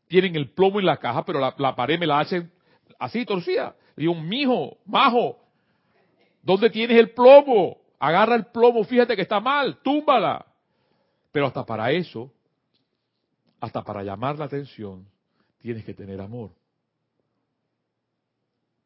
tienen 0.07 0.35
el 0.35 0.49
plomo 0.49 0.79
en 0.79 0.85
la 0.85 0.97
caja, 0.97 1.23
pero 1.23 1.39
la, 1.39 1.55
la 1.57 1.75
pared 1.75 1.97
me 1.97 2.05
la 2.05 2.19
hacen 2.19 2.51
así 2.99 3.25
torcida. 3.25 3.75
Le 3.95 4.01
digo, 4.01 4.15
mijo, 4.15 4.77
majo, 4.85 5.37
¿dónde 6.43 6.69
tienes 6.69 6.97
el 6.97 7.11
plomo? 7.11 7.77
Agarra 7.99 8.35
el 8.35 8.45
plomo, 8.47 8.83
fíjate 8.83 9.15
que 9.15 9.23
está 9.23 9.39
mal, 9.39 9.79
túmbala. 9.83 10.45
Pero 11.31 11.47
hasta 11.47 11.65
para 11.65 11.91
eso 11.91 12.31
hasta 13.59 13.83
para 13.83 14.03
llamar 14.03 14.37
la 14.39 14.45
atención, 14.45 15.05
tienes 15.59 15.83
que 15.83 15.93
tener 15.93 16.21
amor. 16.21 16.51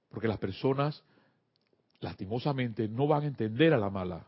Porque 0.09 0.27
las 0.27 0.37
personas, 0.37 1.03
lastimosamente, 1.99 2.87
no 2.87 3.07
van 3.07 3.23
a 3.23 3.27
entender 3.27 3.73
a 3.73 3.77
la 3.77 3.89
mala, 3.89 4.25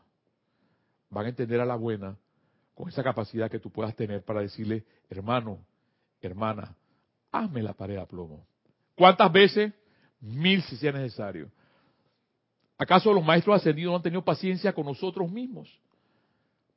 van 1.10 1.26
a 1.26 1.28
entender 1.30 1.60
a 1.60 1.66
la 1.66 1.76
buena 1.76 2.16
con 2.74 2.88
esa 2.88 3.02
capacidad 3.02 3.50
que 3.50 3.58
tú 3.58 3.70
puedas 3.70 3.94
tener 3.96 4.22
para 4.24 4.40
decirle, 4.40 4.84
hermano, 5.08 5.64
hermana, 6.20 6.76
hazme 7.32 7.62
la 7.62 7.72
pared 7.72 7.96
a 7.96 8.06
plomo. 8.06 8.46
¿Cuántas 8.94 9.32
veces? 9.32 9.72
Mil 10.20 10.62
si 10.62 10.76
sea 10.76 10.92
necesario. 10.92 11.50
¿Acaso 12.78 13.12
los 13.12 13.24
maestros 13.24 13.56
ascendidos 13.56 13.90
no 13.92 13.96
han 13.96 14.02
tenido 14.02 14.22
paciencia 14.22 14.72
con 14.72 14.84
nosotros 14.84 15.30
mismos? 15.30 15.68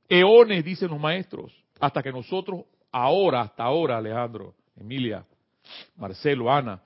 Eones, 0.08 0.64
dicen 0.64 0.90
los 0.90 1.00
maestros, 1.00 1.54
hasta 1.80 2.02
que 2.02 2.12
nosotros 2.12 2.66
ahora, 2.92 3.42
hasta 3.42 3.64
ahora, 3.64 3.98
Alejandro, 3.98 4.56
Emilia, 4.76 5.26
Marcelo, 5.96 6.52
Ana, 6.52 6.82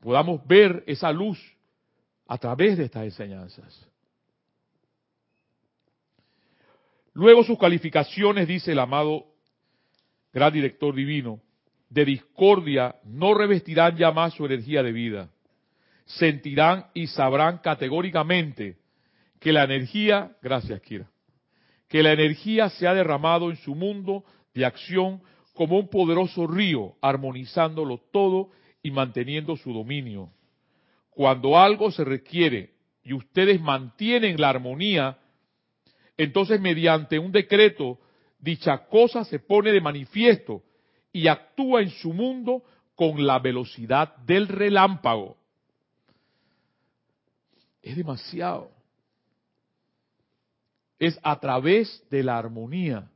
podamos 0.00 0.46
ver 0.46 0.84
esa 0.86 1.10
luz 1.12 1.38
a 2.26 2.36
través 2.38 2.76
de 2.76 2.84
estas 2.84 3.04
enseñanzas. 3.04 3.88
Luego 7.12 7.44
sus 7.44 7.58
calificaciones, 7.58 8.46
dice 8.46 8.72
el 8.72 8.78
amado 8.78 9.24
gran 10.32 10.52
director 10.52 10.94
divino, 10.94 11.40
de 11.88 12.04
discordia 12.04 12.96
no 13.04 13.32
revestirán 13.32 13.96
ya 13.96 14.10
más 14.10 14.34
su 14.34 14.44
energía 14.44 14.82
de 14.82 14.92
vida. 14.92 15.30
Sentirán 16.06 16.86
y 16.94 17.08
sabrán 17.08 17.58
categóricamente 17.58 18.78
que 19.40 19.52
la 19.52 19.64
energía, 19.64 20.36
gracias 20.40 20.80
Kira, 20.80 21.10
que 21.88 22.02
la 22.02 22.12
energía 22.12 22.68
se 22.70 22.86
ha 22.86 22.94
derramado 22.94 23.50
en 23.50 23.56
su 23.56 23.74
mundo 23.74 24.24
de 24.54 24.64
acción 24.64 25.20
como 25.52 25.78
un 25.78 25.88
poderoso 25.88 26.46
río, 26.46 26.94
armonizándolo 27.00 27.98
todo 28.12 28.50
y 28.82 28.90
manteniendo 28.90 29.56
su 29.56 29.72
dominio. 29.72 30.30
Cuando 31.10 31.58
algo 31.58 31.90
se 31.90 32.04
requiere 32.04 32.74
y 33.02 33.12
ustedes 33.12 33.60
mantienen 33.60 34.40
la 34.40 34.50
armonía, 34.50 35.18
entonces 36.16 36.60
mediante 36.60 37.18
un 37.18 37.32
decreto 37.32 37.98
dicha 38.38 38.86
cosa 38.86 39.24
se 39.24 39.38
pone 39.38 39.72
de 39.72 39.80
manifiesto 39.80 40.62
y 41.12 41.28
actúa 41.28 41.80
en 41.82 41.90
su 41.90 42.12
mundo 42.12 42.62
con 42.94 43.26
la 43.26 43.38
velocidad 43.38 44.16
del 44.18 44.48
relámpago. 44.48 45.36
Es 47.86 47.96
demasiado. 47.96 48.72
Es 50.98 51.16
a 51.22 51.38
través 51.38 52.04
de 52.10 52.24
la 52.24 52.36
armonía 52.36 53.08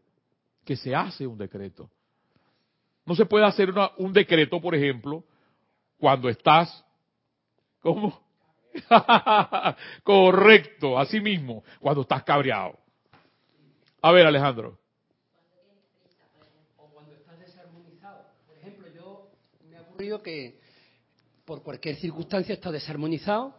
que 0.64 0.76
se 0.76 0.94
hace 0.94 1.26
un 1.26 1.36
decreto. 1.36 1.90
No 3.04 3.16
se 3.16 3.26
puede 3.26 3.46
hacer 3.46 3.74
un 3.96 4.12
decreto, 4.12 4.60
por 4.60 4.76
ejemplo, 4.76 5.24
cuando 5.98 6.28
estás, 6.28 6.84
¿cómo? 7.80 8.22
Correcto, 10.04 11.00
así 11.00 11.18
mismo, 11.20 11.64
cuando 11.80 12.02
estás 12.02 12.22
cabreado. 12.22 12.78
A 14.00 14.12
ver, 14.12 14.24
Alejandro. 14.24 14.78
O 16.76 16.86
cuando 16.90 17.16
estás 17.16 17.40
desarmonizado. 17.40 18.24
Por 18.46 18.56
ejemplo, 18.56 18.86
yo 18.94 19.32
me 19.68 19.78
ha 19.78 19.80
ocurrido 19.80 20.22
que 20.22 20.60
por 21.44 21.64
cualquier 21.64 21.96
circunstancia 21.96 22.52
he 22.52 22.54
estado 22.54 22.74
desarmonizado 22.74 23.58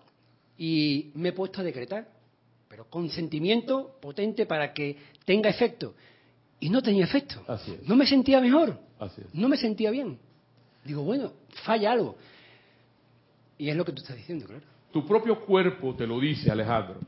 y 0.62 1.10
me 1.16 1.30
he 1.30 1.34
puesto 1.34 1.62
a 1.62 1.64
decretar, 1.64 2.08
pero 2.70 2.86
con 2.86 3.10
sentimiento 3.10 3.98
potente 4.00 4.46
para 4.46 4.72
que 4.72 4.96
tenga 5.26 5.50
efecto. 5.50 5.96
Y 6.60 6.70
no 6.70 6.84
tenía 6.84 7.04
efecto. 7.04 7.44
No 7.88 7.96
me 7.96 8.06
sentía 8.06 8.40
mejor. 8.40 8.78
No 9.34 9.50
me 9.50 9.58
sentía 9.58 9.90
bien. 9.90 10.20
Digo, 10.86 11.02
bueno, 11.02 11.34
falla 11.64 11.92
algo. 11.92 12.16
Y 13.58 13.70
es 13.70 13.76
lo 13.76 13.84
que 13.84 13.92
tú 13.92 14.04
estás 14.04 14.16
diciendo, 14.16 14.46
claro. 14.46 14.62
Tu 14.94 15.04
propio 15.04 15.44
cuerpo 15.44 15.96
te 15.96 16.06
lo 16.06 16.20
dice, 16.20 16.52
Alejandro. 16.52 17.00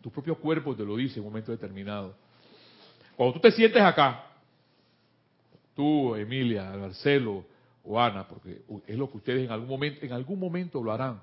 Tu 0.00 0.08
propio 0.08 0.36
cuerpo 0.38 0.76
te 0.76 0.84
lo 0.84 0.94
dice 0.94 1.18
en 1.18 1.26
un 1.26 1.32
momento 1.32 1.50
determinado. 1.50 2.14
Cuando 3.16 3.34
tú 3.34 3.40
te 3.40 3.50
sientes 3.50 3.82
acá, 3.82 4.26
tú, 5.74 6.14
Emilia, 6.14 6.70
Marcelo 6.70 7.44
o 7.82 7.98
Ana, 7.98 8.28
porque 8.28 8.62
es 8.86 8.96
lo 8.96 9.10
que 9.10 9.16
ustedes 9.16 9.44
en 9.44 9.50
algún 9.50 9.68
momento, 9.68 10.06
en 10.06 10.12
algún 10.12 10.38
momento 10.38 10.80
lo 10.80 10.92
harán. 10.92 11.20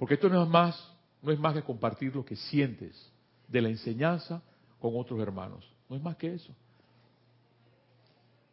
Porque 0.00 0.14
esto 0.14 0.30
no 0.30 0.42
es 0.42 0.48
más, 0.48 0.82
no 1.20 1.30
es 1.30 1.38
más 1.38 1.52
que 1.52 1.60
compartir 1.60 2.16
lo 2.16 2.24
que 2.24 2.34
sientes 2.34 3.12
de 3.46 3.60
la 3.60 3.68
enseñanza 3.68 4.42
con 4.78 4.96
otros 4.96 5.20
hermanos. 5.20 5.70
No 5.90 5.96
es 5.96 6.02
más 6.02 6.16
que 6.16 6.32
eso. 6.32 6.54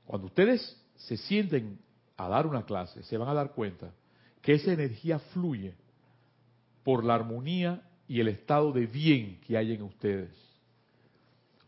Cuando 0.05 0.27
ustedes 0.27 0.77
se 0.97 1.15
sienten 1.15 1.79
a 2.17 2.27
dar 2.27 2.47
una 2.47 2.65
clase, 2.65 3.01
se 3.03 3.17
van 3.17 3.29
a 3.29 3.33
dar 3.33 3.53
cuenta 3.53 3.93
que 4.41 4.55
esa 4.55 4.73
energía 4.73 5.19
fluye 5.19 5.73
por 6.83 7.05
la 7.05 7.15
armonía 7.15 7.81
y 8.09 8.19
el 8.19 8.27
estado 8.27 8.73
de 8.73 8.85
bien 8.85 9.39
que 9.47 9.55
hay 9.55 9.71
en 9.71 9.83
ustedes. 9.83 10.35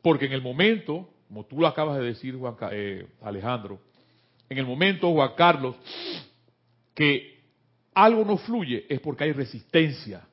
Porque 0.01 0.25
en 0.25 0.34
el 0.34 0.41
momento, 0.41 1.09
como 1.30 1.45
tú 1.45 1.61
lo 1.61 1.67
acabas 1.67 1.99
de 1.99 2.03
decir, 2.03 2.36
Juan, 2.36 2.57
eh, 2.71 3.07
Alejandro, 3.21 3.80
en 4.49 4.57
el 4.57 4.65
momento, 4.65 5.09
Juan 5.13 5.32
Carlos, 5.38 5.77
que 6.93 7.39
algo 8.04 8.24
no 8.24 8.38
fluye 8.38 8.86
es 8.89 9.00
porque 9.02 9.26
hay 9.26 9.32
resistencia. 9.34 10.28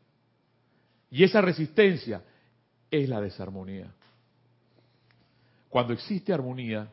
Y 1.10 1.24
esa 1.24 1.40
resistencia 1.40 2.22
es 2.90 3.08
la 3.08 3.20
desarmonía. 3.20 3.92
Cuando 5.68 5.92
existe 5.92 6.32
armonía, 6.32 6.90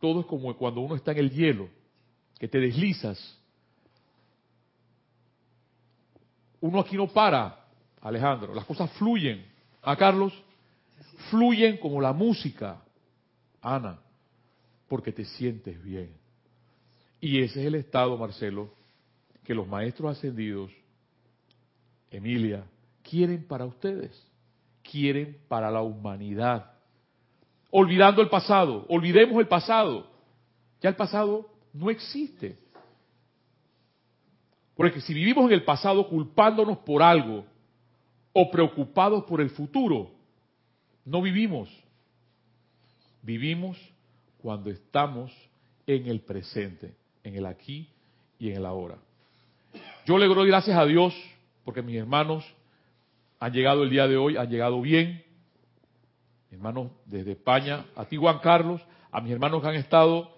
todo 0.00 0.20
es 0.20 0.26
como 0.26 0.56
cuando 0.56 0.80
uno 0.80 0.96
está 0.96 1.12
en 1.12 1.18
el 1.18 1.30
hielo, 1.30 1.68
que 2.38 2.48
te 2.48 2.58
deslizas. 2.58 3.38
Uno 6.60 6.80
aquí 6.80 6.96
no 6.96 7.08
para, 7.08 7.66
Alejandro, 8.00 8.54
las 8.54 8.64
cosas 8.64 8.90
fluyen. 8.92 9.46
A 9.82 9.96
Carlos, 9.96 10.32
fluyen 11.30 11.76
como 11.76 12.00
la 12.00 12.12
música, 12.12 12.82
Ana, 13.60 13.98
porque 14.88 15.12
te 15.12 15.24
sientes 15.24 15.82
bien. 15.82 16.12
Y 17.20 17.40
ese 17.40 17.60
es 17.60 17.66
el 17.66 17.76
estado, 17.76 18.16
Marcelo, 18.16 18.81
que 19.44 19.54
los 19.54 19.66
maestros 19.66 20.16
ascendidos, 20.16 20.70
Emilia, 22.10 22.64
quieren 23.02 23.44
para 23.46 23.64
ustedes, 23.64 24.10
quieren 24.82 25.38
para 25.48 25.70
la 25.70 25.82
humanidad. 25.82 26.72
Olvidando 27.70 28.22
el 28.22 28.28
pasado, 28.28 28.86
olvidemos 28.88 29.38
el 29.40 29.48
pasado. 29.48 30.10
Ya 30.80 30.90
el 30.90 30.96
pasado 30.96 31.48
no 31.72 31.90
existe. 31.90 32.58
Porque 34.74 35.00
si 35.00 35.14
vivimos 35.14 35.46
en 35.46 35.52
el 35.52 35.64
pasado 35.64 36.08
culpándonos 36.08 36.78
por 36.78 37.02
algo 37.02 37.44
o 38.32 38.50
preocupados 38.50 39.24
por 39.24 39.40
el 39.40 39.50
futuro, 39.50 40.10
no 41.04 41.20
vivimos. 41.22 41.68
Vivimos 43.22 43.78
cuando 44.38 44.70
estamos 44.70 45.32
en 45.86 46.06
el 46.06 46.20
presente, 46.20 46.94
en 47.22 47.36
el 47.36 47.46
aquí 47.46 47.88
y 48.38 48.50
en 48.50 48.56
el 48.56 48.66
ahora. 48.66 48.98
Yo 50.04 50.18
le 50.18 50.26
doy 50.26 50.48
gracias 50.48 50.76
a 50.76 50.84
Dios 50.84 51.14
porque 51.64 51.80
mis 51.80 51.96
hermanos 51.96 52.44
han 53.38 53.52
llegado 53.52 53.84
el 53.84 53.90
día 53.90 54.08
de 54.08 54.16
hoy, 54.16 54.36
han 54.36 54.50
llegado 54.50 54.80
bien. 54.80 55.22
hermanos 56.50 56.90
desde 57.06 57.32
España, 57.32 57.86
a 57.94 58.04
ti 58.06 58.16
Juan 58.16 58.40
Carlos, 58.40 58.82
a 59.12 59.20
mis 59.20 59.30
hermanos 59.30 59.62
que 59.62 59.68
han 59.68 59.76
estado 59.76 60.36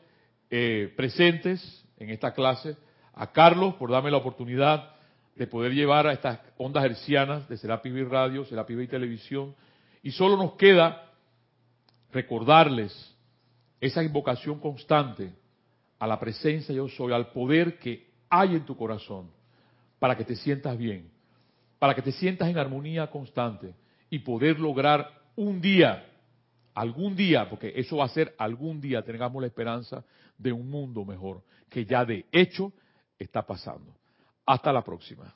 eh, 0.50 0.92
presentes 0.94 1.82
en 1.96 2.10
esta 2.10 2.34
clase, 2.34 2.76
a 3.14 3.32
Carlos 3.32 3.74
por 3.76 3.90
darme 3.90 4.10
la 4.10 4.18
oportunidad 4.18 4.96
de 5.34 5.46
poder 5.46 5.72
llevar 5.72 6.06
a 6.06 6.12
estas 6.12 6.40
ondas 6.58 6.84
hercianas 6.84 7.48
de 7.48 7.56
Serapis 7.56 8.06
Radio, 8.06 8.44
Serapis 8.44 8.90
Televisión, 8.90 9.54
y 10.02 10.10
solo 10.10 10.36
nos 10.36 10.56
queda 10.56 11.10
recordarles 12.12 13.16
esa 13.80 14.02
invocación 14.02 14.60
constante 14.60 15.32
a 15.98 16.06
la 16.06 16.20
presencia 16.20 16.74
yo 16.74 16.86
soy, 16.86 17.14
al 17.14 17.28
poder 17.28 17.78
que 17.78 18.10
hay 18.28 18.56
en 18.56 18.66
tu 18.66 18.76
corazón, 18.76 19.30
para 20.04 20.18
que 20.18 20.24
te 20.26 20.36
sientas 20.36 20.76
bien, 20.76 21.10
para 21.78 21.94
que 21.94 22.02
te 22.02 22.12
sientas 22.12 22.50
en 22.50 22.58
armonía 22.58 23.10
constante 23.10 23.74
y 24.10 24.18
poder 24.18 24.60
lograr 24.60 25.10
un 25.34 25.62
día, 25.62 26.04
algún 26.74 27.16
día, 27.16 27.48
porque 27.48 27.72
eso 27.74 27.96
va 27.96 28.04
a 28.04 28.08
ser 28.08 28.34
algún 28.36 28.82
día, 28.82 29.02
tengamos 29.02 29.40
la 29.40 29.46
esperanza 29.46 30.04
de 30.36 30.52
un 30.52 30.68
mundo 30.68 31.06
mejor, 31.06 31.42
que 31.70 31.86
ya 31.86 32.04
de 32.04 32.26
hecho 32.32 32.70
está 33.18 33.46
pasando. 33.46 33.96
Hasta 34.44 34.74
la 34.74 34.84
próxima. 34.84 35.34